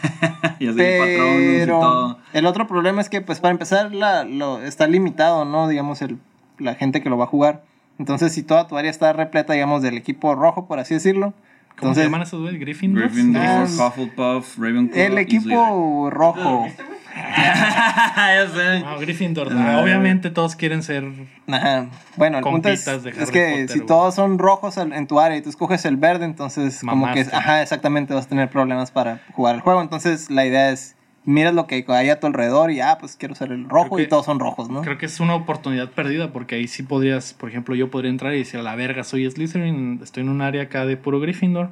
[0.60, 2.18] Ya sé, patronos y Pero todo.
[2.32, 5.68] el otro problema es que, pues, para empezar, la, lo, está limitado, ¿no?
[5.68, 6.18] Digamos, el,
[6.58, 7.64] la gente que lo va a jugar.
[7.98, 11.32] Entonces, si toda tu área está repleta, digamos, del equipo rojo, por así decirlo.
[11.76, 12.58] ¿Cómo Entonces, se llaman esos, güey?
[12.58, 13.04] ¿Gryffindor?
[13.04, 15.04] Gryffindor, Hufflepuff, Ravenclaw.
[15.04, 16.66] el y equipo ¿Te rojo.
[17.36, 18.80] ya sé.
[18.80, 19.48] No, Gryffindor.
[19.52, 19.80] Ah.
[19.82, 21.04] Obviamente todos quieren ser...
[21.48, 21.86] Ajá.
[22.16, 25.50] Bueno, el punto es, que Potter, si todos son rojos en tu área y tú
[25.50, 29.60] escoges el verde, entonces como que, ajá, exactamente vas a tener problemas para jugar el
[29.60, 29.80] juego.
[29.82, 33.34] Entonces la idea es, miras lo que hay a tu alrededor y, ah, pues quiero
[33.34, 34.82] ser el rojo que- y todos son rojos, ¿no?
[34.82, 38.34] Creo que es una oportunidad perdida porque ahí sí podrías, por ejemplo, yo podría entrar
[38.34, 41.70] y decir a la verga, soy Slytherin, estoy en un área acá de puro Gryffindor.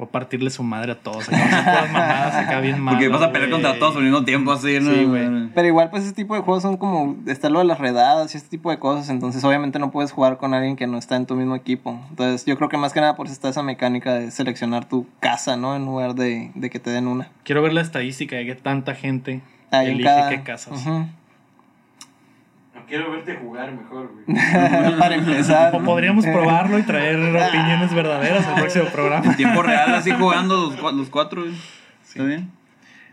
[0.00, 1.28] O partirle su madre a todos.
[1.28, 3.00] Acá, mamadas acá bien malas.
[3.02, 4.92] Porque vas a pelear contra todos al mismo tiempo, así, ¿no?
[4.94, 5.48] Sí, güey.
[5.54, 8.38] Pero igual, pues ese tipo de juegos son como, está lo de las redadas y
[8.38, 11.26] este tipo de cosas, entonces obviamente no puedes jugar con alguien que no está en
[11.26, 12.00] tu mismo equipo.
[12.10, 15.06] Entonces yo creo que más que nada por eso está esa mecánica de seleccionar tu
[15.18, 15.74] casa, ¿no?
[15.74, 17.28] En lugar de, de que te den una.
[17.42, 19.40] Quiero ver la estadística de que tanta gente
[19.72, 20.86] Ahí elige cada- qué casas.
[20.86, 21.08] No
[22.88, 24.36] quiero verte jugar mejor, güey.
[24.98, 25.72] Para empezar.
[25.84, 27.16] Podríamos probarlo y traer
[27.48, 29.24] opiniones verdaderas al próximo programa.
[29.26, 31.42] En tiempo real, así jugando los, los cuatro.
[31.42, 31.54] güey.
[32.06, 32.50] ¿Está bien?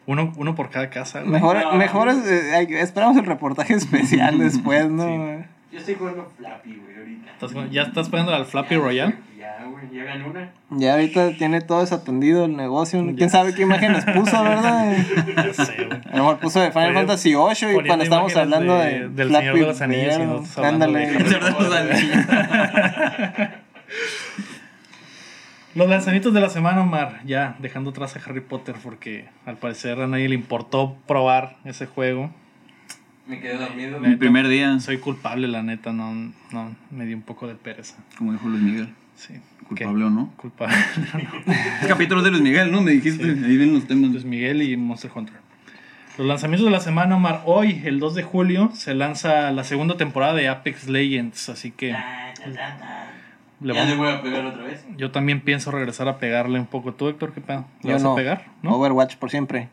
[0.08, 1.20] Uno, uno por cada casa.
[1.20, 1.32] güey.
[1.32, 1.74] Mejor, No.
[1.74, 5.06] mejor es, eh, esperamos el reportaje especial después, ¿no?
[5.72, 7.32] Yo estoy jugando Flappy, güey, ahorita.
[7.32, 9.16] Estás- ¿Ya estás poniendo al Flappy Royal?
[9.76, 10.52] Ya, güey, ya gané una.
[10.72, 13.04] Ya ahorita tiene todo desatendido el negocio.
[13.18, 14.96] ¿Quién sabe qué imágenes puso, verdad?
[15.36, 16.00] Ya sé, güey.
[16.12, 19.32] A lo mejor puso de Final Fantasy VIII y cuando estábamos hablando de, de- del
[19.34, 21.00] Señor de los Anillos y nosotros ándale.
[21.00, 22.26] de- El los Anillos.
[25.76, 30.00] Los lanzamientos de la semana, Omar, ya dejando atrás a Harry Potter porque al parecer
[30.00, 32.32] a nadie le importó probar ese juego.
[33.28, 34.00] Me quedé dormido.
[34.00, 36.14] Mi primer día, Soy culpable, la neta, no,
[36.52, 37.96] no, me dio un poco de pereza.
[38.18, 38.94] como dijo Luis Miguel.
[39.16, 39.34] Sí.
[39.68, 40.32] ¿Culpable o no?
[40.38, 40.76] Culpable.
[41.82, 42.82] Es capítulo de Luis Miguel, ¿no?
[42.82, 43.24] Me dijiste.
[43.24, 43.30] Sí.
[43.44, 44.12] Ahí vienen los temas.
[44.12, 45.36] Luis Miguel y Monster Hunter.
[46.18, 47.42] Los lanzamientos de la semana, Omar.
[47.46, 51.50] Hoy, el 2 de julio, se lanza la segunda temporada de Apex Legends.
[51.50, 51.88] Así que
[53.62, 54.86] le Ya le voy a pegar otra vez.
[54.98, 56.94] yo también pienso regresar a pegarle un poco.
[56.94, 57.66] ¿Tú, Héctor, qué pedo?
[57.82, 58.14] ¿Le Yo vas no.
[58.14, 58.46] a pegar?
[58.62, 58.76] ¿No?
[58.76, 59.68] Overwatch por siempre.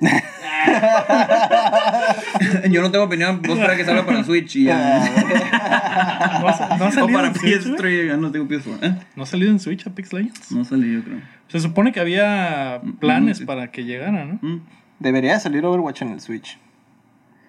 [2.70, 3.40] Yo no tengo opinión.
[3.42, 4.76] Vos para que salga para Switch y ya.
[6.40, 7.78] ¿No ha, no ha o salido para en Switch, güey?
[7.78, 8.78] PS3, ya no tengo PS4.
[8.82, 8.94] ¿Eh?
[9.16, 10.52] ¿No ha salido en Switch Apex Legends?
[10.52, 11.20] No salí, yo creo.
[11.48, 13.44] Se supone que había planes Mm, sí.
[13.46, 14.38] para que llegara, ¿no?
[14.42, 14.60] Mm.
[14.98, 16.58] Debería de salir Overwatch en el Switch.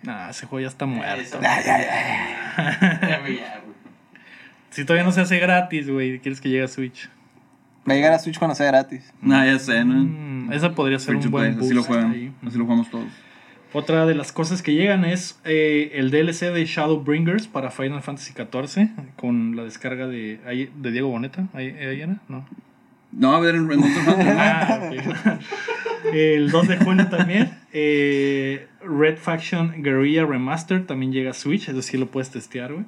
[0.04, 1.40] Nah, ese juego ya está muerto.
[1.42, 2.98] Ya, ya.
[4.72, 7.10] Si todavía no se hace gratis, güey, quieres que llegue a Switch.
[7.90, 9.12] Va a llegar a Switch cuando sea gratis.
[9.24, 9.96] Ah, ya sé, ¿no?
[9.96, 12.12] Mm, esa podría ser Free un buen boost así lo juegan.
[12.12, 12.32] ahí.
[12.46, 13.08] Así lo jugamos todos.
[13.74, 18.34] Otra de las cosas que llegan es eh, el DLC de Shadowbringers para Final Fantasy
[18.34, 21.48] XIV con la descarga de, ahí- de Diego Boneta.
[21.54, 22.18] ¿Ahí, ahí era?
[22.28, 22.46] No.
[23.14, 23.68] No, a ver, en.
[24.38, 26.14] Ah, ok.
[26.14, 27.52] el 2 de junio también.
[27.74, 32.86] eh, Red Faction Guerrilla Remastered también llega a Switch, es decir, lo puedes testear, güey.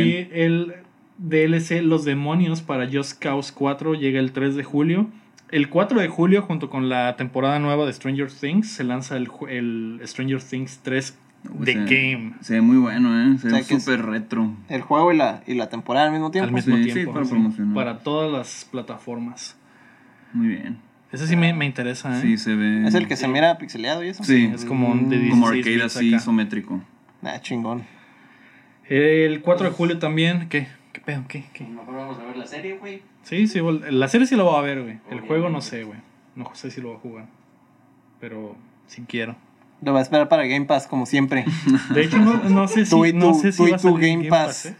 [0.00, 0.28] Y bien.
[0.32, 0.74] el
[1.18, 5.08] DLC Los Demonios para Just Cause 4 llega el 3 de julio.
[5.50, 9.28] El 4 de julio, junto con la temporada nueva de Stranger Things, se lanza el,
[9.48, 11.18] el Stranger Things 3
[11.64, 12.34] The Se- Game.
[12.40, 13.38] Se ve muy bueno, ¿eh?
[13.38, 14.52] Se O ve es- súper retro.
[14.68, 16.48] El juego y la, y la temporada al mismo tiempo.
[16.48, 17.12] Al mismo Sí, sí, tiempo.
[17.14, 17.74] para sí, promocionar.
[17.74, 19.56] para todas las plataformas.
[20.34, 20.78] Muy bien.
[21.10, 22.20] Ese sí me, me interesa, ¿eh?
[22.20, 22.86] Sí, se ve.
[22.86, 24.22] Es el que se mira pixeleado y eso.
[24.24, 26.16] Sí, Es como un de 16 como arcade así, acá.
[26.18, 26.82] isométrico.
[27.22, 27.84] Ah, chingón.
[28.88, 30.48] El 4 de julio también.
[30.50, 30.66] ¿Qué?
[31.08, 31.24] ¿Qué pedo?
[31.26, 31.44] ¿Qué?
[31.54, 31.64] ¿Qué?
[31.64, 33.00] Mejor vamos a ver la serie, güey.
[33.22, 34.98] Sí, sí, la serie sí lo va a ver, güey.
[35.10, 35.98] El juego no sé, güey.
[36.36, 37.24] No sé si lo va a jugar.
[38.20, 38.56] Pero
[38.88, 39.34] sí quiero.
[39.80, 41.46] Lo va a esperar para Game Pass, como siempre.
[41.94, 43.76] De hecho, no, no sé si, Tú y no tu- sé si tú y a
[43.78, 44.74] Game Game Pass.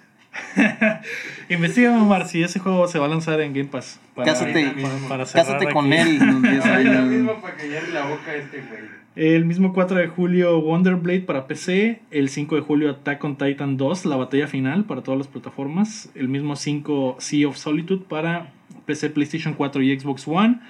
[0.54, 0.58] Pass.
[0.58, 1.00] ¿eh?
[1.48, 3.98] Investígame, Omar, si ese juego se va a lanzar en Game Pass.
[4.14, 5.72] Cásate- para- para Cásate aquí.
[5.72, 6.18] con él.
[6.20, 7.04] Unos 10 Ahorita años.
[7.08, 8.97] mismo para callarle la boca a este güey.
[9.18, 13.76] El mismo 4 de julio Wonderblade para PC, el 5 de julio Attack on Titan
[13.76, 18.52] 2, la batalla final para todas las plataformas, el mismo 5 Sea of Solitude para
[18.86, 20.60] PC, PlayStation 4 y Xbox One,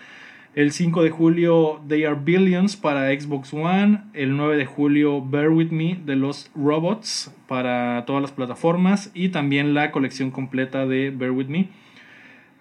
[0.55, 5.51] el 5 de julio They Are Billions para Xbox One, el 9 de julio Bear
[5.51, 9.11] With Me de los Robots para todas las plataformas.
[9.13, 11.69] Y también la colección completa de Bear With Me.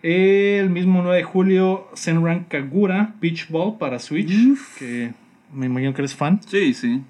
[0.04, 4.34] El mismo 9 de julio Senran Kagura Beach Ball para Switch,
[4.78, 5.14] que
[5.52, 6.42] me imagino que eres fan.
[6.48, 7.02] Sí, sí.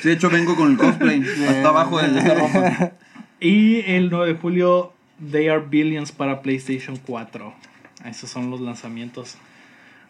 [0.00, 1.22] Sí, de hecho vengo con el cosplay.
[1.48, 2.92] hasta abajo de esta ropa.
[3.40, 4.92] Y el 9 de julio,
[5.30, 7.54] They Are Billions para PlayStation 4.
[8.04, 9.36] Esos son los lanzamientos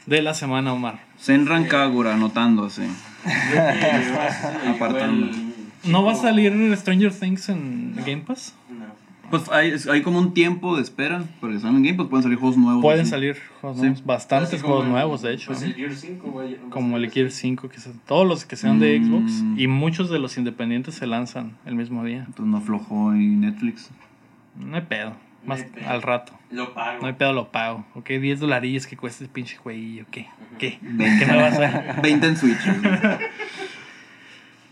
[0.06, 1.00] de la semana, Omar.
[1.18, 2.88] Senran Kagura, anotándose.
[3.24, 4.70] Apartando.
[4.70, 5.52] Apartando.
[5.84, 8.54] ¿No va a salir Stranger Things en Game Pass?
[8.70, 9.01] No.
[9.32, 12.08] Pues hay, hay como un tiempo de espera para que salgan en Game Pass.
[12.08, 12.82] Pueden salir juegos nuevos.
[12.82, 13.10] Pueden así.
[13.10, 13.82] salir juegos Sí.
[13.86, 15.46] nuevos, bastantes Así como juegos el- nuevos, de hecho.
[15.46, 16.56] Pues el Gear 5, güey.
[16.68, 19.06] Como el Gear 5, que son todos los que sean de Mm.
[19.06, 22.18] Xbox y muchos de los independientes se lanzan el mismo día.
[22.26, 23.90] Entonces no aflojó ahí Netflix.
[24.54, 25.14] No hay pedo,
[25.46, 25.88] más No hay pedo.
[25.88, 26.32] al rato.
[26.50, 27.00] Lo pago.
[27.00, 27.86] No hay pedo, lo pago.
[27.94, 30.04] Ok, 10 dolarillos que cuesta el pinche jueguillo.
[30.10, 30.26] ¿Qué?
[30.58, 30.78] ¿Qué?
[30.78, 32.02] ¿Qué me va a hacer?
[32.02, 32.58] 20 en Switch.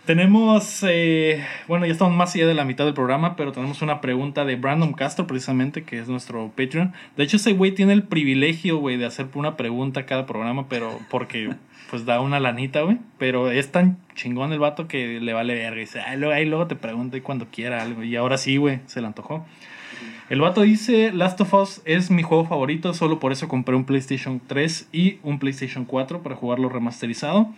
[0.07, 4.01] Tenemos, eh, bueno, ya estamos más allá de la mitad del programa, pero tenemos una
[4.01, 6.95] pregunta de Brandon Castro, precisamente, que es nuestro Patreon.
[7.17, 10.69] De hecho, ese güey tiene el privilegio, güey, de hacer una pregunta a cada programa,
[10.69, 11.55] pero porque,
[11.91, 12.99] pues, da una lanita, güey.
[13.19, 15.77] Pero es tan chingón el vato que le vale verga.
[15.77, 18.03] Y dice, luego, ahí luego te pregunto y cuando quiera algo.
[18.03, 19.45] Y ahora sí, güey, se le antojó.
[20.31, 23.85] El vato dice, Last of Us es mi juego favorito, solo por eso compré un
[23.85, 27.53] PlayStation 3 y un PlayStation 4 para jugarlo remasterizado.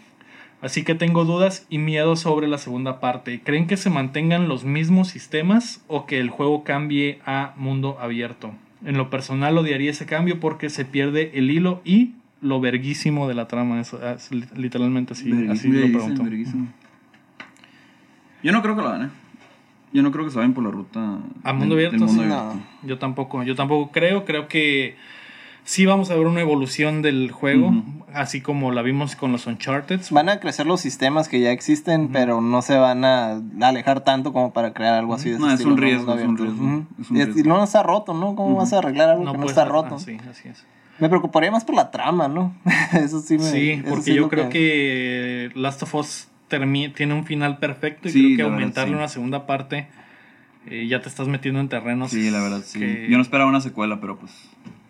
[0.62, 3.40] Así que tengo dudas y miedo sobre la segunda parte.
[3.42, 8.52] ¿Creen que se mantengan los mismos sistemas o que el juego cambie a mundo abierto?
[8.84, 13.34] En lo personal odiaría ese cambio porque se pierde el hilo y lo verguísimo de
[13.34, 13.80] la trama.
[13.80, 13.92] Es
[14.56, 16.22] literalmente así, así lo pregunto.
[18.44, 19.10] Yo no creo que lo hagan, ¿eh?
[19.92, 21.18] Yo no creo que se vayan por la ruta.
[21.42, 21.96] ¿A mundo abierto?
[21.96, 22.54] del mundo Sí, abierto.
[22.54, 22.88] No.
[22.88, 24.24] Yo tampoco, yo tampoco creo.
[24.24, 24.96] Creo que
[25.64, 27.72] sí vamos a ver una evolución del juego,
[28.12, 30.00] así como la vimos con los Uncharted.
[30.10, 34.32] Van a crecer los sistemas que ya existen, pero no se van a alejar tanto
[34.32, 35.86] como para crear algo así de ese No, es estilo, un ¿no?
[35.86, 37.40] riesgo, es un riesgo, es un Y- riesgo.
[37.40, 38.34] Y no está roto, ¿no?
[38.34, 39.94] ¿Cómo vas a arreglar algo que no está ser- roto?
[39.96, 40.64] ah, sí, así es.
[40.98, 42.54] Me preocuparía más por la trama, ¿no?
[42.92, 43.44] eso sí me...
[43.50, 48.12] Sí, porque sí es yo creo que Last of Us tiene un final perfecto y
[48.12, 48.98] Sí, creo que verdad, aumentarle sí.
[48.98, 49.86] una segunda parte
[50.66, 52.10] eh, ya te estás metiendo en terrenos.
[52.10, 52.78] Sí, la verdad, sí.
[52.78, 54.32] que- Yo no esperaba una secuela, pero pues.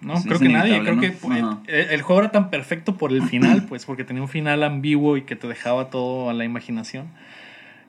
[0.03, 0.81] No, sí, creo que nadie.
[0.83, 1.35] Creo que ¿no?
[1.51, 1.59] Ajá.
[1.69, 5.17] eh, el, juego era tan perfecto por el final, pues, porque tenía un final ambiguo
[5.17, 7.07] y que te dejaba todo a la imaginación.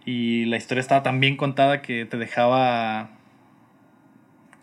[0.05, 3.09] Y la historia estaba tan bien contada que te dejaba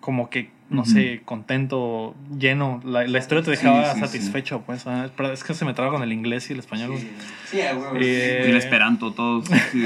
[0.01, 2.81] como que, no sé, contento, lleno.
[2.85, 4.87] La, la historia te dejaba Sí, sí, satisfecho, pues.
[4.87, 6.93] ah, pero es que se me traba con el inglés y el español.
[6.99, 7.11] Sí,
[7.51, 7.59] sí.
[7.61, 9.47] Eh, Y el esperanto, todos.
[9.73, 9.85] sí,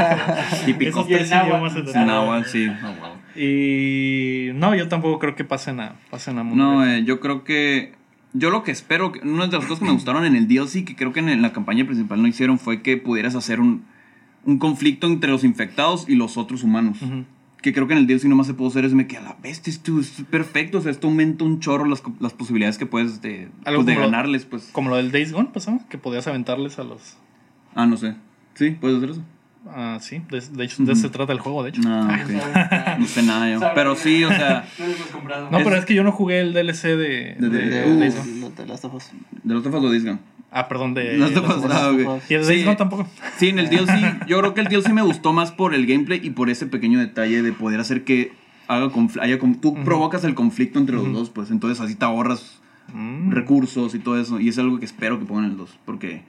[0.64, 0.90] Típico.
[1.00, 1.38] Esos tres Y el
[2.00, 2.54] náhuatl.
[2.54, 2.68] te
[3.36, 7.92] Y no, yo tampoco creo que pasen a, pasen a No, eh, yo creo que.
[8.32, 10.84] Yo lo que espero, que- una de las cosas que me gustaron en el DLC,
[10.84, 13.84] que creo que en, la campaña principal no hicieron, fue que pudieras hacer un,
[14.44, 16.98] un conflicto entre los infectados y los otros humanos.
[17.62, 18.96] Que creo que en el DLC nomás se pudo hacer eso.
[18.96, 20.78] Me queda la bestia, esto es perfecto.
[20.78, 24.02] O sea, esto aumenta un chorro las, las posibilidades que puedes de, Algo pues, de
[24.02, 24.68] ganarles, pues.
[24.72, 27.16] Como lo del Days Gone pasó, que podías aventarles a los...
[27.74, 28.16] Ah, no sé.
[28.54, 29.22] Sí, puedes hacer eso.
[29.66, 31.80] Ah, sí, de, de hecho, de eso se trata el juego, de hecho.
[31.82, 32.10] No, ok.
[32.98, 33.60] No sé nada yo.
[33.74, 34.66] Pero sí, o sea,
[35.50, 37.36] No pero es que yo no jugué el DLC de.
[37.38, 39.10] De- de- de- de uh, de Last of Us.
[39.42, 40.20] de los tofas lo disgan.
[40.50, 41.16] Ah, perdón, de.
[41.16, 42.16] Los de- tofas, Last ah, of.
[42.22, 42.30] Us.
[42.30, 42.76] Y el de Sí.
[42.76, 43.08] Tampoco.
[43.38, 46.20] Sí, en el DLC, yo creo que el DLC me gustó más por el gameplay
[46.22, 48.32] y por ese pequeño detalle de poder hacer que
[48.68, 48.90] haga
[49.20, 52.60] haya tú provocas el conflicto entre los dos, pues entonces así te ahorras
[52.92, 53.30] Mm.
[53.30, 56.22] recursos y todo eso y es algo que espero que pongan en el 2 porque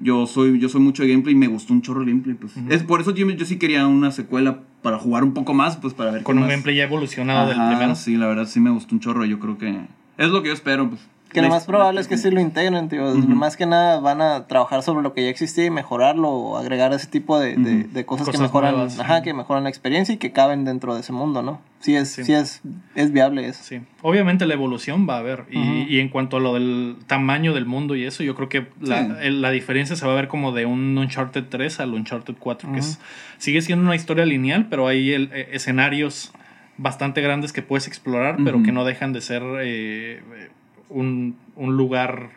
[0.00, 2.54] yo soy yo soy mucho de gameplay y me gustó un chorro el gameplay, pues.
[2.68, 5.94] Es por eso yo, yo sí quería una secuela para jugar un poco más, pues
[5.94, 7.94] para ver Con qué un más- gameplay ya evolucionado del Ajá, primero.
[7.94, 9.86] Sí, la verdad sí me gustó un chorro, yo creo que
[10.18, 11.00] es lo que yo espero, pues.
[11.32, 13.14] Que lo más probable es que sí lo integren, tío.
[13.14, 16.92] Más que nada van a trabajar sobre lo que ya existía y mejorarlo o agregar
[16.92, 18.98] ese tipo de, de- de cosas, que mejoran, nuevas.
[19.00, 21.60] ajá, que mejoran la experiencia y que caben dentro de ese mundo, ¿no?
[21.82, 22.24] Sí es, Sí.
[22.24, 22.62] sí, es,
[22.94, 23.62] es viable eso.
[23.62, 25.44] Sí, obviamente la evolución va a haber.
[25.50, 25.58] Y,
[25.94, 29.20] y en cuanto a lo del tamaño del mundo y eso, yo creo que la,
[29.20, 29.30] Sí.
[29.30, 32.78] la diferencia se va a ver como de un Uncharted 3 al Uncharted 4, que
[32.78, 32.98] es,
[33.38, 36.32] sigue siendo una historia lineal, pero hay el- eh, escenarios
[36.78, 40.48] bastante grandes que puedes explorar, pero que no dejan de ser eh, eh,
[40.88, 42.30] un, un lugar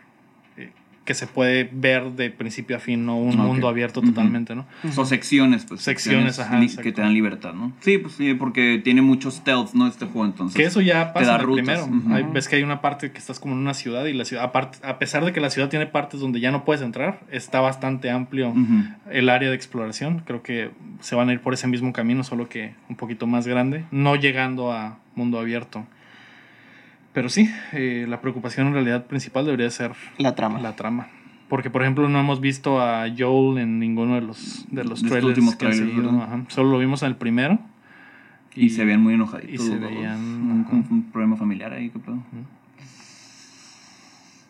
[1.05, 4.65] que se puede ver de principio a fin, no un mundo abierto totalmente, ¿no?
[4.91, 5.81] Son secciones, pues.
[5.81, 7.71] Secciones, ajá, que te dan libertad, ¿no?
[7.81, 9.87] Sí, pues sí, porque tiene mucho stealth, ¿no?
[9.87, 10.57] Este juego, entonces.
[10.57, 12.13] Que eso ya te pasa da en el rutas, primero.
[12.15, 14.43] Hay- ves que hay una parte que estás como en una ciudad y la ciudad,
[14.43, 17.61] aparte, a pesar de que la ciudad tiene partes donde ya no puedes entrar, está
[17.61, 18.53] bastante amplio
[19.11, 20.23] el área de exploración.
[20.25, 23.45] Creo que se van a ir por ese mismo camino, solo que un poquito más
[23.47, 25.85] grande, no llegando a mundo abierto.
[27.16, 30.59] Pero sí, eh, la preocupación en realidad principal debería ser La trama.
[30.59, 31.07] la trama.
[31.49, 35.07] Porque, por ejemplo, no hemos visto a Joel en ninguno de los, de los De
[35.09, 36.11] trailers últimos que han trailers, seguido.
[36.11, 36.28] ¿verdad?
[36.34, 36.45] Ajá.
[36.49, 37.57] Solo lo vimos en el primero.
[38.55, 39.66] Y, se veían muy enojaditos.
[39.66, 40.76] y se veían, Un, ajá.
[40.76, 42.20] un- un problema familiar ahí, ¿qué pedo?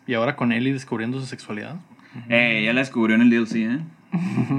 [0.06, 1.76] Y ahora con Ellie descubriendo su sexualidad.
[2.28, 3.78] Eh, ya la descubrió en el DLC, ¿eh?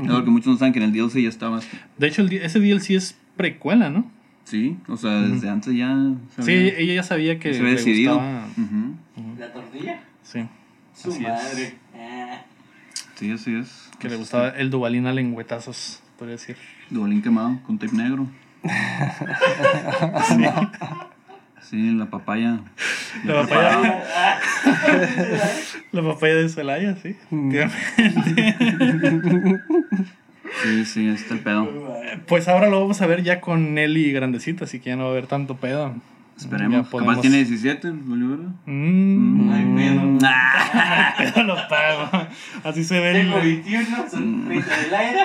[0.03, 1.59] Es lo que muchos no saben que en el DLC ya estaba.
[1.97, 4.05] De hecho, el ese DLC es precuela, ¿no?
[4.47, 5.93] Sí, o sea, desde antes ya.
[6.37, 8.13] se Sí, ella ya sabía que se había le decidido.
[8.15, 8.45] gustaba.
[9.37, 9.99] ¿La tortilla?
[10.23, 10.47] Sí,
[10.95, 11.29] Su Así es.
[11.29, 11.73] madre.
[13.15, 13.89] Sí, así es.
[13.99, 16.55] que le gustaba el Dubalín a lengüetazos, podría decir.
[16.89, 18.25] Duvalín quemado con tape negro.
[21.69, 22.61] Sí, la papaya.
[23.25, 23.81] La papaya,
[25.91, 27.13] la papaya de Celaya, sí.
[30.63, 31.67] Sí, sí, está el pedo.
[32.27, 35.09] Pues ahora lo vamos a ver ya con Nelly grandecita, así que ya no va
[35.09, 35.93] a haber tanto pedo.
[36.37, 36.87] Esperemos.
[36.89, 38.49] Capaz tiene 17, ¿vale, verdad?
[38.67, 40.17] Mm, No hay pedo.
[41.33, 42.27] pedo lo pago.
[42.63, 43.13] Así se ve.
[43.13, 45.19] Tengo el- 21, son 30 del aire.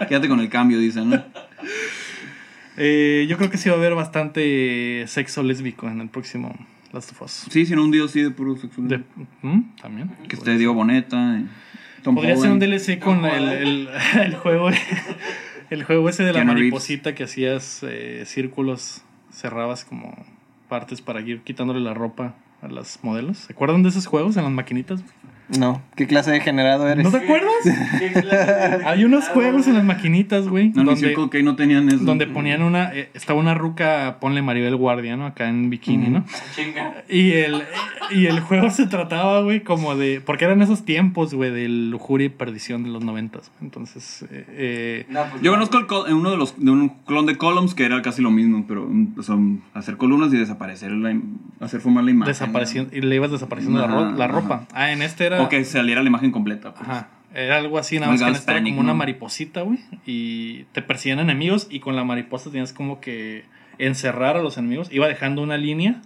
[0.08, 1.22] Quédate con el cambio, dicen, ¿no?
[2.82, 6.54] Eh, yo creo que sí va a haber bastante sexo lésbico en el próximo
[6.92, 7.46] Last of Us.
[7.50, 8.88] Sí, sino un DLC de puro sexual.
[8.88, 9.02] De-
[9.42, 9.76] ¿Mm?
[9.82, 10.10] También.
[10.28, 11.16] Que esté Diego Boneta.
[11.16, 11.46] y
[12.02, 12.58] Tom Podría ser un.
[12.58, 13.88] DLC con el, el,
[14.20, 14.70] el juego
[15.70, 16.72] el juego ese de la Keanu Reeves.
[16.72, 20.14] mariposita que hacías eh, círculos, cerrabas como
[20.68, 23.38] partes para ir quitándole la ropa a las modelos.
[23.38, 25.02] ¿Se acuerdan de esos juegos en las maquinitas?
[25.58, 27.04] No, ¿qué clase de generado eres?
[27.04, 27.50] ¿No te acuerdas?
[27.98, 31.28] ¿Qué clase de- Hay unos juegos en las maquinitas, güey, No, en el donde, Circle
[31.28, 32.04] K no tenían eso.
[32.04, 35.26] donde ponían una eh, estaba una ruca, ponle Maribel Guardia, ¿no?
[35.26, 36.24] Acá en bikini, ¿no?
[36.54, 37.02] Chinga.
[37.08, 37.62] Y el,
[38.12, 40.20] y el juego se trataba, güey, como de.
[40.24, 43.50] Porque eran esos tiempos, güey, de lujuria y perdición de los noventas.
[43.60, 45.56] Entonces, eh, eh, No, pues Yo no.
[45.56, 48.22] conozco el col- en uno de los de un clon de Columns que era casi
[48.22, 48.88] lo mismo, pero
[49.18, 51.14] o sea, um, hacer columnas y desaparecer la
[51.60, 52.30] hacer fumar la imagen.
[52.32, 52.96] desapareciendo.
[52.96, 54.32] Y le ibas desapareciendo la, Ajá, la ajá.
[54.32, 54.66] ropa.
[54.72, 55.39] Ah, en este era.
[55.44, 56.74] O que saliera la imagen completa.
[56.74, 56.88] pues.
[56.88, 57.08] Ajá.
[57.32, 59.78] Era algo así, nada más que Hispanic, como una mariposita, güey.
[60.04, 63.44] Y te persiguen enemigos y con la mariposa tenías como que
[63.78, 64.92] encerrar a los enemigos.
[64.92, 66.02] Iba dejando una línea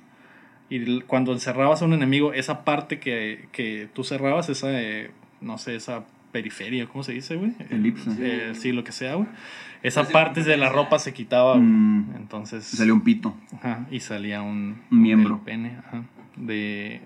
[0.68, 5.10] y cuando encerrabas a un enemigo, esa parte que, que tú cerrabas, esa, eh,
[5.40, 7.52] no sé, esa periferia, ¿cómo se dice, güey?
[7.70, 8.10] Elipse.
[8.20, 9.28] Eh, sí, lo que sea, güey.
[9.82, 11.56] Esa Ese parte de la ropa se quitaba.
[11.56, 12.16] Mm.
[12.16, 12.72] Entonces...
[12.72, 13.36] Y Salió un pito.
[13.56, 14.82] Ajá, y salía un...
[14.90, 15.36] Un miembro.
[15.36, 16.04] el pene, ajá,
[16.36, 17.00] de,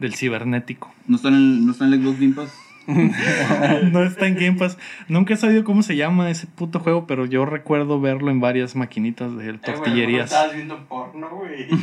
[0.00, 0.92] del cibernético.
[1.06, 2.52] ¿No está en el, no está en el Xbox Game Pass?
[3.92, 4.76] no está en Game Pass.
[5.08, 8.76] Nunca he sabido cómo se llama ese puto juego, pero yo recuerdo verlo en varias
[8.76, 10.26] maquinitas de Eh, tortillerías.
[10.26, 11.66] Estabas viendo porno, güey.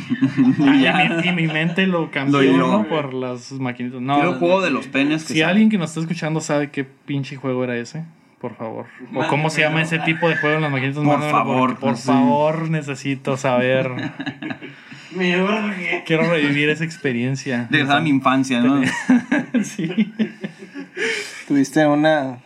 [0.60, 2.68] Ah, y, mi, y mi mente lo cambió Lo.
[2.68, 2.88] ¿no?
[2.88, 4.00] por las maquinitas.
[4.00, 5.24] No, Quiero el juego de los penes.
[5.24, 8.04] Que si alguien que nos está escuchando sabe qué pinche juego era ese,
[8.42, 8.84] por favor.
[9.14, 11.02] O cómo se llama ese tipo de juego en las maquinitas.
[11.02, 12.08] Por favor, por sí.
[12.08, 13.90] favor, necesito saber.
[15.16, 16.04] Me urge.
[16.06, 17.68] Quiero revivir esa experiencia.
[17.70, 18.82] Regresar a mi infancia, ¿no?
[19.62, 20.12] sí.
[21.48, 22.38] Tuviste una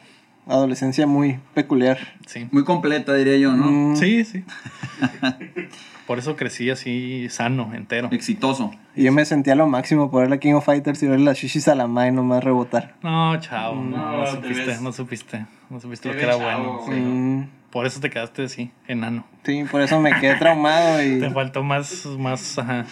[0.47, 1.99] adolescencia muy peculiar.
[2.27, 2.47] Sí.
[2.51, 3.67] Muy completa, diría yo, ¿no?
[3.71, 4.45] Mm, Sí, sí.
[6.07, 8.09] Por eso crecí así sano, entero.
[8.13, 8.73] Exitoso.
[8.95, 11.37] Y yo me sentía lo máximo por ver la King of Fighters y ver las
[11.39, 12.95] shishis a la ma y nomás rebotar.
[13.03, 13.75] No, chao.
[13.75, 15.47] No, No, no te supiste, ves- no supiste.
[15.71, 16.81] No supiste te lo que era bueno.
[16.87, 16.93] sí.
[16.93, 19.27] Mm, Por eso te quedaste así, enano.
[19.45, 21.21] sí, por eso me quedé traumado y...
[21.21, 22.87] Te faltó más, más, ajá,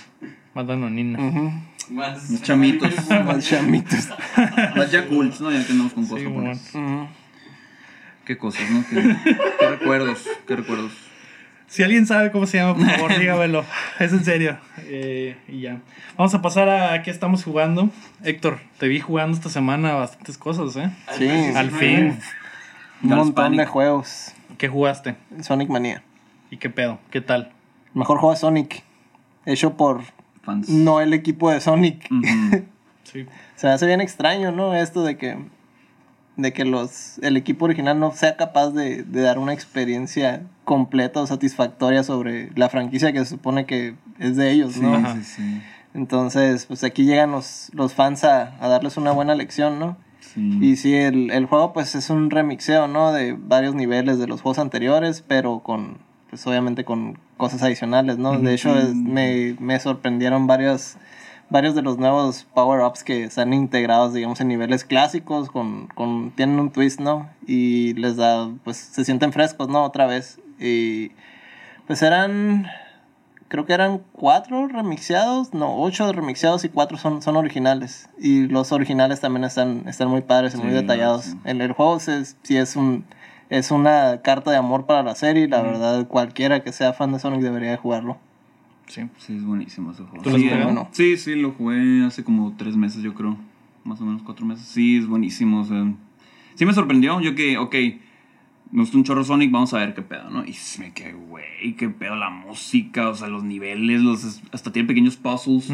[0.55, 1.19] más danonina.
[1.91, 2.93] Más chamitos.
[3.09, 4.09] Más chamitos.
[4.75, 5.51] Las Yakults, ¿no?
[5.53, 7.09] Ya que andamos con Sí, cosas bueno.
[8.25, 8.85] Qué cosas, ¿no?
[8.89, 9.17] Qué,
[9.61, 10.93] qué recuerdos, qué recuerdos.
[11.67, 13.65] Si alguien sabe cómo se llama, por favor, dígamelo.
[13.99, 14.59] Es en serio.
[14.87, 15.81] Eh, y ya.
[16.17, 17.91] Vamos a pasar a qué estamos jugando.
[18.23, 20.91] Héctor, te vi jugando esta semana bastantes cosas, ¿eh?
[21.19, 22.19] Sí, Al fin.
[23.05, 24.33] Un montón de juegos.
[24.59, 25.17] ¿Qué jugaste?
[25.43, 26.03] Sonic Manía.
[26.51, 26.99] ¿Y qué pedo?
[27.11, 27.53] ¿Qué tal?
[27.93, 28.83] Mejor juego de Sonic.
[29.47, 30.03] Hecho por
[30.43, 30.69] Fans.
[30.69, 32.09] no el equipo de Sonic.
[33.05, 33.27] Sí.
[33.55, 34.75] Se me hace bien extraño, ¿no?
[34.75, 35.37] Esto de que
[36.37, 41.21] de que los el equipo original no sea capaz de, de dar una experiencia completa
[41.21, 45.15] o satisfactoria sobre la franquicia que se supone que es de ellos, ¿no?
[45.17, 49.79] Sí, sí, Entonces, pues aquí llegan los, los fans a, a darles una buena lección,
[49.79, 49.97] ¿no?
[50.35, 50.59] Sí.
[50.61, 53.13] Y sí, el, el juego pues es un remixeo, ¿no?
[53.13, 55.99] De varios niveles de los juegos anteriores, pero con,
[56.31, 58.39] pues obviamente con cosas adicionales, ¿no?
[58.39, 60.97] De hecho, es- me, me sorprendieron varios,
[61.51, 66.59] varios de los nuevos power-ups que están integrados, digamos, en niveles clásicos, con, con, tienen
[66.61, 67.29] un twist, ¿no?
[67.47, 69.85] Y les da, pues se sienten frescos, ¿no?
[69.85, 70.41] Otra vez.
[70.61, 71.11] Y
[71.87, 72.67] pues eran,
[73.55, 78.09] creo que eran cuatro remixeados, no, ocho remixeados y cuatro son, son originales.
[78.19, 81.27] Y los originales también están, están muy padres y muy detallados.
[81.27, 81.39] sí.
[81.45, 82.11] El, el juego sí,
[82.43, 83.05] sí es un...
[83.51, 87.13] Es una carta de amor para la serie y la verdad cualquiera que sea fan
[87.13, 88.17] de Sonic debería de jugarlo.
[88.89, 89.03] Sí.
[89.19, 90.25] Sí, es buenísimo ese juego.
[90.25, 93.37] ¿Tú lo has sí, sí, sí, lo jugué hace como tres meses, yo creo.
[93.85, 94.67] Más o menos cuatro meses.
[94.67, 95.61] Sí, es buenísimo.
[95.61, 95.93] O sea,
[96.57, 97.21] sí me sorprendió.
[97.21, 97.75] Yo que, ok,
[98.71, 100.45] me gustó un chorro Sonic, vamos a ver qué pedo, ¿no?
[100.45, 104.89] Y me quedé, güey, qué pedo la música, o sea, los niveles, los, hasta tiene
[104.89, 105.71] pequeños puzzles.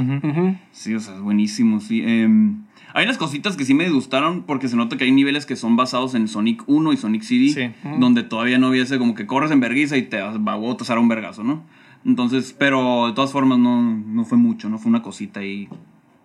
[0.73, 2.03] Sí, o sea, es buenísimo, sí.
[2.05, 5.57] Em, hay unas cositas que sí me gustaron porque se nota que hay niveles que
[5.57, 7.89] son basados en Sonic 1 y Sonic CD, Sí.
[7.99, 10.99] donde todavía no hubiese como que corres en vergüenza y te vas va a botar
[10.99, 11.63] un vergazo, ¿no?
[12.05, 14.79] Entonces, pero de todas formas no, no fue mucho, ¿no?
[14.79, 15.69] Fue una cosita y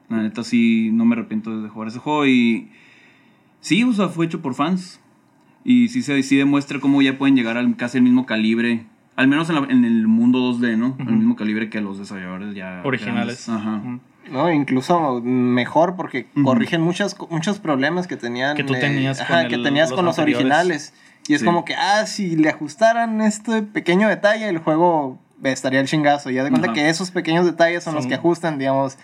[0.10, 2.70] la neta sí no me arrepiento de jugar ese juego y
[3.60, 5.00] sí, o sea, fue hecho por fans
[5.66, 8.86] y sí se sí demuestra cómo ya pueden llegar al casi el mismo calibre.
[9.18, 10.96] Al menos en, la- en el mundo 2D, ¿no?
[11.00, 12.82] Al mismo calibre que los desarrolladores ya.
[12.86, 13.46] Originales.
[13.48, 13.50] grandes.
[13.50, 14.00] Ajá.
[14.32, 18.56] No, incluso mejor porque corrigen muchas, muchos problemas que tenían.
[18.58, 20.94] Que tú tenías con que el- tenías los con los originales.
[21.28, 21.46] Y es Sí.
[21.46, 26.30] como que, ah, si le ajustaran este pequeño detalle, el juego estaría el chingazo.
[26.30, 28.98] Ya de cuenta que esos pequeños detalles son, los que ajustan, digamos.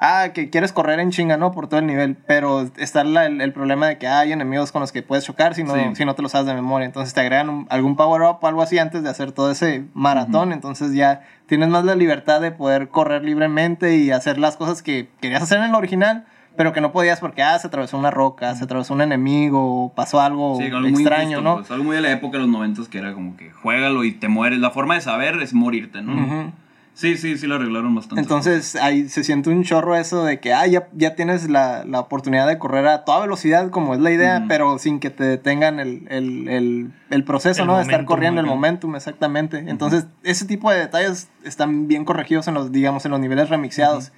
[0.00, 1.50] Ah, que quieres correr en chinga, ¿no?
[1.50, 2.16] Por todo el nivel.
[2.26, 5.54] Pero está la- el, el problema de que hay enemigos con los que puedes chocar
[5.54, 5.80] si no, Sí.
[5.94, 6.86] si no te lo sabes de memoria.
[6.86, 10.52] Entonces te agregan un- algún power-up o algo así antes de hacer todo ese maratón.
[10.52, 15.08] Entonces ya tienes más la libertad de poder correr libremente y hacer las cosas que
[15.20, 16.26] querías hacer en el original,
[16.56, 19.92] pero que no podías porque, ah, se atravesó una roca, se atravesó un enemigo, o
[19.94, 21.56] pasó algo Sí, algo muy extraño, injusto, ¿no?
[21.56, 24.12] pues, algo muy de la época de los noventas que era como que juégalo y
[24.12, 24.58] te mueres.
[24.60, 26.12] La forma de saber es morirte, ¿no?
[26.14, 26.52] Ujú.
[26.98, 28.20] Sí, sí, sí lo arreglaron bastante.
[28.20, 32.00] Entonces ahí se siente un chorro eso de que ah, ya, ya tienes la, la
[32.00, 35.78] oportunidad de correr a toda velocidad, como es la idea, pero sin que te detengan
[35.78, 37.76] el, el, el, el proceso, El ¿no?
[37.76, 39.58] De estar corriendo el momentum, exactamente.
[39.68, 44.10] Entonces, ese tipo de detalles están bien corregidos en los, digamos, en los niveles remixeados.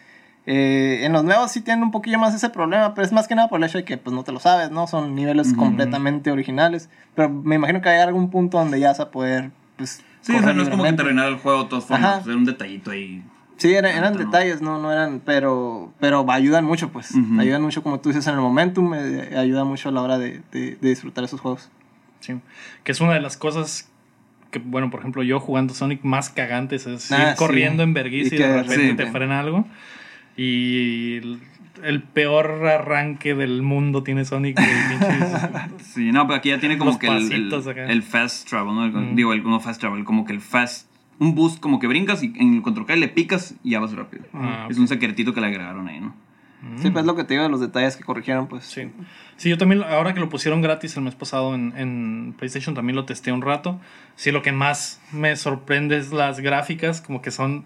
[0.46, 3.34] Eh, en los nuevos sí tienen un poquillo más ese problema, pero es más que
[3.34, 4.86] nada por el hecho de que pues no te lo sabes, ¿no?
[4.86, 6.88] Son niveles completamente originales.
[7.14, 10.02] Pero me imagino que hay algún punto donde ya vas a poder, pues.
[10.22, 11.02] Sí, o sea, no es como que te libremente.
[11.02, 12.04] arruinara el juego de todas formas.
[12.06, 12.14] Ajá.
[12.18, 13.22] pues, era un detallito ahí.
[13.56, 14.18] Sí, era- eran no.
[14.20, 17.10] detalles, no, no eran, pero, pero ayudan mucho, pues.
[17.14, 17.40] Ujú.
[17.40, 20.40] Ayudan mucho, como tú dices, en el momentum, eh, ayuda mucho a la hora de,
[20.52, 21.70] de- de disfrutar esos juegos.
[22.20, 22.34] Sí.
[22.84, 23.90] Que es una de las cosas
[24.50, 27.36] que, bueno, por ejemplo, yo jugando Sonic más cagantes es Ah, ir sí.
[27.36, 28.94] corriendo en Y vergüenza y, que- de repente sí.
[28.96, 29.66] te frena algo.
[30.36, 31.20] Y
[31.84, 34.56] el, peor arranque del mundo tiene Sonic.
[34.60, 37.52] pinches- Sí, no, pero aquí ya tiene como Los que el,
[37.90, 38.84] el, fast travel, ¿no?
[38.86, 39.14] El- Mm.
[39.16, 40.88] Digo, el no fast travel, como que el fast.
[41.18, 43.92] Un boost, como que brincas y en el control K le picas y ya vas
[43.94, 44.24] rápido.
[44.32, 46.14] Ah, Es un secretito que le agregaron ahí, ¿no?
[46.76, 48.64] Sí, pues es lo que te digo de los detalles que corrigieron, pues.
[48.64, 48.90] Sí.
[49.36, 52.96] Sí, yo también, ahora que lo pusieron gratis el mes pasado en, en PlayStation, también
[52.96, 53.80] lo testé un rato.
[54.16, 57.64] Sí, lo que más me sorprende es las gráficas, como que son...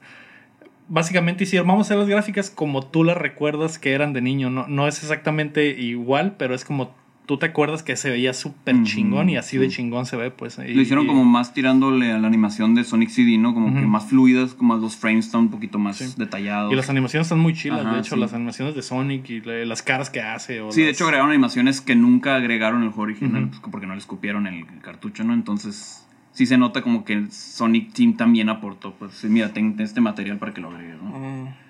[0.88, 4.50] Básicamente hicieron, vamos a hacer las gráficas como tú las recuerdas que eran de niño.
[4.50, 6.94] No, no es exactamente igual, pero es como
[7.26, 10.58] tú te acuerdas que se veía súper chingón y así de chingón se ve, pues.
[10.58, 13.54] y- Lo hicieron y- como más tirándole a la animación de Sonic CD, ¿no?
[13.54, 16.12] Como que más fluidas, como los frames están un poquito más Sí.
[16.18, 16.70] detallados.
[16.70, 18.20] Y las animaciones están muy chilas, Ajá, de hecho, sí.
[18.20, 20.60] las animaciones de Sonic y le- las caras que hace.
[20.60, 23.94] O Sí, de hecho agregaron animaciones que nunca agregaron el juego original, pues, porque no
[23.94, 25.32] les cupieron el, el cartucho, ¿no?
[25.32, 26.03] Entonces,
[26.34, 30.36] sí se nota como que el Sonic Team también aportó, pues, mira, ten este material
[30.38, 31.64] para que lo agregues, ¿no?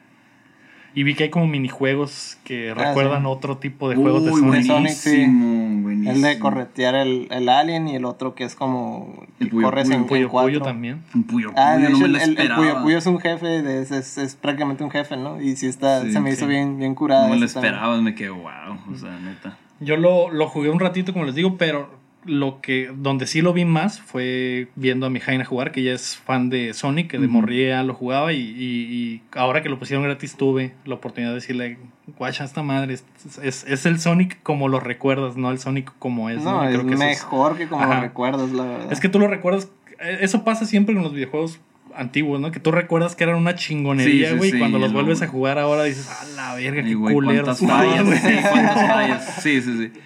[0.96, 3.26] Y vi que hay como minijuegos que Ah, recuerdan sí.
[3.28, 4.54] otro tipo de juegos de Uy, Sonic.
[4.54, 5.10] de Sonic, sí.
[5.16, 6.12] buenísimo, buenísimo.
[6.12, 9.26] El de corretear el, el alien y el otro que es como.
[9.40, 10.30] El Puyo corres Puyo, en, Puyo.
[10.30, 11.02] Puyo también.
[11.12, 12.54] Un Puyo Ah, de Puyo, no hecho, me lo el, el.
[12.54, 15.40] Puyo Puyo es un jefe, de- es, es, es prácticamente un jefe, ¿no?
[15.42, 16.36] Y sí está, Sí, se me sí.
[16.36, 17.26] hizo bien, bien curada.
[17.26, 19.58] No me lo esperaba, me quedé wow, o sea, neta.
[19.80, 21.90] Yo lo, lo jugué un ratito, como les digo, pero
[22.26, 25.94] lo que donde sí lo vi más fue viendo a mi Jaina jugar, que ella
[25.94, 27.34] es fan de Sonic, que de Ujú.
[27.40, 31.36] morría lo jugaba y, y- y ahora que lo pusieron gratis tuve la oportunidad de
[31.36, 31.78] decirle,
[32.18, 33.04] guacha, esta madre es,
[33.42, 36.42] es, es el Sonic como lo recuerdas, no el Sonic como es.
[36.42, 37.96] No, es que eso es- mejor que como Ajá.
[37.96, 38.92] lo recuerdas, la verdad.
[38.92, 39.70] Es que tú lo recuerdas,
[40.00, 41.60] eh, eso pasa siempre con los videojuegos
[41.97, 42.51] antiguos, ¿no?
[42.51, 45.22] Que tú recuerdas que eran una chingonería, sí, güey, sí, y cuando los el- vuelves
[45.22, 47.59] a jugar ahora dices, a la verga, qué güey, culeros.
[47.59, 49.34] cuántas fallas, sí, cuántas fallas.
[49.42, 50.01] Sí, sí, sí.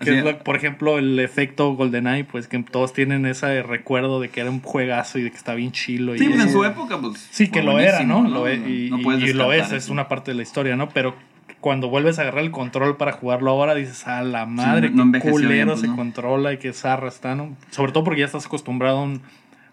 [0.00, 4.30] Que es lo- por ejemplo, el efecto GoldenEye, pues que todos tienen ese recuerdo de
[4.30, 6.16] que era un juegazo y de que está bien chilo.
[6.16, 7.28] Sí, y pues en su época, pues.
[7.30, 8.22] Sí, que lo era, ¿no?
[8.28, 8.98] Lo e- y, No
[9.34, 10.88] lo es, es una parte de la historia, ¿no?
[10.88, 11.14] Pero
[11.60, 15.12] cuando vuelves a agarrar el control para jugarlo ahora, dices, a la madre, no- no
[15.12, 15.94] qué culero bien, pues, se ¿no?
[15.94, 17.56] controla y qué zarra está, ¿no?
[17.70, 19.22] Sobre todo porque ya estás acostumbrado a un-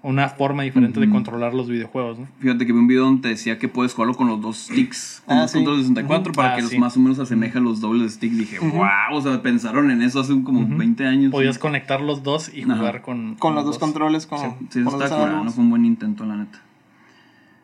[0.01, 2.27] una forma diferente de controlar los videojuegos, ¿no?
[2.39, 5.21] Fíjate que vi un video donde te decía que puedes jugarlo con los dos sticks,
[5.25, 5.57] con Ah, los sí.
[5.57, 6.79] controles de 64, para Ah, que los sí.
[6.79, 8.37] más o menos asemeja los dobles sticks.
[8.37, 10.77] Dije, wow, o sea, pensaron en eso hace como Ujú.
[10.77, 11.31] 20 años.
[11.31, 12.77] Podías sí, conectar los dos y Ajá.
[12.77, 13.35] jugar con...
[13.35, 14.23] con los dos controles.
[14.23, 14.35] Sí.
[14.69, 15.55] Sí, con los está curado, analógicos.
[15.55, 16.59] fue un buen intento, la neta.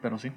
[0.01, 0.29] Pero sí.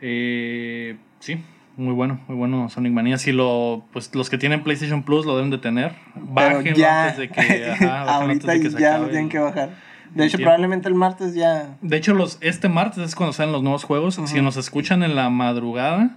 [0.00, 1.38] Eh, sí,
[1.76, 3.18] muy bueno, muy bueno Sonic Mania.
[3.18, 5.94] Si lo, pues los que tienen PlayStation Plus lo deben de tener.
[6.14, 9.28] Bájenlo ya, antes de que, ajá, antes ahorita de que se ya acabe lo tienen
[9.28, 9.70] que bajar.
[10.14, 10.50] De hecho, tiempo.
[10.50, 11.76] probablemente el martes ya.
[11.80, 14.20] De hecho, los, este martes es cuando salen los nuevos juegos.
[14.26, 16.16] Si nos escuchan en la madrugada,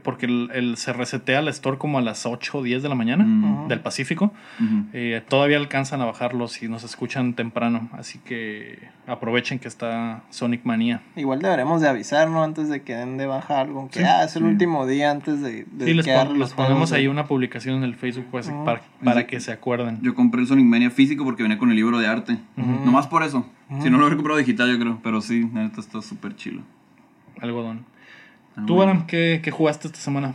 [0.00, 2.94] porque el, el- se resetea el store como a las 8 o 10 de la
[2.94, 3.68] mañana Mm.
[3.68, 4.32] del Pacífico,
[4.92, 7.88] eh, todavía alcanzan a bajarlos si nos escuchan temprano.
[7.92, 11.02] Así que aprovechen que está Sonic Manía.
[11.16, 12.42] Igual deberemos de avisar, ¿no?
[12.42, 13.88] Antes de que den de baja algo.
[13.90, 14.04] Que Sí.
[14.04, 14.48] ah, es el Sí.
[14.48, 17.94] último día antes de, de Sí, les, pon- les ponemos ahí una publicación en el
[17.94, 19.26] Facebook pues, para, para Sí.
[19.26, 19.98] que se acuerden.
[20.02, 22.38] Yo compré el Sonic Mania físico porque venía con el libro de arte.
[22.56, 23.46] Nomás por eso.
[23.80, 24.98] Si no lo hubiera comprado digital, yo creo.
[25.02, 26.62] Pero sí, la neta está súper chilo.
[27.40, 27.84] Algodón.
[28.56, 28.92] Ah, ¿Tú, bueno.
[28.92, 30.34] Aram, qué, qué jugaste esta semana?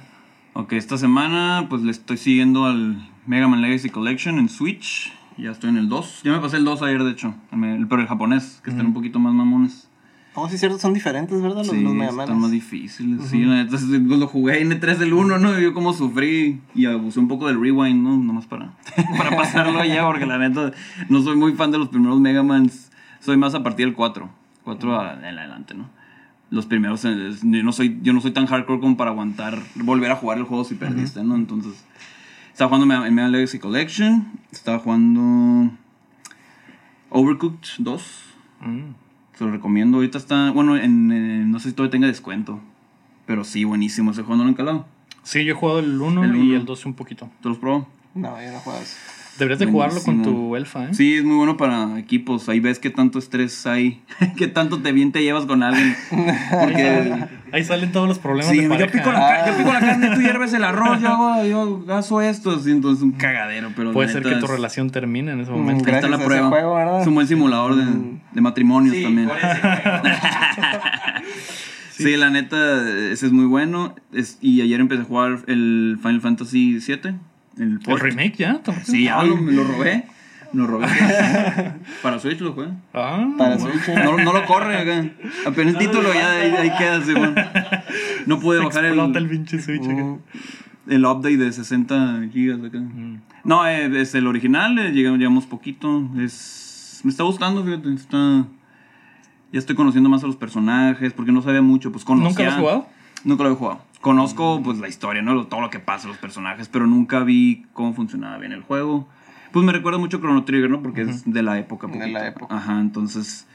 [0.54, 5.14] Ok, esta semana pues le estoy siguiendo al Mega Man Legacy Collection en Switch.
[5.38, 6.22] Ya estoy en el 2.
[6.24, 7.36] Ya me pasé el 2 ayer, de hecho.
[7.52, 9.88] El- pero el japonés, que están un poquito más mamones.
[10.34, 11.58] Oh, sí, es cierto, son diferentes, ¿verdad?
[11.58, 13.24] Los, sí, los Mega están más difíciles.
[13.28, 15.60] Sí, la neta, es- pues, lo jugué en E3 del 1, ¿no?
[15.60, 18.18] Y yo como sufrí y abusé un poco del rewind, ¿no?
[18.18, 18.72] Nomás para,
[19.18, 20.72] para pasarlo allá, porque la neta
[21.10, 22.92] no soy muy fan de los primeros Mega Mans.
[23.20, 24.30] Soy más a partir del 4.
[24.64, 25.90] 4 a- en adelante, ¿no?
[26.50, 30.12] Los primeros, eh, yo no, soy, yo no soy tan hardcore como para aguantar, volver
[30.12, 31.36] a jugar el juego si perdiste, ¿no?
[31.36, 31.84] Entonces,
[32.52, 35.72] estaba jugando el Mega Legacy Collection, estaba jugando
[37.10, 38.24] Overcooked 2.
[38.62, 38.80] Mm.
[39.34, 39.98] Se lo recomiendo.
[39.98, 42.60] Ahorita está, bueno, en, no sé si todavía tenga descuento.
[43.26, 44.12] Pero sí, buenísimo.
[44.12, 44.86] Ese juego no lo han calado.
[45.24, 47.30] Sí, yo he jugado el 1 El y el 2 un poquito.
[47.42, 47.88] ¿Te los probó?
[48.16, 48.96] No, yo no juego eso.
[49.38, 50.94] Deberías de jugarlo con tu elfa, ¿eh?
[50.94, 52.50] Sí, es muy bueno para equipos.
[52.50, 54.02] Ahí ves qué tanto estrés hay.
[54.38, 55.96] qué tanto te bien te llevas con alguien.
[56.52, 57.26] Porque.
[57.52, 58.92] Ahí salen todos los problemas Sí, de yo pareja.
[58.92, 62.52] pico, la, yo pico la carne, tú hierves el arroz, yo hago, yo hago esto,
[62.52, 65.56] así, entonces es un cagadero, pero Puede ser que tu relación termine en ese Mm,
[65.56, 65.90] momento.
[65.90, 67.00] Ahí está la prueba.
[67.02, 68.20] Es un buen simulador de, Mm.
[68.34, 69.30] de matrimonios Sí, también.
[71.92, 72.16] Sí.
[72.16, 72.82] la neta,
[73.12, 73.96] ese es muy bueno.
[74.14, 77.16] Es- y ayer empecé a jugar el Final Fantasy VII.
[77.60, 78.02] El, ¿El port.
[78.02, 78.62] remake ya?
[78.84, 80.06] Sí, ya lo, me lo robé.
[80.54, 80.88] Me lo robé.
[82.02, 82.70] Para Switch lo jugué.
[82.94, 83.74] Ah, Para bueno.
[83.74, 83.96] Switch.
[83.98, 85.10] No, no lo corre acá.
[85.46, 87.36] Apenas el título ya ahí, ahí queda, sí, bueno.
[88.26, 89.84] No pude bajar el el, pinche Switch.
[89.84, 90.04] acá.
[90.04, 90.20] Mm,
[90.90, 92.80] el update de 60 gigas acá.
[92.80, 93.22] Mm.
[93.44, 96.10] No, eh, es el original, eh, llegamos, llegamos poquito.
[96.20, 97.94] Es, me está gustando, fíjate.
[97.94, 98.46] Está,
[99.52, 101.92] ya estoy conociendo más a los personajes, porque no sabía mucho.
[101.92, 102.30] Pues conocía.
[102.30, 102.88] ¿Nunca lo has jugado?
[103.24, 103.82] Nunca lo he jugado.
[104.08, 105.48] Conozco pues la historia, ¿no?
[105.48, 109.06] Todo lo que pasa, los personajes, pero nunca vi cómo funcionaba bien el juego.
[109.52, 110.82] Pues me recuerda mucho a Chrono Trigger, ¿no?
[110.82, 111.88] Porque es de la época.
[111.88, 112.56] De la época.
[112.56, 113.48] Ajá, entonces...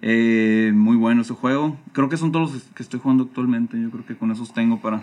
[0.00, 1.76] eh, muy bueno ese juego.
[1.92, 3.78] Creo que son todos los que estoy jugando actualmente.
[3.78, 5.02] Yo creo que con esos tengo para...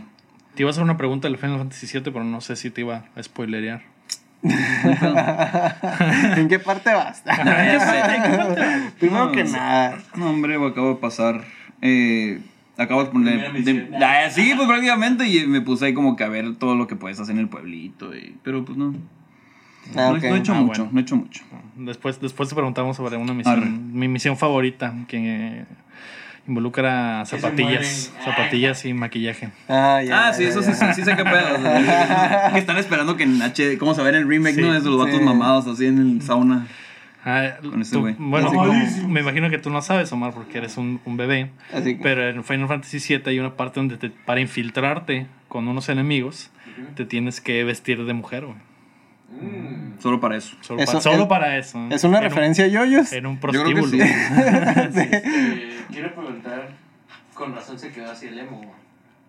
[0.55, 2.81] Te iba a hacer una pregunta del Final Fantasy VII, pero no sé si te
[2.81, 3.83] iba a spoilerear.
[4.41, 7.23] ¿En qué parte vas?
[8.99, 9.99] Primero No, que nada.
[10.15, 11.43] No, hombre, acabo de pasar.
[11.83, 12.41] Eh,
[12.77, 13.51] acabo de poner.
[13.63, 15.27] De- Ah, sí, pues prácticamente.
[15.27, 17.49] Y me puse ahí como que a ver todo lo que puedes hacer en el
[17.49, 18.15] pueblito.
[18.15, 18.93] y- pero pues no.
[19.95, 20.89] Ah, No, he hecho Ah, mucho, bueno.
[20.91, 21.43] no he hecho mucho.
[21.77, 23.57] Después, después te preguntamos sobre una misión.
[23.59, 23.69] Arre.
[23.69, 25.63] Mi misión favorita, que
[26.47, 28.11] involucra zapatillas.
[28.15, 28.25] mueven.
[28.35, 29.49] Zapatillas y maquillaje.
[29.67, 30.73] Ah, ya, Ah, sí, ya, eso ya.
[30.73, 31.47] sí, sí, sí sé qué pedo.
[32.53, 34.73] que están esperando que en HD, ¿cómo se ve en el remake, Sí, no?
[34.73, 35.23] Es de los vatos sí.
[35.23, 36.67] mamados así en el sauna.
[37.29, 38.15] Ah, Con ese tú- güey.
[38.17, 38.71] bueno, como-
[39.09, 41.51] me imagino que tú no sabes, Omar, porque eres un, un bebé.
[41.73, 45.67] Así que- Pero en Final Fantasy VII hay una parte donde te- para infiltrarte con
[45.67, 46.51] unos enemigos,
[46.95, 48.57] te tienes que vestir de mujer, güey.
[49.29, 49.99] Mm.
[49.99, 50.55] Solo para eso.
[50.61, 51.79] Solo, Eso para, solo es- para eso.
[51.79, 51.87] ¿eh?
[51.91, 53.11] ¿Es una En un- referencia a yoyos?
[53.11, 54.05] En un Yo creo que prostíbulo.
[54.05, 54.11] sí.
[55.01, 56.69] Eh, quiero preguntar,
[57.33, 58.69] con razón se quedó así el emo, güey.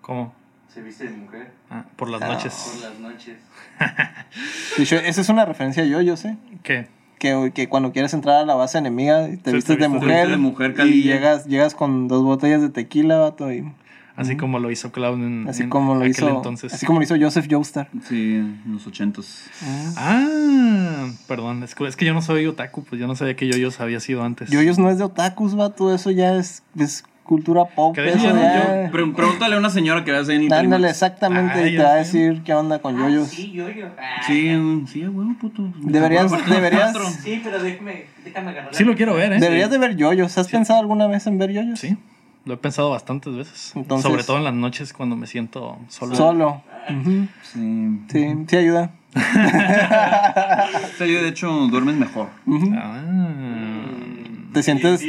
[0.02, 0.34] ¿Cómo?
[0.72, 2.26] Se viste de mujer Ah, por las Ah.
[2.26, 2.80] por noches.
[2.82, 3.36] las noches.
[4.78, 6.36] Esa es una referencia a yoyos, ¿eh?
[6.62, 6.86] ¿Qué?
[7.18, 10.36] Que, que cuando quieres entrar a la base enemiga te Sí, vistes de mujer, de
[10.36, 13.64] mujer y llegas, llegas con dos botellas de tequila, vato, y
[14.18, 16.74] Así como lo hizo Cloud en, así en como lo aquel hizo entonces.
[16.74, 17.88] así como lo hizo Joseph Joestar.
[18.02, 19.48] Sí, en los ochentas.
[19.96, 23.46] Ah, perdón, es que, es que yo no soy otaku, pues yo no sabía que
[23.46, 24.50] Yoyos había sido antes.
[24.50, 28.26] Yoyos no es de otakus, vato, eso ya es, es cultura pop, Que eso.
[28.90, 30.82] Pre- pregúntale a una señora que veas en Primax.
[30.84, 33.28] exactamente, Ah, y te va a decir qué onda con Ah, yoyos.
[33.28, 33.86] sí, yo, yo.
[33.98, 34.22] Ah.
[34.26, 35.62] Sí, sí, huevo, puto.
[35.76, 38.74] Deberías- deberías- Sí, pero déjame, déjame agarrar.
[38.74, 39.38] Sí lo quiero ver, ¿eh?
[39.40, 40.38] Deberías de ver yoyos.
[40.38, 41.78] ¿Has pensado alguna vez en ver yoyos?
[41.78, 41.98] Sí,
[42.46, 43.72] lo he pensado bastantes veces.
[43.76, 46.14] Entonces- Sobre todo en las noches cuando me siento solo.
[46.16, 46.62] Solo.
[47.52, 48.08] Sí.
[48.08, 48.90] Sí, sí ayuda.
[50.98, 52.28] Sí, de hecho, duermes mejor.
[52.74, 53.77] Ah.
[54.52, 55.04] Te sientes,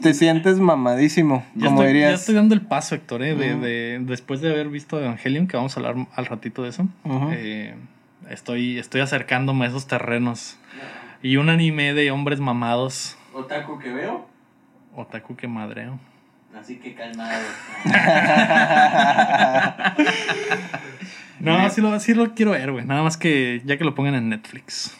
[0.00, 2.20] te sientes mamadísimo, Ya como estoy, ya dirías.
[2.20, 3.34] estoy dando el paso, Héctor, ¿eh?
[3.34, 6.86] de, de- después de haber visto Evangelion, que vamos a hablar al ratito de eso,
[7.32, 7.74] eh,
[8.30, 10.58] estoy, estoy acercándome a esos terrenos.
[11.22, 14.26] Y un anime de hombres mamados, Otaku que veo,
[14.94, 15.98] otaku que madreo.
[16.58, 17.42] así que calmado.
[21.40, 22.86] No, sí lo, sí lo quiero ver, güey.
[22.86, 24.96] Nada más que ya que lo pongan en Netflix.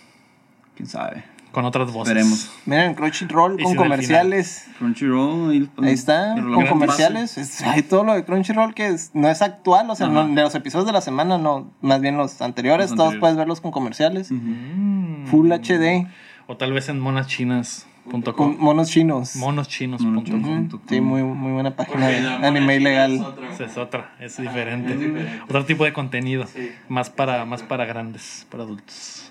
[0.76, 1.22] ¿Quién sabe?
[1.55, 2.12] Con otras voces.
[2.12, 2.51] Veremos.
[2.66, 4.66] Miren, Crunchyroll con comerciales.
[4.78, 5.70] Crunchyroll.
[5.78, 7.39] Ahí, está, con comerciales.
[7.39, 10.43] Es- hay todo lo de Crunchyroll que es- no es actual, o sea, no- de
[10.43, 13.20] los episodios de la semana, no, más bien los anteriores, Los todos anteriores.
[13.20, 14.31] puedes verlos con comerciales.
[14.31, 15.26] Mm.
[15.28, 16.06] Full HD,
[16.47, 18.35] O tal vez en monaschinas.com.
[18.35, 19.36] con monos chinos.
[19.36, 20.66] Monoschinos.com.
[20.66, 20.81] Ujú.
[20.89, 23.14] Sí, muy, muy buena página de anime ilegal.
[23.14, 23.51] es otro.
[23.51, 24.93] Esa es otra, es diferente.
[24.93, 25.40] Es diferente.
[25.44, 26.47] Otro tipo de contenido.
[26.47, 26.70] Sí.
[26.89, 29.23] Más para, más para grandes, para adultos.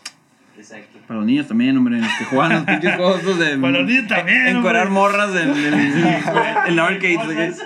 [0.58, 1.00] Exacto.
[1.08, 2.00] Para los niños también, hombre.
[2.00, 3.58] Los que juegan los pinches juegos de.
[3.58, 5.02] Para los niños también, Encuerar hombre.
[5.02, 6.24] morras en, en, en,
[6.68, 7.62] en arcades.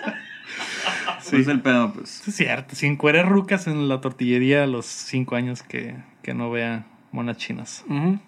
[1.22, 1.36] Sí.
[1.38, 2.26] Es el pedo, pues.
[2.28, 2.76] Es cierto.
[2.76, 7.38] Sin cuerer rucas en la tortillería a los 5 años que, que no vea monas
[7.38, 7.84] chinas.
[7.90, 8.20] Ujú.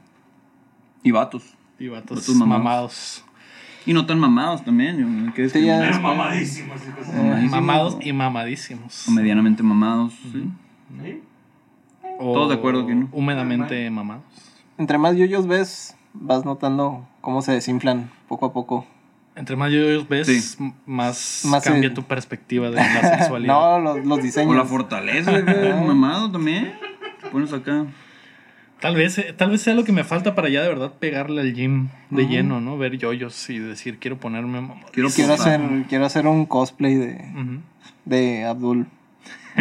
[1.03, 1.55] Y vatos.
[1.79, 2.63] Y vatos Vatos mamados.
[2.63, 3.25] mamados.
[3.85, 5.31] Y no tan mamados también.
[5.33, 7.07] que Sí, ya es- Mamadísimos, hijos.
[7.07, 7.51] Mamadísimos.
[7.51, 9.07] Mamados y mamadísimos.
[9.07, 10.13] O medianamente mamados.
[10.31, 10.43] sí.
[11.03, 11.21] ¿Sí?
[12.49, 13.09] O de acuerdo que no.
[13.11, 14.23] Húmedamente mamados.
[14.77, 18.85] Entre más yoyos ves, vas notando cómo se desinflan poco a poco.
[19.35, 20.71] Entre más yo ves, Sí.
[20.85, 23.53] más, Más cambia el- tu perspectiva de la sexualidad.
[23.53, 24.55] No, los, los O diseños.
[24.55, 25.31] la fortaleza,
[25.85, 26.73] mamado también.
[27.21, 27.85] Te pones acá.
[28.81, 31.41] Tal vez, eh, tal vez sea lo que me falta para ya de verdad pegarle
[31.41, 32.77] al gym de lleno, ¿no?
[32.77, 34.75] Ver yoyos y decir, quiero ponerme mamá.
[34.93, 35.59] Quiero Quiero hacer,
[35.89, 37.25] quiero hacer un cosplay de,
[38.05, 38.87] de Abdul.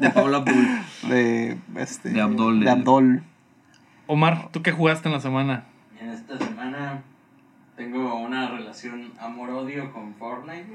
[0.00, 0.66] De Paula Abdul.
[1.08, 3.22] De, este, De Abdol, De Abdol.
[4.06, 5.64] Omar, ¿tú qué jugaste en la semana?
[6.00, 7.02] En esta semana
[7.76, 10.66] tengo una relación amor-odio con Fortnite.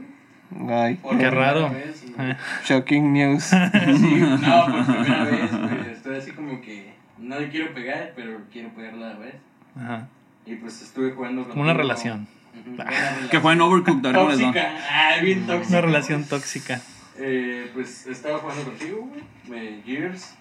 [0.68, 1.70] Ay, Por Qué raro.
[1.70, 2.04] vez.
[2.18, 2.36] Eh,
[2.66, 3.44] shocking news.
[3.52, 5.92] Sí, no, por primera vez, güey.
[5.92, 9.36] Estoy así como que no le quiero pegar, pero quiero pegarla a la vez.
[9.80, 10.08] Ajá.
[10.48, 11.52] Y pues estuve jugando con.
[11.52, 12.28] Como una relación.
[13.30, 14.06] Que jueguen Overcooked.
[14.08, 14.46] a ver cómo les va.
[14.46, 14.72] Tóxica.
[14.90, 15.70] Ah, bien tóxica.
[15.70, 16.82] Una relación tóxica.
[17.22, 19.22] Eh, pues estaba jugando contigo, güey.
[19.50, 20.36] Me- Gears.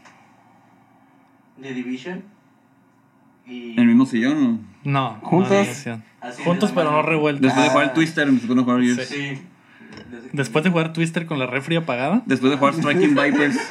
[1.60, 2.22] The Division.
[3.46, 3.72] Y.
[3.72, 4.42] En el mismo sillón.
[4.84, 4.92] ¿no?
[4.92, 5.18] No.
[5.22, 5.86] Juntos.
[5.86, 6.02] no
[6.44, 7.42] Juntos pero no revueltos.
[7.42, 7.72] Después de Ah.
[7.72, 9.08] jugar el Twister, después de jugar Gears.
[9.08, 9.42] Sí.
[10.32, 12.22] Después de jugar Twister con la refri apagada.
[12.26, 13.56] Después de jugar Striking Vipers.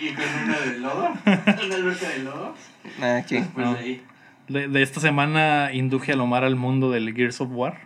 [0.00, 1.08] Y con una de lodo.
[1.24, 2.54] Una alberca de lodo.
[3.00, 3.22] Ah.
[3.26, 3.74] Pues No.
[3.76, 4.02] ahí.
[4.48, 7.78] De, de esta semana induje al Omar al mundo del Gears of War.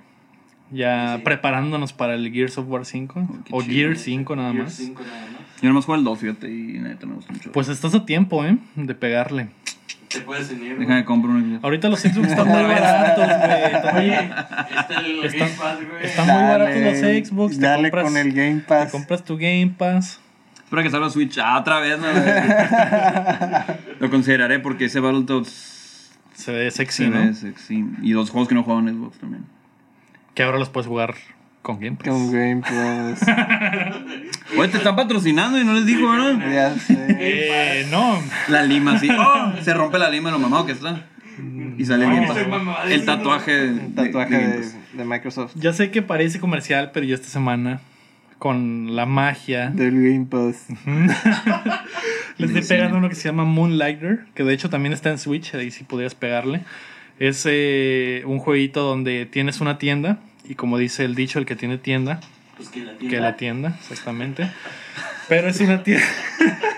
[0.70, 1.22] Ya Sí.
[1.24, 3.26] preparándonos para el Gears of War 5.
[3.44, 3.72] qué o chido.
[3.74, 4.74] Gears 5 nada Gears más.
[4.74, 5.62] 5 nada más.
[5.62, 7.52] Yo nomás juego el 2, fíjate, y neta me gusta mucho.
[7.52, 8.58] Pues estás a tiempo, ¿eh?
[8.76, 9.48] De pegarle.
[10.08, 10.74] Te puedes unir.
[10.76, 10.86] güey.
[10.86, 13.64] Déjame comprar un Ahorita los Xbox están muy baratos, güey.
[13.74, 14.30] Están muy- Oye,
[14.80, 16.04] está el Están- Game Pass, güey.
[16.04, 18.90] están muy baratos los Xbox, te Dale compras- con el Game Te Pass.
[18.92, 20.20] compras tu Game Pass.
[20.64, 21.38] Espera que salga Switch.
[21.42, 22.06] Ah, otra vez, no.
[24.00, 27.20] Lo consideraré porque ese Battletoads Se ve sexy, se ¿no?
[27.20, 27.84] ve sexy.
[28.02, 29.44] Y dos juegos que no juego en Xbox también.
[30.38, 31.16] Que ahora los puedes jugar
[31.62, 32.06] con Game Pass.
[32.06, 33.22] Con Game Pass.
[34.56, 36.38] Oye, te están patrocinando y no les dijo, ¿no?
[36.52, 36.96] Ya sé.
[37.08, 39.08] Eh, no, La lima, sí.
[39.10, 39.52] ¡Oh!
[39.62, 41.06] Se rompe la lima, lo mamado que está.
[41.76, 42.50] Y sale No, bien.
[42.50, 42.88] mamado.
[42.88, 43.50] El tatuaje.
[43.52, 45.54] de- Un tatuaje de- de, de- de Microsoft.
[45.56, 47.80] ya sé que parece comercial, pero yo esta semana,
[48.38, 50.66] con la magia, Del Game Pass.
[52.38, 55.52] le estoy pegando uno que se llama Moonlighter, que de hecho también está en Switch,
[55.56, 56.60] ahí sí podrías pegarle.
[57.18, 60.18] Es eh, un jueguito donde tienes una tienda,
[60.48, 62.20] y como dice el dicho, el que tiene tienda,
[62.56, 63.20] Pues que la que tienda.
[63.20, 64.50] la tienda, exactamente.
[65.28, 66.04] Pero es una tienda.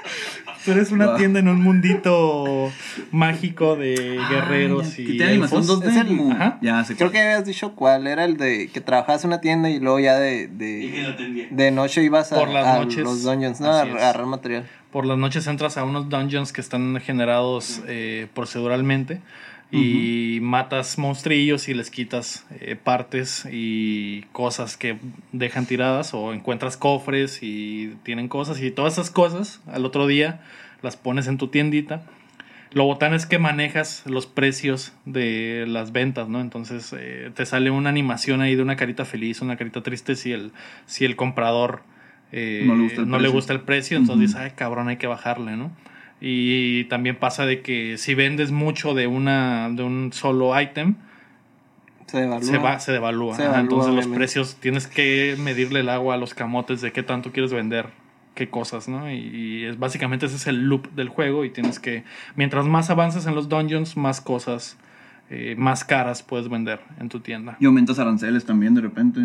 [0.67, 2.71] Pero es una tienda en un mundito
[3.12, 5.07] mágico de guerreros Que y.
[5.17, 5.83] tiene animación elfos.
[5.83, 5.89] 2D.
[5.89, 6.59] Es el- como- Ajá.
[6.61, 7.12] Ya, sé Creo cuál.
[7.12, 10.19] que habías dicho cuál era el de que trabajabas en una tienda y luego ya
[10.19, 12.99] de, Y que de, noche ibas a, Por las a noches.
[13.03, 13.71] los dungeons, ¿no?
[13.73, 14.67] A agarrar material.
[14.93, 19.21] Por las noches entras a unos dungeons que están generados eh, proceduralmente
[19.73, 24.97] y matas monstrillos y les quitas eh, partes y cosas que
[25.33, 30.41] dejan tiradas o encuentras cofres y tienen cosas y todas esas cosas al otro día
[30.83, 32.03] las pones en tu tiendita.
[32.73, 36.41] Lo botán es que manejas los precios de las ventas, ¿no?
[36.41, 40.33] Entonces eh, te sale una animación ahí de una carita feliz, una carita triste si
[40.33, 40.53] el,
[40.87, 41.83] si el comprador
[42.33, 43.33] eh, No le gusta el no le precio.
[43.35, 45.73] gusta el precio, entonces dices, ay cabrón, hay que bajarle, ¿no?
[46.21, 50.97] Y también pasa de que si vendes mucho de una de un solo ítem,
[52.07, 52.45] Se devalúa.
[52.45, 53.35] se va, se devalúa.
[53.37, 56.93] Se Ajá, devalúa, entonces los precios tienes que medirle el agua a los camotes de
[56.93, 57.87] qué tanto quieres vender,
[58.35, 59.11] qué cosas, ¿no?
[59.11, 62.05] Y, y es básicamente ese es el loop del juego y tienes que
[62.37, 64.77] mientras más avances en los dungeons, más cosas
[65.33, 67.57] eh, más caras puedes vender en tu tienda.
[67.61, 69.21] Y aumentas aranceles también de repente.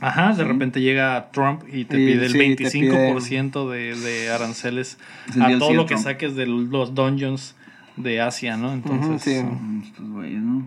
[0.00, 4.30] Ajá, de repente llega Trump y te Y pide el sí, te 25% de, de
[4.30, 4.98] aranceles
[5.28, 6.04] Es el a todo lo que Trump.
[6.04, 7.56] saques de los dungeons
[7.96, 8.72] de Asia, ¿no?
[8.72, 9.42] Entonces, sí.
[9.98, 10.66] Güeyes, ¿no?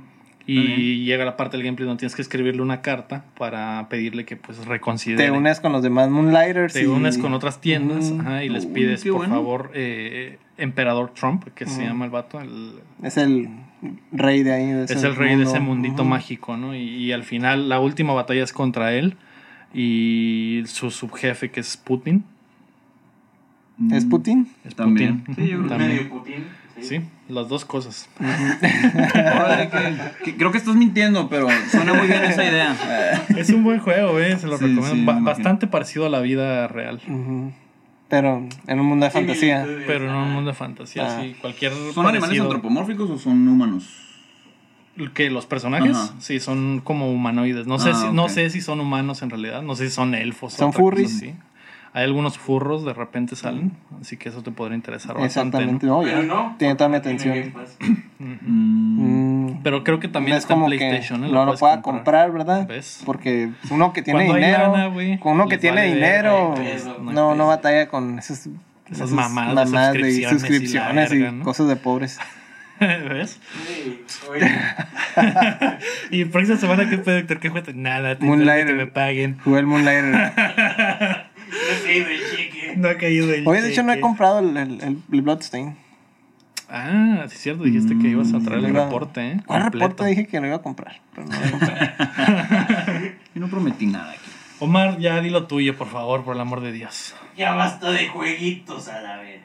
[0.52, 4.36] y llega la parte del gameplay donde tienes que escribirle una carta para pedirle que
[4.36, 5.26] pues reconsidere.
[5.26, 6.74] Te unes con los demás Moonlighters.
[6.74, 9.36] Te y- unes con otras tiendas ajá, y les pides, por bueno.
[9.36, 13.48] favor, eh, Emperador Trump, que se llama el vato, el- Es el
[14.12, 14.66] rey de ahí.
[14.72, 16.76] de es ese el rey de ese mundito mágico, ¿no?
[16.76, 19.16] Y, y al final la última batalla es contra él
[19.74, 22.24] y su subjefe que es Putin.
[23.92, 24.48] ¿Es Putin?
[24.66, 25.20] Es También.
[25.24, 25.36] Putin.
[25.36, 25.92] Sí, yo creo que También.
[25.92, 26.44] Medio Putin.
[26.82, 28.10] Sí, las dos cosas.
[28.20, 32.76] Órale, que- que creo que estás mintiendo, pero suena muy bien esa idea.
[33.38, 34.38] Es un buen juego, ¿eh?
[34.40, 34.96] Se lo Sí, recomiendo.
[34.96, 37.02] sí, Ba- bastante parecido a la vida real.
[37.08, 37.52] Ujú.
[38.10, 39.66] Pero en un mundo de fantasía.
[39.86, 41.22] Pero en un mundo de fantasía, Ah.
[41.22, 41.36] sí.
[41.40, 43.86] Cualquier ¿Son animales parecido- antropomórficos o son humanos?
[45.14, 46.14] que los personajes Ajá.
[46.20, 49.62] sí son como humanoides no sé Ah, si, no sé si son humanos en realidad
[49.62, 51.16] no sé si son elfos o ¿Son furries?
[51.16, 51.34] así.
[52.00, 55.86] Hay algunos furros de repente salen así que eso te podría interesar bastante Exactamente.
[55.86, 56.02] ¿no?
[56.02, 56.16] No, ya.
[56.16, 56.56] Pero no.
[56.58, 57.54] Tiene toda mi atención.
[58.20, 61.30] Mm, pero creo que también no es está en como que PlayStation ¿eh?
[61.30, 62.68] no lo pueda comprar, ¿verdad?
[62.68, 63.04] ¿Ves?
[63.06, 67.12] Porque uno que tiene Cuando hay dinero, lana, uno que tiene vale dinero, pedo, no
[67.12, 68.50] no, no batalla con esas,
[68.90, 71.44] Esas mamadas de suscripciones y la suscripciones y, verga, ¿no?
[71.44, 72.20] cosas de pobres.
[72.80, 73.40] ¿ves?
[73.68, 74.48] Sí, oye,
[76.12, 77.40] y próxima semana qué pedo Héctor?
[77.40, 78.68] qué juego nada te Moonlighter.
[78.68, 80.12] que me paguen Jugué el Moonlighter.
[80.12, 80.24] no
[81.84, 82.69] sé, güey, chique.
[82.80, 85.76] No ha caído el Oye, de hecho no he comprado el, el, el- el Bloodstain.
[86.70, 89.42] ah sí es cierto dijiste que ibas a traer el Iba- reporte ¿eh?
[89.46, 89.88] ¿Cuál Completo.
[89.88, 90.10] reporte?
[90.10, 91.02] Dije que lo iba a comprar.
[91.16, 91.78] Pero no lo he comprado.
[93.36, 94.20] yo no prometí nada aquí.
[94.60, 98.08] Omar ya di lo tuyo por favor por el amor de Dios Ya basta de
[98.10, 99.42] jueguitos a la vez.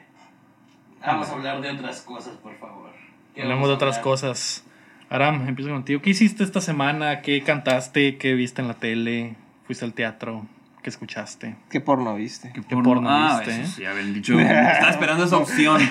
[1.05, 2.89] Vamos a hablar de otras cosas, por favor.
[3.35, 4.63] ¿Qué Hablemos vamos de otras cosas.
[5.09, 6.01] Aram, empiezo contigo.
[6.01, 7.21] ¿Qué hiciste esta semana?
[7.21, 8.17] ¿Qué cantaste?
[8.17, 9.35] ¿Qué viste en la tele?
[9.67, 10.47] ¿Fuiste al teatro?
[10.85, 11.55] ¿Qué escuchaste?
[11.71, 12.51] ¿Qué porno viste?
[12.53, 13.59] ¿Qué porno ah, viste?
[13.63, 14.39] eso sí, habían dicho.
[14.39, 15.81] Estaba esperando esa opción.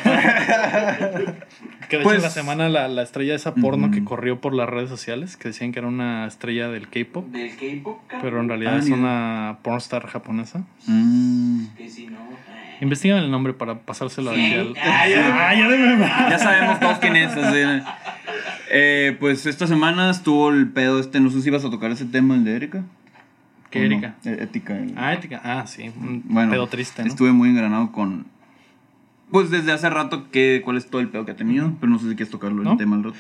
[1.89, 4.41] Que de Pues- hecho en la semana la, la estrella de esa porno que corrió
[4.41, 8.39] por las redes sociales, que decían que era una estrella del K-pop, Del K-pop, pero
[8.41, 10.63] en realidad Ah, es una pornstar japonesa.
[10.87, 12.19] Mm, Que si no.
[12.21, 12.79] eh.
[12.81, 14.41] Investigan el nombre para pasárselo Sí.
[14.47, 14.75] aquí al...
[14.81, 15.49] Ah, ya.
[15.49, 15.99] Ah, ya de
[16.31, 17.33] ya sabemos todos quién es.
[17.37, 17.83] así.
[18.71, 21.19] Eh, pues esta semana estuvo el pedo este.
[21.19, 22.85] No sé si ibas a tocar ese tema, el de Erika.
[23.75, 23.87] ¿Qué ¿O no?
[23.87, 24.15] Erika?
[24.25, 24.79] Eh, Ética.
[24.79, 25.41] el- Ah, ética.
[25.45, 25.91] Ah, sí.
[26.01, 27.09] Un Bueno, pedo triste, ¿no?
[27.09, 28.27] estuve muy engranado con.
[29.31, 31.73] Pues desde hace rato, que, ¿cuál es todo el pedo que ha tenido?
[31.81, 32.73] Pero no sé si quieres tocarlo ¿No?
[32.73, 33.17] el tema al rato.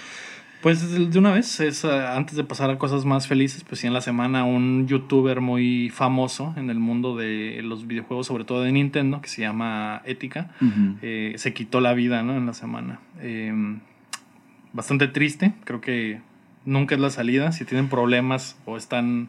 [0.63, 3.87] Pues de una vez, es, eh, antes de pasar a cosas más felices, pues sí,
[3.87, 8.63] en la semana un youtuber muy famoso en el mundo de los videojuegos, sobre todo
[8.63, 10.53] de Nintendo, que se llama Ética,
[11.03, 12.35] eh, se quitó la vida ¿no?
[12.37, 13.01] en la semana.
[13.21, 13.53] Eh,
[14.73, 16.21] bastante triste, creo que
[16.65, 17.53] nunca es la salida.
[17.53, 19.29] Si tienen problemas o están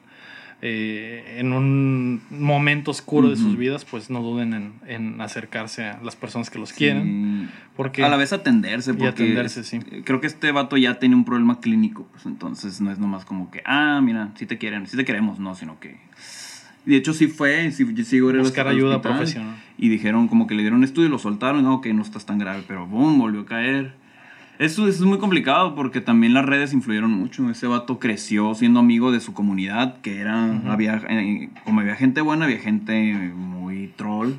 [0.62, 6.00] eh, en un momento oscuro de sus vidas, pues no duden en, en acercarse a
[6.02, 7.52] las personas que los quieren.
[7.76, 9.80] Porque A la vez atenderse, Y porque atenderse, sí.
[9.80, 13.52] creo que este vato ya tiene un problema clínico, pues entonces no es nomás como
[13.52, 15.98] que, ah, mira, sí te quieren, sí te queremos, no, sino que
[16.86, 19.56] De hecho, sí fue, sí, sí Buscar ayuda profesional.
[19.78, 21.64] Y dijeron, como que le dieron estudio y lo soltaron.
[21.64, 24.05] No, que no estás tan grave, pero boom, volvió a caer.
[24.58, 27.50] Eso, eso es muy complicado porque también las redes influyeron mucho.
[27.50, 32.22] Ese vato creció siendo amigo de su comunidad, que era, había, eh, como había gente
[32.22, 34.34] buena, había gente muy troll.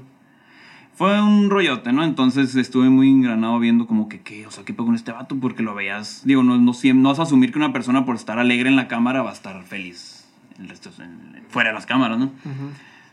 [0.95, 2.03] Fue un rollote, ¿no?
[2.05, 4.47] Entonces estuve muy engranado viendo como que, ¿qué?
[4.47, 5.37] O sea, ¿qué pasa con este vato?
[5.39, 8.39] Porque lo veías, digo, no, no, no vas a asumir que una persona por estar
[8.39, 10.27] alegre en la cámara va a estar feliz
[10.59, 10.73] en-
[11.51, 12.31] fuera de las cámaras, ¿no?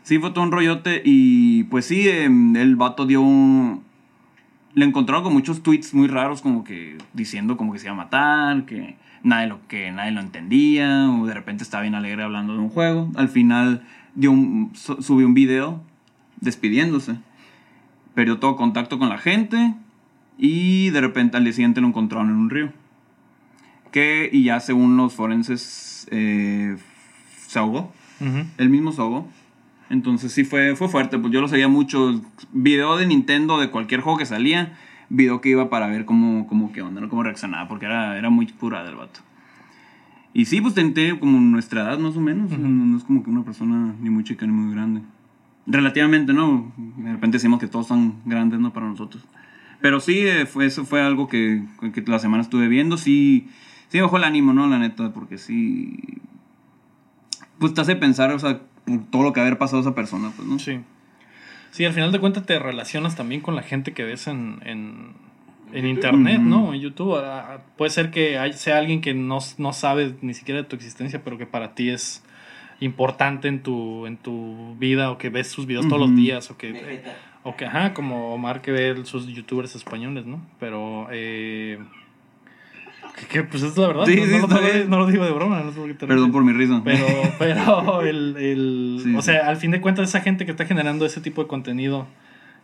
[0.02, 3.83] Sí, fue todo un rollote y pues sí, em, el vato dio un...
[4.74, 7.96] Le encontraron con muchos tweets muy raros como que diciendo como que se iba a
[7.96, 12.54] matar, que nadie lo, que nadie lo entendía, o de repente estaba bien alegre hablando
[12.54, 13.10] de un juego.
[13.14, 15.80] Al final dio un, su- subió un video
[16.40, 17.16] despidiéndose.
[18.14, 19.74] Perdió todo contacto con la gente
[20.38, 22.72] y de repente al día siguiente lo encontraron en un río.
[23.92, 26.76] Que, y ya según los forenses, eh,
[27.46, 27.92] se ahogó.
[28.20, 28.44] Ujú.
[28.58, 29.28] Él mismo se ahogó.
[29.90, 32.20] Entonces sí fue, fue fuerte, pues yo lo seguía mucho.
[32.52, 34.76] Video de Nintendo, de cualquier juego que salía,
[35.08, 37.08] video que iba para ver cómo, cómo qué onda, ¿no?
[37.08, 39.20] cómo reaccionaba, porque era, era muy curada el vato.
[40.32, 42.50] Y sí, pues tenté como nuestra edad más o menos.
[42.50, 45.02] no, no es como que una persona ni muy chica ni muy grande.
[45.66, 46.72] Relativamente, ¿no?
[46.76, 48.72] De repente decimos que todos son grandes, ¿no?
[48.72, 49.24] Para nosotros.
[49.80, 51.62] Pero sí, eh, fue, eso fue algo que,
[51.92, 52.96] que la semana estuve viendo.
[52.96, 53.48] Sí,
[53.88, 54.66] sí me bajó el ánimo, ¿no?
[54.66, 56.20] La neta, porque sí...
[57.58, 58.60] Pues te hace pensar, o sea,
[59.10, 60.58] todo lo que haber pasado esa persona, pues, ¿no?
[60.58, 60.80] Sí.
[61.70, 65.12] Sí, al final de cuentas te relacionas también con la gente que ves en, en,
[65.72, 66.72] en internet, ¿no?
[66.72, 67.16] En YouTube.
[67.16, 70.76] Ah, Puede ser que hay- sea alguien que no, no sabe ni siquiera de tu
[70.76, 72.22] existencia, pero que para ti es
[72.80, 76.56] importante en tu, en tu vida o que ves sus videos todos los días o
[76.56, 77.02] que...
[77.46, 80.40] O que, ajá, como Omar que ve sus youtubers españoles, ¿no?
[80.58, 81.78] Pero, eh...
[83.18, 84.90] Que, que, pues es la verdad, Sí, no, sí, no- está no lo, bien.
[84.90, 86.80] no lo digo de broma, no sé por qué te Perdón por mi risa.
[86.84, 87.06] Pero,
[87.38, 91.06] pero el, el- Sí, o sea, al fin de cuentas, esa gente que está generando
[91.06, 92.06] ese tipo de contenido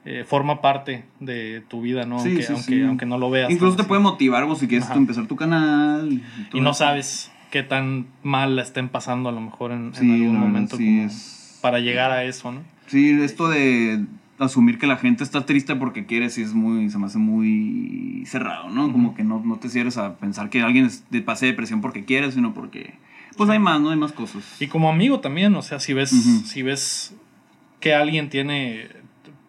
[0.04, 2.18] eh, forma parte de tu vida, ¿no?
[2.18, 2.46] Aunque,
[2.86, 3.50] aunque, no lo veas.
[3.50, 6.20] Incluso te puede motivar vos si quieres tú empezar tu canal.
[6.52, 10.76] Y, no sabes qué tan mal la estén pasando a lo mejor en, algún momento
[10.76, 12.62] sí, como es- para llegar a eso, ¿no?
[12.86, 14.04] Sí, esto de
[14.40, 18.24] asumir que la gente está triste porque quiere, sí es muy, se me hace muy
[18.26, 18.90] cerrado, ¿no?
[18.90, 20.90] Como que no, no te cierres a pensar que alguien
[21.24, 22.94] pase depresión porque quiere, sino porque,
[23.36, 23.90] pues hay más, ¿no?
[23.90, 24.42] Hay más cosas.
[24.60, 26.10] Y como amigo también, o sea, si ves,
[26.46, 27.14] si ves
[27.80, 28.88] que alguien tiene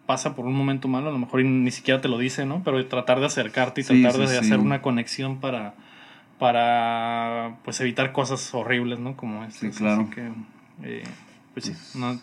[0.06, 2.62] pasa por un momento malo, a lo mejor ni siquiera te lo dice, ¿no?
[2.64, 4.44] Pero tratar de acercarte y Sí, tratar sí, de sí.
[4.44, 5.74] hacer una conexión para
[6.38, 9.16] para pues evitar cosas horribles, ¿no?
[9.16, 9.60] Como estas.
[9.60, 10.02] Sí, claro.
[10.02, 10.32] Así que,
[10.82, 11.04] eh,
[11.54, 12.18] pues sí, no,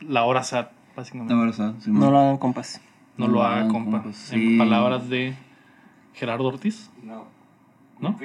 [0.00, 0.68] la hora sad,
[0.98, 1.34] básicamente.
[1.80, 2.80] Sí, No lo hagan compas.
[3.16, 4.02] no no lo lo haga, hagan, compa.
[4.02, 4.52] compas, sí.
[4.52, 5.34] En palabras de
[6.14, 6.90] Gerardo Ortiz.
[7.02, 7.24] No.
[8.00, 8.16] ¿No?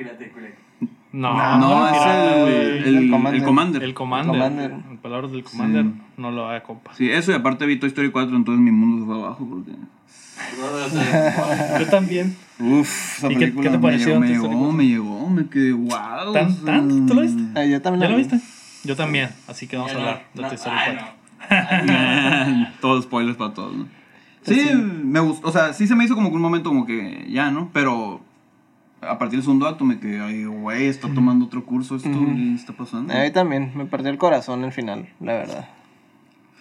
[1.14, 3.36] No, No, es pirata, el, el, El Commander.
[3.42, 3.84] el Commander.
[3.84, 4.32] El Commander.
[4.32, 4.72] Commander.
[4.72, 5.92] En palabras del Commander, Sí.
[6.18, 6.94] no lo haga, compa.
[6.96, 9.72] Sí, eso y aparte vi Toy Story 4, entonces mi mundo se fue abajo porque...
[11.80, 12.36] Yo también.
[12.60, 14.72] Uf, esa ¿Y qué- qué te me pareció llegó, me llegó, 4?
[14.72, 16.34] me llegó, me quedé guau.
[16.34, 16.96] ¿Tan- o sea, tanto?
[17.08, 17.62] ¿Tú lo viste?
[17.62, 18.24] Eh, yo también ¿Ya lo vi.
[18.24, 18.40] viste?
[18.84, 21.14] Yo también, así que vamos a hablar de no, Toy Story ay, 4.
[21.86, 22.68] no.
[22.82, 23.88] Todos spoilers para todos, ¿no?
[24.44, 27.26] Sí, me gustó, o sea, sí se me hizo como que un momento como que
[27.30, 27.70] ya, ¿no?
[27.72, 28.20] Pero
[29.02, 32.10] a partir del segundo acto me quedé, ay, güey, está tomando otro curso, esto.
[32.10, 33.14] ¿qué está pasando.
[33.14, 35.70] A mí también, me partió el corazón el final, la verdad.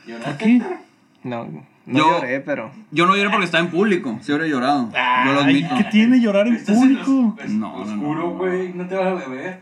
[0.07, 0.45] ¿Lloraste?
[0.45, 0.63] qué?
[1.25, 2.71] No, no Yo- lloré, pero...
[2.93, 4.91] Yo no lloré porque estaba en público, sí hubiera llorado.
[5.27, 5.75] yo lo admito.
[5.77, 7.37] ¿Qué tiene llorar en Estás en público?
[7.43, 8.31] es- No, no, no, oscuro, no.
[8.37, 8.73] güey.
[8.75, 9.61] No te vas a beber.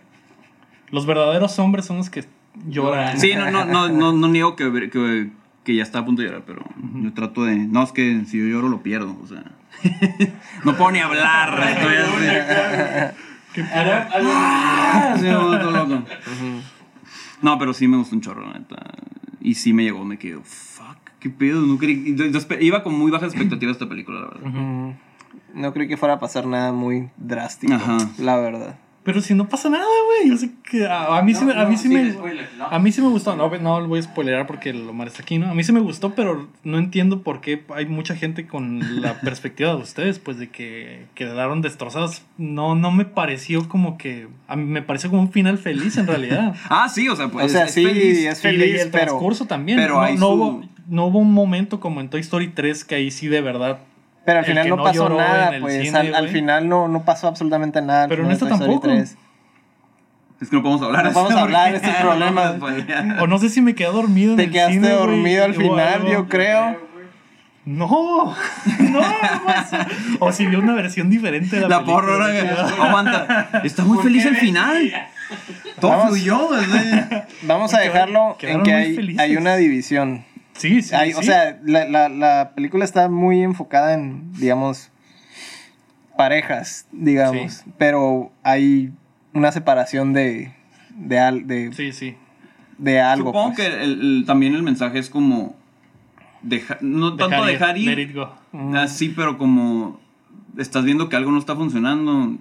[0.90, 2.24] Los verdaderos hombres son los que
[2.68, 3.18] lloran.
[3.18, 5.30] Sí, no, no, no, no, no niego que, que,
[5.64, 6.64] que ya está a punto de llorar, pero
[6.94, 7.56] yo trato de.
[7.56, 9.44] No, es que si yo lloro lo pierdo, o sea.
[10.64, 13.16] no puedo ni hablar, estoy así.
[15.72, 16.04] Loco.
[17.42, 18.76] No, pero sí me gustó un chorro, la neta.
[19.40, 21.62] Y sí me llegó, me quedé, fuck, qué pedo.
[21.62, 22.14] No creí-
[22.60, 24.94] iba con muy bajas expectativas esta película, la verdad.
[25.54, 27.98] No creí que fuera a pasar nada muy drástico, Ajá.
[28.18, 28.76] la verdad.
[29.02, 30.28] Pero si no pasa nada, güey.
[30.30, 32.66] Yo sé que a, a mí sí me, a mí no, sí me spoiler, no.
[32.66, 33.34] a mí sí me gustó.
[33.34, 35.48] No, no lo voy a spoilerar porque el Omar está aquí, ¿no?
[35.50, 39.18] A mí sí me gustó, pero no entiendo por qué hay mucha gente con la
[39.22, 42.22] perspectiva de ustedes, pues de que quedaron destrozados.
[42.36, 46.06] No, no me pareció como que a mí me pareció como un final feliz en
[46.06, 46.54] realidad.
[46.68, 47.46] Ah, sí, o sea, pues.
[47.46, 48.18] O sea, es sí, feliz.
[48.26, 49.04] es Y el- y feliz, el pero...
[49.06, 49.78] transcurso también.
[49.78, 52.84] pero no, hay no su- hubo, no hubo un momento como en Toy Story 3
[52.84, 53.78] que ahí sí de verdad.
[54.24, 55.82] Pero al final no no pasó nada, pues.
[55.82, 58.06] cine, al, final no, no pasó absolutamente nada.
[58.08, 58.80] Pero en esta tampoco.
[58.88, 59.16] 3.
[60.40, 61.04] Es que no podemos hablar.
[61.04, 62.44] No podemos hablar de porque- ese problema.
[62.52, 63.22] No podemos spoilear.
[63.22, 66.06] O no sé si me quedé dormido en Te el quedaste cine, dormido al final,
[66.06, 66.90] yo creo.
[67.66, 67.86] No,
[68.80, 69.00] no.
[70.20, 73.50] O si vio una versión diferente de la, La película, porra, ahora, aguanta.
[73.64, 74.90] Está muy feliz el final.
[75.78, 76.06] Todo Vamos.
[76.08, 76.48] fluyó.
[77.42, 80.24] Vamos a dejarlo en que hay, hay una división.
[80.60, 80.94] Sí, sí.
[80.94, 81.18] Hay- sí.
[81.18, 84.90] O sea, la, la, la película está muy enfocada en, digamos,
[86.16, 87.52] parejas, digamos.
[87.54, 87.70] Sí.
[87.78, 88.92] Pero hay
[89.32, 90.52] una separación de,
[90.90, 92.16] de, al- de, Sí, sí.
[92.78, 93.28] de algo.
[93.30, 93.68] Supongo pues.
[93.68, 95.54] que el- el- también el mensaje es como.
[96.42, 97.98] deja- no tanto dejar Let ir.
[98.00, 98.32] it go.
[98.76, 99.98] Así, pero como.
[100.58, 102.36] Estás viendo que algo no está funcionando.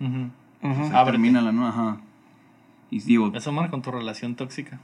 [0.00, 0.30] Ujú.
[0.92, 1.04] Ábrete.
[1.12, 1.68] Termínala, ¿no?
[1.68, 1.98] Ajá.
[2.90, 4.80] Y digo, Eso marca con tu relación tóxica.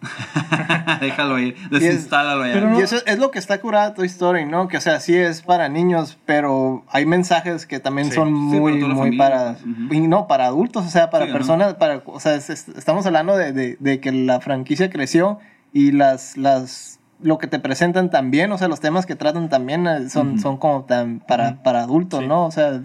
[1.00, 1.56] Déjalo ir.
[1.70, 2.52] Desinstálalo ya.
[2.52, 4.68] pero Y eso es lo que está curada Toy Story, ¿no?
[4.68, 8.14] Que o sea, sí es para niños, pero hay mensajes que también Sí.
[8.14, 9.52] son Sí, muy, para toda la muy familia, para...
[9.54, 9.94] pues, ujú.
[9.94, 12.02] y no, para adultos, o sea, para Sí, personas, para...
[12.06, 15.38] O sea, es- es- estamos hablando de, de- de que la franquicia creció
[15.72, 16.36] y las...
[16.36, 20.30] las lo que te presentan también, o sea, los temas que tratan también eh, son,
[20.30, 20.38] Ujú.
[20.40, 21.62] son como tan para, Ujú.
[21.62, 22.26] para adultos, Sí.
[22.26, 22.46] ¿no?
[22.46, 22.80] O sea,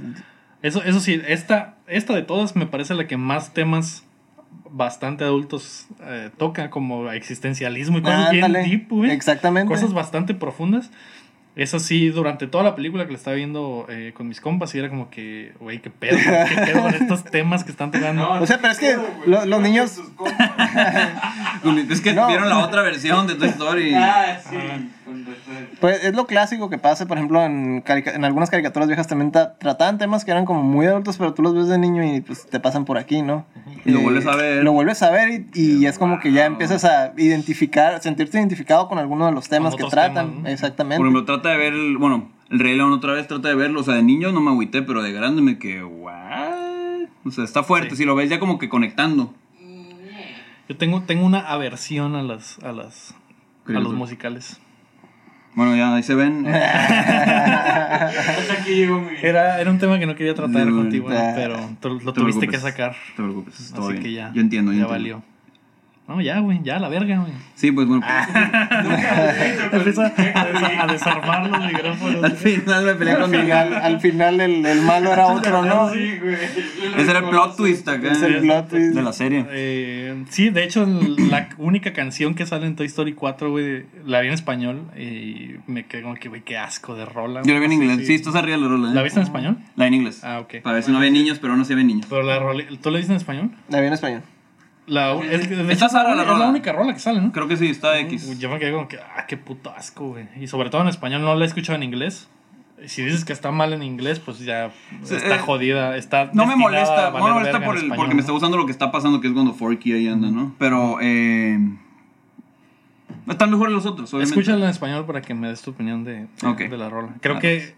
[0.61, 4.03] Eso, eso sí, esta, esta de todas me parece la que más temas
[4.77, 9.11] bastante adultos eh, toca, como existencialismo y cosas ándale, bien deep, güey.
[9.11, 9.73] Exactamente.
[9.73, 10.91] Cosas bastante profundas.
[11.55, 14.79] Eso sí, durante toda la película que la estaba viendo eh, con mis compas, y
[14.79, 18.29] era como que, güey, qué pedo, qué pedo con estos temas que están tocando.
[18.29, 20.01] O sea, pero es que lo- los niños-
[21.89, 22.27] Es que No.
[22.27, 23.93] vieron la otra versión de Toy Story.
[23.95, 24.55] Ah, sí.
[24.57, 24.94] Respeto.
[25.79, 29.57] Pues es lo clásico que pasa, por ejemplo, en, en algunas caricaturas viejas también ta-
[29.57, 32.45] trataban temas que eran como muy adultos, pero tú los ves de niño y pues
[32.47, 33.45] te pasan por aquí, ¿no?
[33.85, 34.63] Y lo vuelves a ver.
[34.63, 35.47] Lo vuelves a ver y,
[35.79, 39.75] y es como que ya empiezas a identificar, sentirte identificado con alguno de los temas
[39.75, 40.27] que tratan.
[40.29, 40.49] temas, ¿no?
[40.49, 40.97] Exactamente.
[40.97, 43.81] Por ejemplo, trata de ver, el- bueno, el Rey León otra vez, trata de verlo.
[43.81, 47.09] O sea, de niño no me agüité, pero de grande me quedé, what?
[47.25, 47.91] O sea, está fuerte.
[47.91, 47.97] Sí.
[47.97, 49.33] Si lo ves ya como que conectando.
[50.67, 53.13] Yo tengo, tengo una aversión a las, a las,
[53.67, 54.59] a los musicales.
[55.55, 56.45] Bueno, ya ahí se ven.
[56.47, 58.09] Hasta
[58.59, 59.07] aquí llegó mi.
[59.21, 62.41] Era, era un tema que no quería tratar contigo, ah, pero tú lo te tuviste
[62.47, 62.49] preocupes.
[62.49, 62.91] que sacar.
[62.91, 64.03] No te preocupes, Así bien.
[64.03, 64.31] que ya.
[64.33, 65.15] Yo entiendo, yo ya entiendo.
[65.19, 65.34] valió.
[66.07, 67.31] No, ya, güey, ya, la verga, güey.
[67.55, 68.05] Sí, pues bueno.
[69.71, 72.23] Empieza a, des- a desarmar los micrófonos.
[72.23, 75.91] al final me peleé con mi final, al final el, el malo era otro, ¿no?
[75.91, 76.35] Sí, güey.
[76.97, 78.11] Ese era el plot twist acá.
[78.11, 78.95] Es el plot twist.
[78.95, 79.45] De la serie.
[79.49, 84.21] Eh, sí, de hecho, la única canción que sale en Toy Story 4, güey, la
[84.21, 87.41] vi en español y me quedé como que, güey, qué asco de rola.
[87.43, 87.97] Yo la vi en inglés.
[87.99, 88.91] si- Sí, estás arriba de la rola.
[88.91, 88.93] ¿eh?
[88.93, 89.57] ¿La viste en español?
[89.75, 90.23] La en inglés.
[90.23, 90.61] Ah, ok.
[90.61, 92.05] Para ver si no había niños, pero no se ven niños.
[92.09, 93.49] Pero la rola, ¿tú la viste en español?
[93.69, 94.21] La vi en español.
[94.87, 97.31] La, es, de Está hecho, Sara la es la única rola que sale, ¿no?
[97.31, 98.37] Creo que sí, está X.
[98.39, 100.27] Yo me quedé como que, ah, qué puto asco, güey.
[100.39, 102.29] Y sobre todo en español, no la he escuchado en inglés.
[102.85, 104.69] Si dices que está mal en inglés, pues ya
[105.01, 105.95] está eh, jodida.
[105.97, 108.65] Está No me molesta, no me molesta por el, español, porque me está gustando lo
[108.65, 110.53] que está pasando, que es cuando Forky ahí anda, ¿no?
[110.59, 111.57] Pero, eh.
[113.27, 114.39] Están mejores los otros, obviamente.
[114.39, 116.59] Escúchala en español para que me des tu opinión de, de- Ok.
[116.69, 117.13] de la rola.
[117.21, 117.75] Creo Ah, que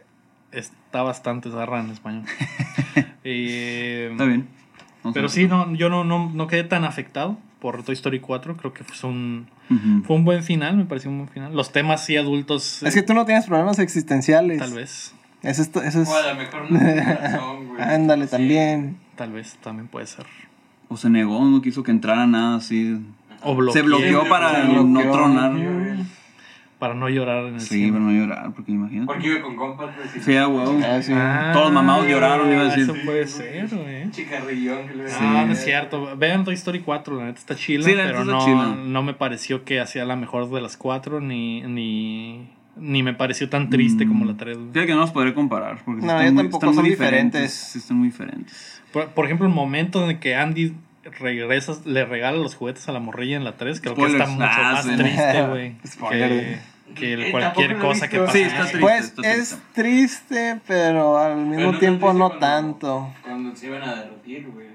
[0.51, 2.23] está bastante zarra en español.
[3.29, 4.47] Eh, Está bien.
[5.13, 8.55] Pero sí, no, yo no, no, no quedé tan afectado por Toy Story 4.
[8.57, 9.47] Creo que fue un,
[10.05, 11.55] fue un buen final, me pareció un buen final.
[11.55, 14.59] Los temas sí adultos, Es que tú no tienes problemas existenciales.
[14.59, 15.13] tal vez.
[15.43, 17.81] Eso es, eso es- O a lo mejor no tiene razón, güey.
[17.81, 18.31] Ándale, Sí.
[18.31, 18.97] también.
[19.15, 20.25] Tal vez también puede ser.
[20.89, 22.99] O se negó, no quiso que entrara nada así.
[23.43, 25.11] O bloqueó, Se bloqueó para no bloqueó.
[26.79, 27.91] Para no llorar en el Sí, cine.
[27.93, 29.07] para no llorar, porque imagínate.
[29.07, 30.07] Porque iba con compas, güey.
[30.09, 30.19] sí.
[30.21, 30.79] Sí, a huevo.
[30.85, 31.11] Ah, sí.
[31.15, 32.83] Ah, Todos los mamados lloraron, iba a decir.
[32.83, 34.11] Eso puede ser, güey.
[34.11, 36.15] Chicarrillón que le Ah, no es cierto.
[36.17, 38.75] Vean Toy Story 4, la neta está chila, Sí, la neta pero está no, chila.
[38.85, 43.49] no me pareció que hacía la mejor de las cuatro, ni, ni, ni me pareció
[43.49, 44.07] tan triste Mm.
[44.09, 44.57] como la 3.
[44.71, 45.79] Fíjate que no los podré comparar.
[45.83, 47.41] Porque No, están yo muy, tampoco, están muy son diferentes.
[47.41, 47.75] diferentes.
[47.75, 48.81] Están muy diferentes.
[48.93, 50.73] Por, por ejemplo, el momento en el que Andy
[51.19, 54.31] regresa, le regala los juguetes a la morrilla en la 3, creo que está Spoilers.
[54.31, 54.95] mucho Ah, más sí.
[54.95, 55.75] triste, güey.
[56.09, 56.59] Que
[56.95, 58.37] que Eh, cualquier cosa que pase.
[58.37, 58.79] Sí, está triste.
[58.79, 59.39] Pues está triste.
[59.41, 63.13] es triste, pero al mismo no tiempo no cuando- tanto.
[63.23, 64.67] Cuando se iban a derretir, güey.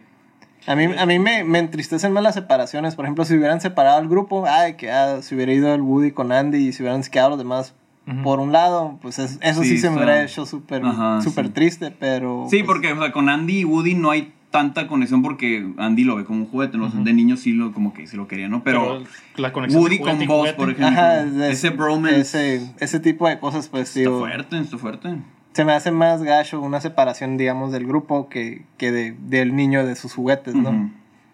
[0.67, 2.95] A mí, a mí me, me entristecen más las separaciones.
[2.97, 6.13] Por ejemplo, si hubieran separado el grupo, ay, que ah, si hubiera ido el Woody
[6.13, 7.75] con Andy y si hubieran quedado los demás
[8.23, 11.47] por un lado, pues es- eso sí, Sí, se me hubiera hecho súper Ajá, súper
[11.47, 11.53] sí.
[11.53, 12.47] triste, pero...
[12.51, 16.05] Sí, pues, porque o sea, con Andy y Woody no hay tanta conexión porque Andy
[16.05, 16.85] lo ve como un juguete, ¿no?
[16.85, 17.05] O sea, Ujú.
[17.07, 18.63] de niño sí lo, como que sí lo quería, ¿no?
[18.63, 19.03] Pero,
[19.37, 20.55] la conexión de Woody con juguete.
[20.57, 24.59] por ejemplo, Ajá, es- ese bromance Ese, ese tipo de cosas, pues, está digo, fuerte,
[24.61, 25.17] está fuerte.
[25.55, 29.85] se me hace más gacho una separación, digamos, del grupo que, que de, del niño
[29.85, 30.91] de sus juguetes, ¿no?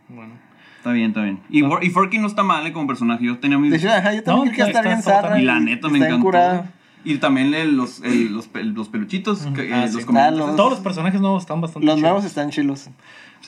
[0.09, 0.33] Bueno.
[0.79, 1.41] Está bien, está bien.
[1.51, 3.25] Y, y Forky no está mal eh, como personaje.
[3.25, 3.73] Yo tenía mis...
[3.73, 5.41] De hecho, ajá, yo también No, creo que está- está bien está- está.
[5.41, 6.25] Y la neta me está encantó.
[6.25, 6.71] curada.
[7.11, 9.97] Y también el- los, el- los, los peluchitos, que, Ah, eh, sí.
[9.97, 10.43] los comediantes.
[10.43, 12.89] Ah, los- Todos los personajes nuevos están bastante Los nuevos están chilos.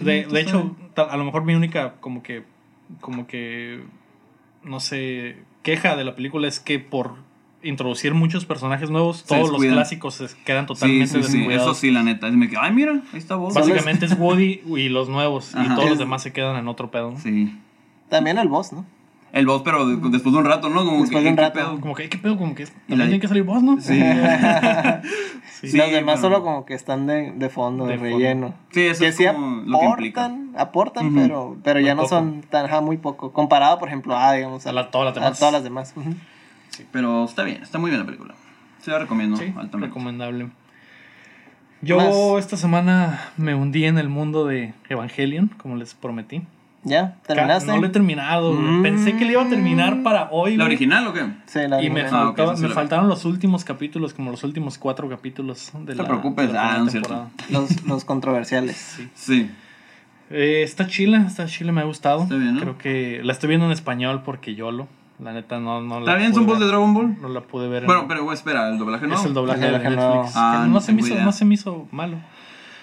[0.00, 2.44] De, de hecho, tal- a lo mejor mi única como que
[3.00, 3.82] como que
[4.64, 7.14] no sé, queja de la película es que por
[7.62, 11.72] introducir muchos personajes nuevos, todos los clásicos se quedan totalmente sí, sí, descuidados.
[11.72, 12.28] eso sí, la neta.
[12.28, 13.52] Es me que, ay, mira, ahí está vos.
[13.54, 17.14] Básicamente es Woody y los nuevos, y todos los demás se quedan en otro pedo.
[17.18, 17.54] Sí.
[18.08, 18.84] También el boss, ¿no?
[19.32, 20.84] El boss, pero de- después de un rato, ¿no?
[20.84, 21.54] Como Después que, de un ¿qué rato.
[21.54, 21.80] pedo?
[21.80, 22.36] Como que, ¿qué pedo?
[22.36, 23.80] Como que la- también tiene que salir vos, ¿no?
[23.80, 24.00] Sí.
[25.60, 25.68] Sí.
[25.72, 28.16] Sí, los demás pero- solo como que están de, de fondo, de, De fondo.
[28.16, 28.54] relleno.
[28.70, 30.24] Sí, eso que es sí como lo que implica.
[30.24, 32.14] aportan, aportan, pero, pero ya no poco.
[32.14, 33.32] son tan, ajá, muy poco.
[33.32, 35.38] Comparado, por ejemplo, a, digamos, a, A la- todas las a demás.
[35.38, 35.92] todas las demás.
[35.96, 36.14] Ujú.
[36.92, 38.34] Pero está bien, está muy bien la película.
[38.80, 39.86] Se la recomiendo Sí, altamente.
[39.88, 40.48] recomendable.
[41.82, 42.14] Yo Más.
[42.44, 46.42] esta semana me hundí en el mundo de Evangelion, como les prometí.
[46.82, 47.16] ¿Ya?
[47.26, 47.70] ¿Terminaste?
[47.70, 48.54] No lo he terminado.
[48.54, 48.82] Mm.
[48.82, 50.56] Pensé que le iba a terminar para hoy.
[50.56, 51.26] ¿La original o qué?
[51.46, 52.34] Sí, la Y me, original.
[52.38, 56.02] Ah, sí me la faltaron los últimos capítulos, como los últimos cuatro capítulos de te
[56.02, 57.28] la, preocupes, de la ah, no es cierto.
[57.50, 58.98] los, los controversiales.
[59.14, 59.50] Sí.
[60.30, 62.22] Eh, está chila, está chila, me ha gustado.
[62.22, 62.60] Está bien, ¿no?
[62.60, 64.86] Creo que la estoy viendo en español porque yo lo.
[65.18, 66.30] La neta no, no la ¿Está bien?
[66.30, 66.66] pude ¿Son voz de.
[66.66, 67.20] Dragon Ball?
[67.20, 67.82] No la pude ver.
[67.82, 69.16] en- Bueno, pero güey, espera, el doblaje no.
[69.16, 70.34] es el doblaje El de doblaje Netflix.
[70.34, 70.40] no.
[70.40, 71.24] Ah, no, no se me hizo, idea.
[71.24, 72.16] no se me hizo malo.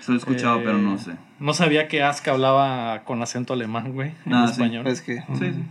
[0.01, 1.13] Se lo he escuchado, Eh, pero no sé.
[1.39, 4.53] No sabía que Asuka hablaba con acento alemán, güey, en Ah, sí.
[4.53, 4.83] español.
[4.83, 5.17] Pues que.
[5.33, 5.63] Sí, sí.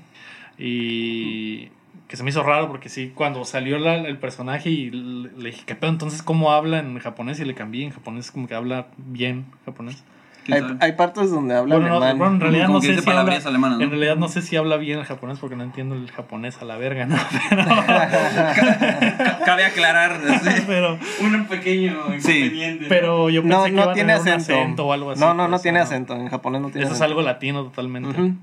[0.58, 1.68] Y
[2.08, 5.50] que se me hizo raro porque sí, cuando salió la- el personaje y le le
[5.50, 5.90] dije, ¿qué pedo?
[5.90, 7.40] Entonces, ¿cómo habla en japonés?
[7.40, 10.02] Y le cambié en japonés, como que habla bien japonés.
[10.46, 12.18] ¿Quién Hay, hay partes donde habla Bueno, no, alemán.
[12.18, 13.24] bueno, en realidad no sé si habla,
[13.68, 13.80] ¿no?
[13.82, 16.64] en realidad no sé si habla bien el japonés porque no entiendo el japonés a
[16.64, 17.16] la verga, ¿no?
[17.50, 20.20] Ca- Cabe aclarar.
[20.42, 20.50] sí.
[20.66, 22.38] Pero, Un pequeño Sí.
[22.38, 22.86] inconveniente.
[22.88, 24.86] pero yo pensé no, que iba no a tiene un acento.
[24.86, 25.20] o algo así.
[25.20, 25.88] no, no, no pues, tiene ajá.
[25.88, 26.14] acento.
[26.14, 28.34] En japonés no tiene Eso es algo latino totalmente.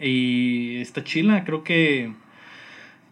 [0.00, 2.12] Y está chila, creo que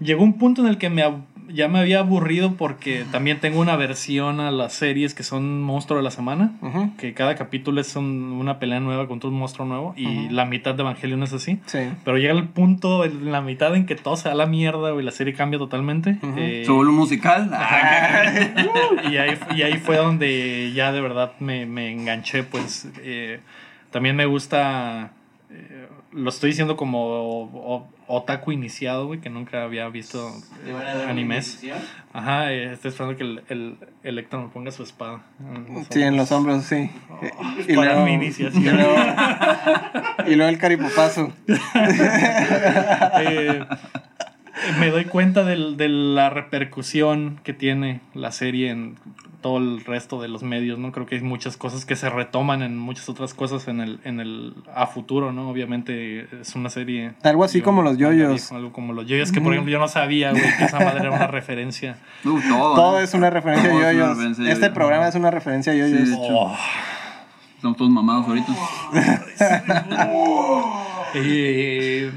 [0.01, 1.03] llegó un punto en el que me
[1.49, 5.99] ya me había aburrido porque también tengo una versión a las series que son Monstruo
[5.99, 6.53] de la Semana,
[6.99, 10.75] que cada capítulo es un- una pelea nueva contra un monstruo nuevo y la mitad
[10.75, 11.59] de Evangelion es así.
[11.67, 11.79] Sí.
[12.05, 15.03] Pero llega el punto en la mitad en que todo se da la mierda y
[15.03, 16.19] la serie cambia totalmente.
[16.23, 16.35] Ujú.
[16.39, 17.51] Eh, Se vuelve un musical.
[19.11, 23.41] Y, ahí, y ahí fue donde ya de verdad me, me enganché, pues eh,
[23.91, 25.13] también me gusta,
[25.51, 25.84] eh,
[26.15, 30.31] lo estoy diciendo como o- otaku iniciado, güey, que nunca había visto
[30.65, 31.63] ¿Le van a dar una animes.
[32.13, 35.23] Ajá, eh, estoy esperando que el, el Electro me ponga su espada.
[35.41, 36.65] en Sí, en los hombros.
[36.65, 36.91] sí.
[38.05, 38.63] mi iniciación.
[38.63, 38.95] Y luego,
[40.27, 41.33] y luego el caripopazo.
[43.17, 43.65] Eh,
[44.79, 48.97] me doy cuenta del- de la repercusión que tiene la serie en
[49.41, 50.91] todo el resto de los medios, ¿no?
[50.91, 54.21] Creo que hay muchas cosas que se retoman en muchas otras cosas en el, en
[54.21, 55.51] el a futuro, ¿no?
[55.51, 57.13] Obviamente es una serie...
[57.23, 58.51] Algo así como los yoyos.
[58.53, 61.11] Algo como los yoyos, que por ejemplo yo no sabía, güey, que esa madre era
[61.11, 61.99] una referencia.
[62.25, 62.75] uh, todo.
[62.75, 64.09] Todo es una referencia a yoyos.
[64.17, 66.09] referencia Este programa es una referencia a yoyos.
[66.09, 66.15] Sí.
[66.19, 66.57] Oh.
[67.57, 68.53] Estamos todos mamados ahorita.
[71.17, 72.11] Eh,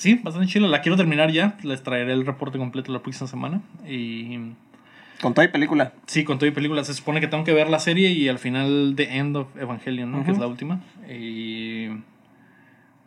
[0.00, 0.66] sí, bastante chido.
[0.68, 1.56] La quiero terminar ya.
[1.62, 3.60] Les traeré el reporte completo la próxima semana.
[3.88, 4.38] Y
[5.20, 5.92] Con toda y película.
[6.06, 6.82] sí, con todo y película.
[6.84, 10.10] Se supone que tengo que ver la serie y al final The End of Evangelion,
[10.10, 10.24] ¿no?
[10.24, 10.80] Que es la última.
[11.08, 11.88] Y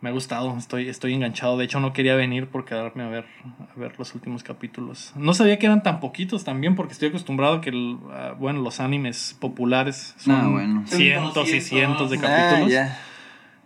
[0.00, 0.56] me ha gustado.
[0.58, 1.56] Estoy, estoy enganchado.
[1.56, 3.24] De hecho, no quería venir por quedarme a ver,
[3.74, 5.12] a ver los últimos capítulos.
[5.16, 7.70] No sabía que eran tan poquitos también porque estoy acostumbrado a que,
[8.38, 10.82] bueno, los animes populares son Ah, bueno.
[10.86, 12.22] cientos y cientos de 200.
[12.30, 12.82] Ah, capítulos.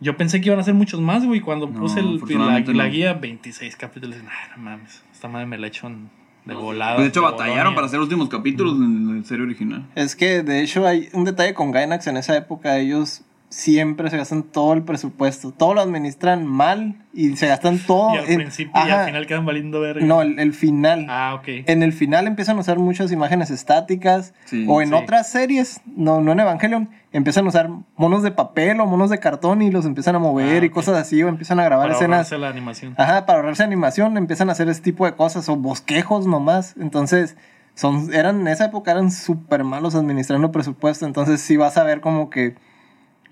[0.00, 1.40] Yo pensé que iban a ser muchos más, güey.
[1.40, 2.90] Cuando No, puse el- la, la no.
[2.90, 4.16] guía, 26 capítulos.
[4.22, 5.02] Nah, no mames.
[5.12, 6.08] Esta madre me la echo en-
[6.44, 6.94] de No, volada.
[6.96, 7.74] Pues, de hecho, de batallaron Bolonia.
[7.74, 9.86] para hacer los últimos capítulos en la serie original.
[9.94, 12.78] Es que de hecho hay un detalle con Gainax en esa época.
[12.78, 15.52] Ellos siempre se gastan todo el presupuesto.
[15.52, 18.14] Todo lo administran mal y se gastan todo.
[18.14, 20.04] Y al en- principio y al final quedan valiendo verga.
[20.06, 21.06] No, el, el final.
[21.08, 21.48] Ah, ok.
[21.66, 24.32] En el final empiezan a usar muchas imágenes estáticas.
[24.44, 24.94] Sí, o en sí.
[24.94, 29.18] otras series, no, no en Evangelion, empiezan a usar monos de papel o monos de
[29.18, 31.22] cartón y los empiezan a mover Ah, y cosas así.
[31.22, 32.16] O empiezan a grabar Para escenas.
[32.32, 32.94] ahorrarse la animación.
[32.98, 36.74] Ajá, para ahorrarse animación, empiezan a hacer ese tipo de cosas, o bosquejos nomás.
[36.78, 37.36] Entonces,
[37.74, 41.06] son, eran, en esa época eran súper malos administrando presupuesto.
[41.06, 42.56] Entonces, sí vas a ver como que Sí,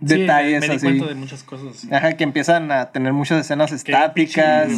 [0.00, 0.86] me- detalles me, di así.
[0.86, 1.90] cuenta de muchas cosas.
[1.90, 4.68] Ajá, que empiezan a tener muchas escenas Que estáticas.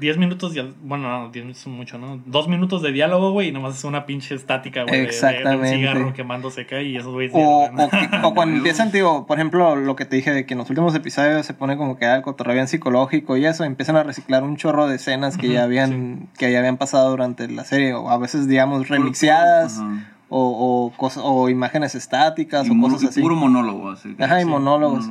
[0.00, 2.20] 10 minutos, de, bueno, no, 10 minutos son mucho, ¿no?
[2.26, 4.92] Dos minutos de diálogo, güey, y nomás es una pinche estática, güey.
[4.92, 5.56] de- de- De, Exactamente.
[5.72, 7.32] un cigarro quemándose acá y esos güeyes.
[7.34, 7.68] O,
[8.24, 10.94] o, cuando empiezan, digo, por ejemplo, lo que te dije de que en los últimos
[10.94, 14.56] episodios se pone como que algo todavía en psicológico y eso, empiezan a reciclar un
[14.56, 18.18] chorro de escenas que ya habían, que ya habían pasado durante la serie, o a
[18.18, 19.80] veces, digamos, remixeadas,
[20.28, 23.20] o, o, cosas, o imágenes estáticas, Y o cosas y así.
[23.22, 24.14] puro monólogo, así.
[24.18, 25.08] Ajá, y Sí, monólogos.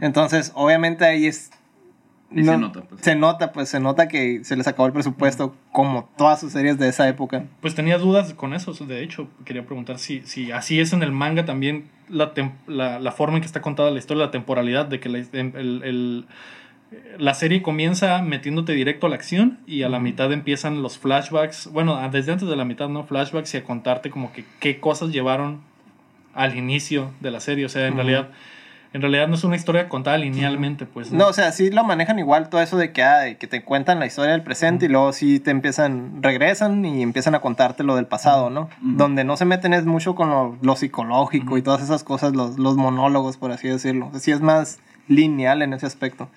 [0.00, 1.50] Entonces, obviamente ahí es...
[2.32, 3.00] Y se nota, pues.
[3.02, 6.78] Se nota, pues se nota que se les acabó el presupuesto, como todas sus series
[6.78, 7.44] de esa época.
[7.60, 11.10] Pues tenía dudas con eso, de hecho, quería preguntar si, si así es en el
[11.12, 14.86] manga también la, tem- la, la forma en que está contada la historia, la temporalidad,
[14.86, 16.26] de que la- el, el-
[17.18, 21.68] la serie comienza metiéndote directo a la acción y a la mitad empiezan los flashbacks,
[21.72, 23.04] bueno, desde antes de la mitad, ¿no?
[23.04, 25.60] Flashbacks y a contarte como que qué cosas llevaron
[26.34, 28.30] al inicio de la serie, o sea, en realidad
[28.92, 31.12] en realidad no es una historia contada linealmente, pues.
[31.12, 33.62] No, o sea, sí lo manejan igual todo eso de que, ah, de que te
[33.62, 37.84] cuentan la historia del presente y luego sí te empiezan, regresan y empiezan a contarte
[37.84, 38.68] lo del pasado, ¿no?
[38.80, 42.58] Donde no se meten es mucho con lo, lo psicológico y todas esas cosas, los,
[42.58, 44.06] los monólogos, por así decirlo.
[44.08, 46.28] O sea, sí es más lineal en ese aspecto.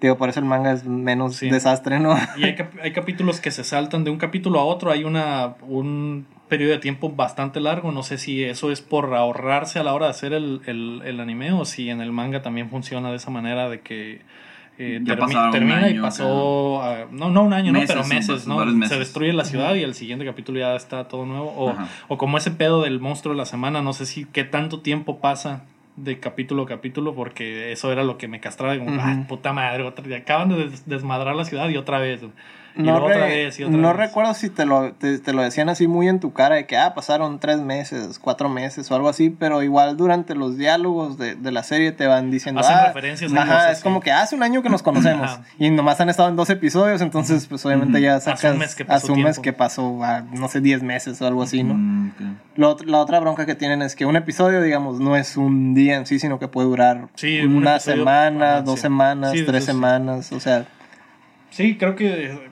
[0.00, 1.48] Digo, por eso el manga es menos Sí.
[1.48, 2.16] desastre, ¿no?
[2.36, 4.90] Y hay, cap- hay capítulos que se saltan de un capítulo a otro.
[4.90, 7.90] Hay una, un periodo de tiempo bastante largo.
[7.92, 11.18] No sé si eso es por ahorrarse a la hora de hacer el, el, el
[11.20, 14.20] anime o si en el manga también funciona de esa manera de que
[14.78, 16.82] eh, Ya termi- termina y año, pasó...
[16.82, 17.72] a- no, no un año,
[18.08, 18.94] Meses, no, pero meses.
[18.94, 21.52] Se destruye la ciudad y el siguiente capítulo ya está todo nuevo.
[21.56, 21.70] O,
[22.08, 23.82] o como ese pedo del monstruo de la semana.
[23.82, 25.64] No sé si qué tanto tiempo pasa
[25.96, 28.76] de capítulo a capítulo porque eso era lo que me castraba.
[28.78, 32.20] Como, ah, puta madre, otra, acaban de des- desmadrar la ciudad y otra vez.
[32.74, 33.96] No, luego otra re- vez y otra no vez.
[33.98, 36.76] recuerdo si te lo, te, te lo decían así muy en tu cara de que,
[36.76, 41.34] ah, pasaron tres meses, cuatro meses o algo así, pero igual durante los diálogos de,
[41.34, 43.82] de la serie te van diciendo, Hacen ah, referencias ajá, cosas, es sí.
[43.84, 45.44] como que hace un año que nos conocemos Ajá.
[45.58, 49.06] y nomás han estado en dos episodios, entonces pues obviamente ya sacas, Asumes que pasó
[49.06, 49.42] asumes tiempo.
[49.42, 51.74] que pasó, ah, no sé, diez meses o algo así, ¿no?
[51.74, 52.20] Mm, ok.
[52.56, 55.74] Lo ot- la otra bronca que tienen es que un episodio, digamos, no es un
[55.74, 59.44] día en sí, sino que puede durar Sí, un una episodio- semana, dos semanas, Sí,
[59.44, 60.64] tres semanas, o sea,
[61.50, 62.50] Sí, creo que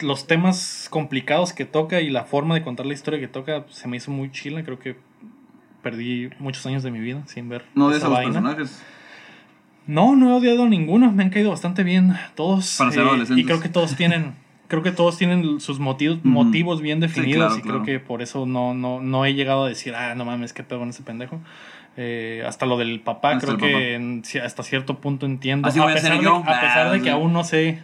[0.00, 3.88] los temas complicados que toca y la forma de contar la historia que toca se
[3.88, 4.62] me hizo muy chila.
[4.62, 4.96] Creo que
[5.82, 8.32] perdí muchos años de mi vida sin ver No odias a los vaina.
[8.32, 8.82] personajes.
[9.86, 11.10] No, no he odiado a ninguno.
[11.12, 12.76] Me han caído bastante bien todos.
[12.78, 13.42] Para ser eh, adolescentes.
[13.42, 14.34] Y creo que todos tienen,
[14.68, 17.46] creo que todos tienen sus motivos, motivos bien definidos.
[17.54, 17.82] claro, y claro.
[17.82, 20.62] creo que por eso no, no, no he llegado a decir, ah, no mames, qué
[20.62, 21.40] pedo con ese pendejo.
[21.96, 23.84] Eh, hasta lo del papá, Hasta creo que papá.
[23.84, 25.66] en- hasta cierto punto entiendo.
[25.66, 26.36] Así a, voy a pesar ser de, yo.
[26.36, 27.80] a pesar de que aún no sé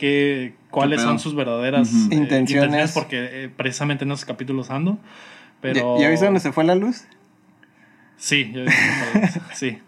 [0.00, 2.92] qué, cuáles son sus verdaderas eh, Intenciones.
[2.92, 4.98] porque eh, precisamente en esos capítulos ando.
[5.60, 5.96] Pero...
[5.98, 7.04] ¿ya, ¿ya viste dónde se fue la luz?
[8.16, 8.70] Sí, ya vi-
[9.54, 9.78] sí.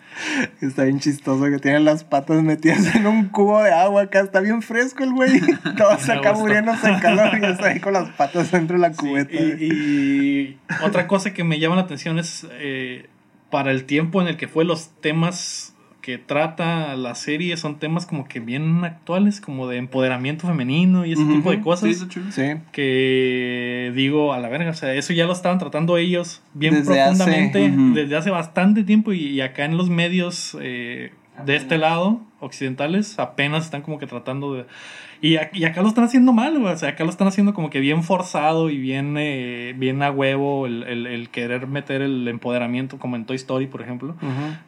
[0.61, 4.21] Está bien chistoso que tiene las patas metidas en un cubo de agua acá.
[4.21, 5.41] Está bien fresco el güey.
[5.79, 8.93] Todos Me acá muriéndose de calor y está ahí con las patas dentro de la
[8.93, 9.35] Sí, cubeta.
[9.35, 13.07] y, y otra cosa que me llama la atención es eh,
[13.51, 15.72] para el tiempo en el que fue los temas
[16.03, 21.13] que trata la serie son temas como que bien actuales, como de empoderamiento femenino y
[21.13, 21.97] ese tipo de cosas.
[21.97, 22.21] Sí.
[22.31, 22.43] Sí.
[22.73, 26.93] que digo a la verga, o sea, eso ya lo estaban tratando ellos bien Desde
[26.95, 31.13] profundamente hace- desde hace bastante tiempo y, y acá en los medios eh,
[31.47, 34.65] de este lado, occidentales, apenas están como que tratando de...
[35.25, 37.71] Y, y acá lo están haciendo mal, güey, o sea, acá lo están haciendo como
[37.71, 42.27] que bien forzado y bien, eh, bien a huevo el, el- el querer meter el
[42.27, 44.17] empoderamiento, como en Toy Story, por ejemplo.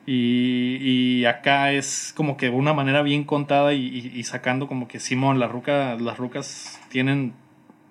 [0.06, 5.00] Y, y acá es como que una manera bien contada y, y- sacando como que
[5.00, 7.32] Simón, las rucas, las rucas tienen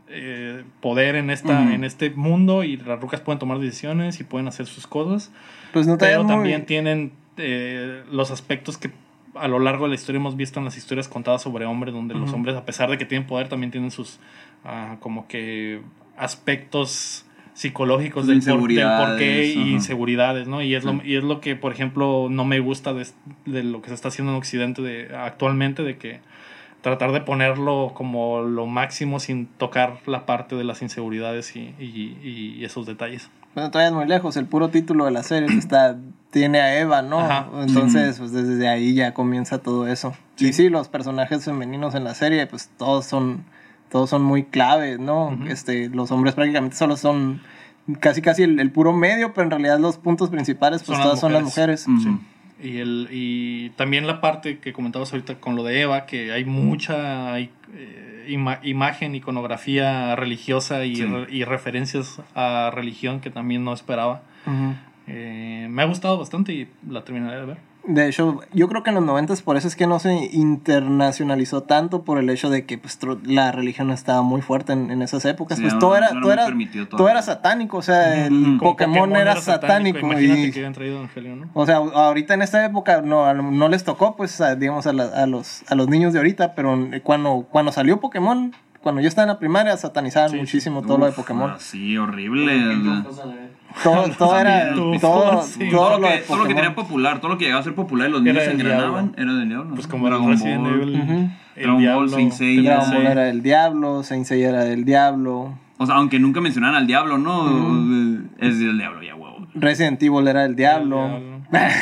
[0.07, 4.48] eh, poder en, esta, en este mundo y las rucas pueden tomar decisiones y pueden
[4.48, 5.31] hacer sus cosas,
[5.73, 8.90] Pues no te pero muy- también tienen eh, los aspectos que
[9.35, 12.14] a lo largo de la historia hemos visto en las historias contadas sobre hombres, donde
[12.15, 14.19] los hombres, a pesar de que tienen poder, también tienen sus
[14.64, 15.81] ah, como que
[16.18, 20.61] aspectos psicológicos del, por, del porqué Inseguridades, y inseguridades, ¿no?
[20.61, 23.05] Y es, lo, y es lo que, por ejemplo, no me gusta de,
[23.45, 26.19] de lo que se está haciendo en Occidente de, actualmente, de que
[26.81, 32.18] tratar de ponerlo como lo máximo sin tocar la parte de las inseguridades y, y-
[32.57, 33.30] y esos detalles.
[33.55, 34.35] Bueno, todavía es muy lejos.
[34.35, 35.95] El puro título de la serie está,
[36.34, 37.19] tiene a Eva, ¿no?
[37.22, 37.47] Ajá.
[37.61, 40.14] Entonces, pues desde ahí ya comienza todo eso.
[40.35, 40.47] Sí.
[40.47, 43.45] Y sí, los personajes femeninos en la serie, pues todos son,
[43.89, 45.38] todos son muy claves, ¿no?
[45.47, 47.41] Este, los hombres prácticamente solo son
[47.99, 51.05] casi casi el, el puro medio, pero en realidad los puntos principales, pues Son las
[51.05, 51.88] todas son las mujeres.
[51.88, 52.19] Ujú.
[52.61, 56.45] Y, el, y también la parte que comentabas ahorita con lo de Eva, que hay
[56.45, 61.03] mucha hay, eh, ima- imagen, iconografía religiosa y, Sí.
[61.05, 64.22] re- y referencias a religión que también no esperaba.
[64.47, 64.76] Ujú.
[65.07, 67.57] Eh, me ha gustado bastante y la terminaré de ver.
[67.85, 71.63] De hecho, yo creo que en los noventas por eso es que no se internacionalizó
[71.63, 75.25] tanto por el hecho de que pues, la religión estaba muy fuerte en, en esas
[75.25, 75.57] épocas.
[75.57, 76.45] Sí, pues no- todo era, no todo era,
[76.89, 79.99] todo satánico, o sea, el Pokémon, era satánico.
[79.99, 81.49] Imagínate y, que hubieran traído Evangelion, ¿no?
[81.53, 85.07] o sea, ahorita en esta época no, no les tocó, pues, a, digamos, a, la-
[85.21, 89.23] a los, a los niños de ahorita, pero cuando, cuando salió Pokémon, cuando yo estaba
[89.23, 91.51] en la primaria, satanizaban Sí, muchísimo todo lo de Pokémon.
[91.51, 92.53] ah, Sí, horrible.
[93.84, 95.70] Todo, todo era, También, todo, sí.
[95.70, 97.76] todo todo, lo que, todo lo que tenía popular, todo lo que llegaba a ser
[97.76, 99.24] popular y los niños se del engranaban, diablo.
[99.32, 99.76] era del diablo.
[99.76, 100.74] Pues como el Dragon Resident Ball.
[100.82, 101.12] Evil, Ujú.
[101.14, 102.62] el Dragon Ball, diablo, Saint Seiya.
[102.76, 102.94] Dragon Sí.
[102.95, 106.88] Ball era del diablo, Saint Seiya era del diablo, O sea, aunque nunca mencionaran al
[106.88, 107.48] diablo, ¿no?
[108.40, 109.48] Es del diablo, ya huevo.
[109.56, 111.08] Resident Evil era del diablo.
[111.08, 111.34] diablo.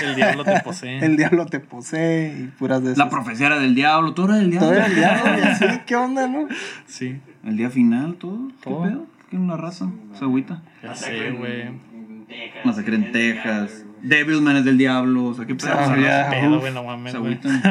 [0.03, 0.97] El diablo te posee.
[1.05, 2.97] El diablo te posee y puras de esas.
[2.97, 4.67] La profecía era del diablo, todo era del diablo.
[4.69, 6.47] Todo era el diablo y así, ¿qué onda, no?
[6.87, 7.19] Sí.
[7.45, 8.37] El día final, todo.
[8.61, 9.05] ¿Qué Todo.
[9.31, 9.37] Pedo?
[9.37, 9.89] ¿Qué una raza?
[10.13, 10.61] Se agüita.
[10.83, 11.61] Ya sé, güey.
[11.61, 12.65] En Texas.
[12.65, 13.85] Masacre en Texas.
[14.01, 15.25] Devilman es del diablo.
[15.25, 15.69] O sea, ¿qué pedo?
[15.73, 16.27] Ah.
[16.29, 17.33] Pedo, güey, no mames, güey.
[17.39, 17.61] agüitan.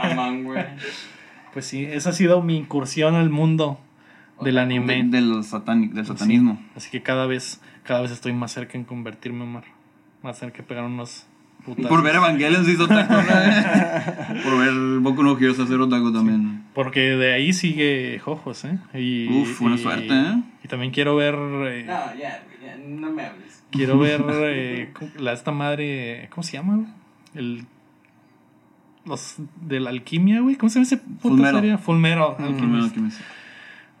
[0.00, 0.64] Amán, güey.
[1.52, 3.80] Pues sí, esa ha sido mi incursión al mundo
[4.40, 5.02] del De- anime.
[5.04, 6.62] del, satanic, del satanismo.
[6.76, 9.64] Así que cada vez, cada vez estoy más cerca en convertirme, Omar.
[10.22, 11.26] Más cerca de pegar unos
[11.64, 11.86] putas.
[11.86, 13.12] Por ver Evangelion se hizo otaku.
[14.34, 14.42] ¿no?
[14.42, 16.62] Por ver Boku no Hero se hacer otaku también.
[16.74, 18.78] Porque de ahí sigue Jojos, ¿eh?
[18.94, 20.42] Y, Uf, buena y- suerte, ¿eh?
[20.70, 21.34] También quiero ver.
[21.34, 23.62] eh, No, ya, ya, no me hables.
[23.70, 26.28] Quiero ver eh, ¿cómo- la, esta madre.
[26.30, 26.88] ¿Cómo se llama, güey?
[27.34, 27.66] El.
[29.04, 30.56] Los de la alquimia, güey.
[30.56, 31.58] ¿Cómo se llama ese puta Fulmero.
[31.58, 31.78] serie?
[31.78, 32.36] Fulmero.
[32.36, 32.94] Primero Alchemist.
[32.94, 33.22] que me- Sí,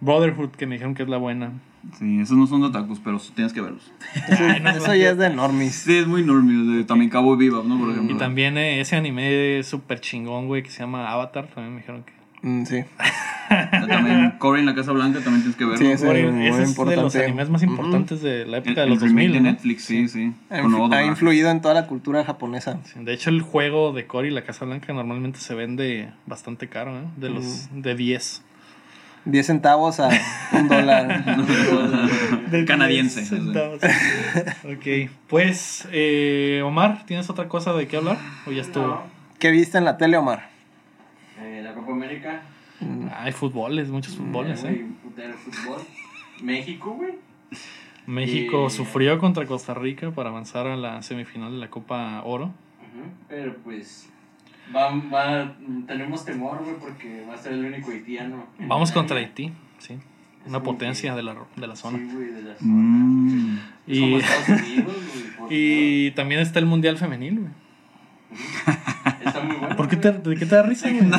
[0.00, 1.52] Brotherhood, que me dijeron que es la buena.
[2.00, 3.90] esos no son de otakus, pero tienes que verlos.
[4.38, 5.74] Ay, no, Eso ya es de normis.
[5.74, 6.76] Sí, es muy normie.
[6.76, 7.78] de- También Cabo Viva, ¿no?
[7.78, 8.14] Por ejemplo.
[8.14, 11.48] Y también eh, ese anime súper chingón, güey, que se llama Avatar.
[11.48, 12.12] También me dijeron que.
[12.42, 12.84] Mm, sí.
[13.88, 15.78] También Cory en la Casa Blanca también tienes que verlo.
[15.78, 17.24] Sí, ese- Ese, muy es de los importante.
[17.24, 19.32] animes más importantes de la El, época de el los remake 2000.
[19.32, 19.50] de ¿no?
[19.50, 20.32] Netflix, sí, sí.
[20.50, 22.78] Ha, influ- influido en toda la cultura japonesa.
[22.84, 26.68] Sí, De hecho, el juego de Cory y la Casa Blanca normalmente se vende bastante
[26.68, 27.02] caro, ¿eh?
[27.16, 28.42] De los de 10.
[29.26, 30.08] 10 centavos a
[30.52, 31.24] un dólar.
[32.66, 33.24] Canadiense.
[33.26, 33.80] Centavos.
[34.64, 38.16] ok, pues, eh, Omar, ¿tienes otra cosa de qué hablar?
[38.46, 38.86] ¿O ya estuvo?
[38.86, 39.02] No.
[39.38, 40.49] ¿Qué viste en la tele, Omar?
[41.90, 42.42] Eh, Copa América.
[43.16, 44.86] Hay fútboles, muchos fútboles, güey, ¿eh?
[45.02, 45.80] putero fútbol.
[46.42, 47.12] México, güey.
[48.06, 52.52] México Y- sufrió contra Costa Rica para avanzar a la semifinal de la Copa Oro.
[53.28, 54.08] Pero pues.
[54.74, 55.56] Va, va,
[55.86, 58.46] tenemos temor, güey, porque va a ser el único haitiano.
[58.60, 59.28] Vamos contra área.
[59.28, 59.94] Haití, sí.
[60.42, 61.98] Es Una potencia que- de la, de la zona.
[61.98, 62.72] Sí, güey, de la zona.
[62.72, 63.58] Mm.
[63.86, 65.36] Y, Como Estados Unidos, güey.
[65.36, 67.50] por y también está el Mundial Femenil, güey.
[68.36, 69.20] Favor.
[69.24, 69.76] Está muy bueno.
[69.76, 70.12] ¿Por qué te.
[70.12, 71.00] ¿De qué te da risa, güey?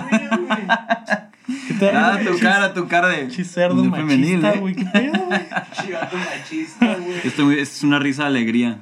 [1.67, 2.31] ¿Qué te da Ah, risa?
[2.31, 3.17] tu cara, tu cara de.
[3.25, 4.59] Pinche cerdo de machista, ¿eh?
[4.59, 4.75] güey.
[4.75, 5.41] ¿Qué pedo, güey?
[5.73, 7.17] Chivato machista, güey.
[7.23, 8.77] Esto es una risa de alegría.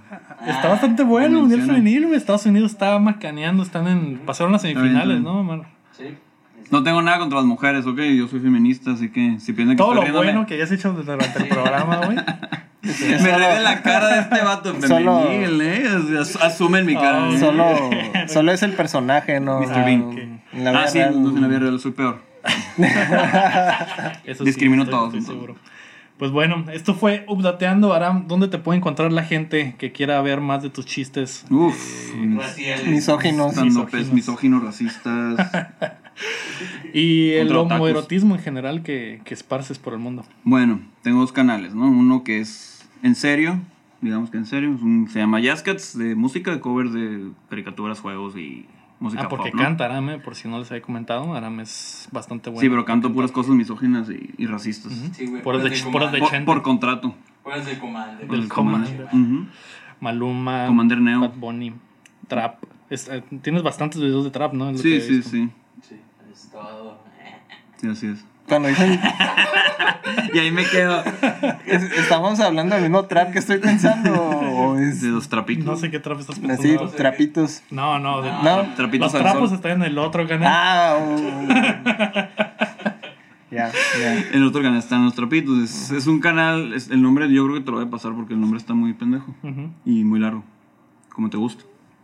[0.48, 1.62] Está bastante bueno Mundial.
[1.64, 2.18] Femenil, güey.
[2.18, 4.20] Estados Unidos está macaneando, están en...
[4.20, 5.24] Pasaron las semifinales, bien.
[5.24, 5.64] ¿no, Omar?
[5.98, 6.06] Sí.
[6.72, 8.00] No tengo nada contra las mujeres, ok.
[8.18, 10.72] Yo soy feminista, así que si piensan que Todo lo estoy riéndome- bueno que hayas
[10.72, 12.18] hecho durante el programa, güey.
[12.82, 15.84] Me de la cara de este vato Solo- femenil, eh.
[16.20, 17.26] As- Asumen mi cara.
[17.28, 17.40] Oh, ¿eh?
[17.40, 17.90] Solo,
[18.28, 19.60] solo es el personaje, ¿no?
[19.60, 19.86] Mr.
[19.86, 20.42] Bean.
[20.54, 22.22] En la ah, vida sí, real, entonces en la vida real soy peor.
[24.24, 25.56] Eso Discrimino estoy- a todos, estoy seguro.
[26.18, 27.94] Pues bueno, esto fue Updateando.
[27.94, 31.46] Aram, ¿dónde te puede encontrar la gente que quiera ver más de tus chistes?
[31.50, 32.12] Uf.
[32.38, 32.88] Raciales.
[32.88, 33.54] Misóginos.
[33.54, 35.38] Estandopes, misóginos, racistas.
[36.94, 40.24] Y el homoerotismo en general que, que esparces por el mundo.
[40.44, 41.86] Bueno, tengo dos canales, ¿no?
[41.90, 43.60] Uno que es en serio,
[44.02, 48.00] digamos que en serio, es un- se llama Jazzcats, de música, de covers de caricaturas,
[48.00, 48.66] juegos y
[49.00, 49.64] música Ah, porque pop, ¿no?
[49.64, 51.34] canta Aram, eh, por si no les había comentado.
[51.34, 52.62] Aram es bastante bueno.
[52.62, 54.92] Sí, pero canto puras cosas misóginas y, y racistas.
[55.14, 55.42] Sí, güey.
[55.42, 56.20] Puras de puras de.
[56.20, 57.16] Por, por contrato.
[57.44, 58.28] Puras de Commander.
[58.28, 59.08] Del Del Commander.
[60.02, 61.20] Maluma, Commander Neo.
[61.22, 61.74] Bad Bunny,
[62.28, 62.64] Trap.
[62.90, 64.70] Es- eh, tienes bastantes videos de Trap, ¿no?
[64.70, 65.50] Es lo Sí, que sí, sí.
[65.82, 65.96] Sí,
[66.32, 67.00] es todo.
[67.78, 68.26] Sí, así es.
[68.48, 69.00] Cuando dicen,
[70.34, 71.04] Y ahí me quedo
[71.66, 74.12] es- ¿estamos hablando del mismo trap que estoy pensando?
[74.22, 75.66] ¿O es de los trapitos.
[75.66, 76.90] No sé qué trap estás así, pensando.
[76.90, 77.62] trapitos?
[77.70, 78.22] No, no.
[78.24, 78.74] de- No.
[78.76, 80.48] Trapitos Los trapos están en el otro canal.
[80.52, 81.18] Ah, oh.
[83.52, 84.18] ya, ya.
[84.34, 85.58] En otro canal están los trapitos.
[85.60, 88.14] Es, es un canal, es- el nombre yo creo que te lo voy a pasar
[88.14, 89.34] porque el nombre está muy pendejo
[89.86, 90.44] y muy largo,
[91.14, 91.64] como te gusta.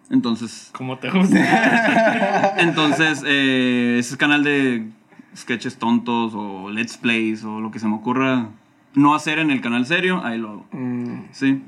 [0.09, 2.55] Entonces, Como te gusta.
[2.59, 4.87] entonces eh, ese canal de
[5.35, 8.49] sketches tontos o let's plays o lo que se me ocurra
[8.93, 10.67] no hacer en el canal serio, ahí lo hago.
[10.71, 11.61] Mm, Sí.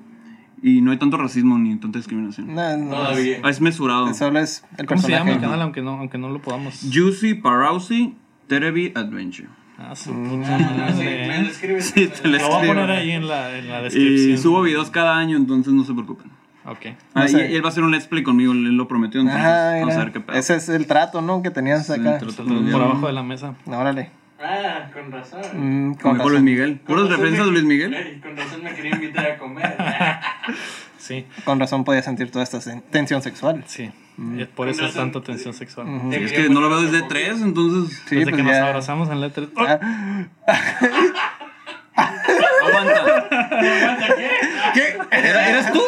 [0.63, 2.53] Y no hay tanto racismo ni tanta discriminación.
[2.55, 3.37] no, no, Todavía.
[3.47, 4.11] Es mesurado.
[4.15, 5.13] Solo es el ¿Cómo se personaje.
[5.19, 5.61] llama el canal?
[5.61, 6.81] Aunque no, aunque no lo podamos.
[6.91, 8.15] Juicy Parousi
[8.47, 9.49] Terebi Adventure.
[9.77, 10.29] Ah, su Mm.
[10.41, 11.41] puta Sí, me lo madre.
[11.47, 11.85] escribes.
[11.93, 14.31] Sí, te lo Lo voy a poner ahí en la, en la descripción.
[14.33, 16.31] Y subo videos cada año, entonces no se preocupen.
[16.67, 16.85] Ok.
[16.85, 17.51] Ah, No y- sé.
[17.51, 19.95] y él va a hacer un let's play conmigo, él lo prometió, entonces Ajá, vamos
[19.95, 20.37] a ver qué pedo.
[20.37, 21.41] Ese es el trato, ¿no?
[21.41, 22.17] Que tenías Sí, acá.
[22.17, 23.55] trato Por abajo de la mesa.
[23.65, 24.11] Órale.
[24.39, 25.41] Ah, con razón.
[25.53, 26.79] Mm, Como con Luis Miguel.
[26.85, 28.19] ¿Puras referencias de Luis Miguel?
[28.21, 29.75] Con razón me quería invitar a comer.
[30.99, 32.59] Sí, con razón podía sentir toda esta
[32.91, 33.63] tensión sexual.
[33.65, 33.91] sí.
[34.37, 35.87] Es por eso es tanta tensión sexual.
[36.11, 37.97] Es que no lo veo desde tres, entonces.
[38.07, 39.47] Sí, Desde pues que nos abrazamos en la E3.
[39.55, 39.79] Ah,
[41.97, 43.27] Aguanta.
[44.73, 44.97] ¿Qué?
[45.11, 45.81] ¿Era- ¿Eres tú?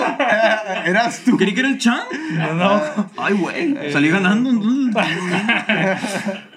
[0.85, 1.37] ¿Eras tú?
[1.37, 2.01] Creí que era el Chan.
[2.33, 2.81] No, no.
[3.17, 3.91] Ay, güey.
[3.91, 4.95] Salí ganando, entonces.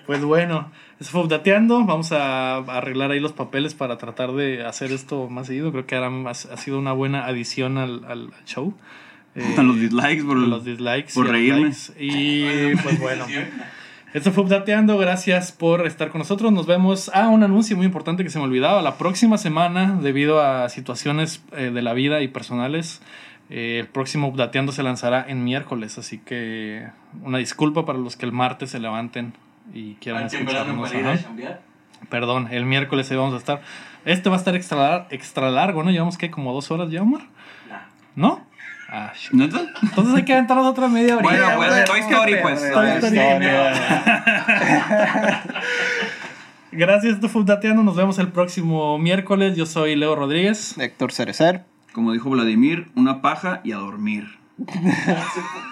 [0.06, 0.70] Pues bueno,
[1.00, 1.84] eso fue updateando.
[1.84, 5.70] Vamos a arreglar ahí los papeles para tratar de hacer esto más seguido.
[5.72, 8.74] Creo que Aram ha, ha sido una buena adición al, al show.
[9.34, 11.12] eh, los dislikes por, los dislikes.
[11.14, 11.60] por y los reírme.
[11.68, 11.92] likes.
[11.98, 13.26] Y pues bueno.
[14.14, 16.52] Esto fue Updateando, gracias por estar con nosotros.
[16.52, 17.10] Nos vemos.
[17.14, 18.82] Ah, un anuncio muy importante que se me olvidaba.
[18.82, 23.00] La próxima semana, debido a situaciones eh, de la vida y personales,
[23.48, 25.96] eh, el próximo Updateando se lanzará en miércoles.
[25.96, 26.86] Así que
[27.22, 29.32] una disculpa para los que el martes se levanten
[29.72, 30.90] y quieran escucharnos.
[32.10, 33.62] Perdón, el miércoles ahí vamos a estar.
[34.04, 35.90] Este va a estar extra largo, ¿no?
[35.90, 37.22] Llevamos que como dos horas ya, Omar.
[37.70, 37.78] Nah.
[38.14, 38.46] ¿No?
[38.94, 39.10] Ah.
[39.32, 41.22] Entonces hay que aventarnos otra media hora.
[41.22, 42.72] Bueno, pues, Toy Story, pues.
[42.72, 43.16] Toy Story.
[46.72, 47.82] Gracias, esto fue Updateando.
[47.82, 49.56] Nos vemos el próximo miércoles.
[49.56, 50.76] Yo soy Leo Rodríguez.
[50.76, 51.64] Héctor Cerecer.
[51.94, 54.28] Como dijo Vladimir, una paja y a dormir.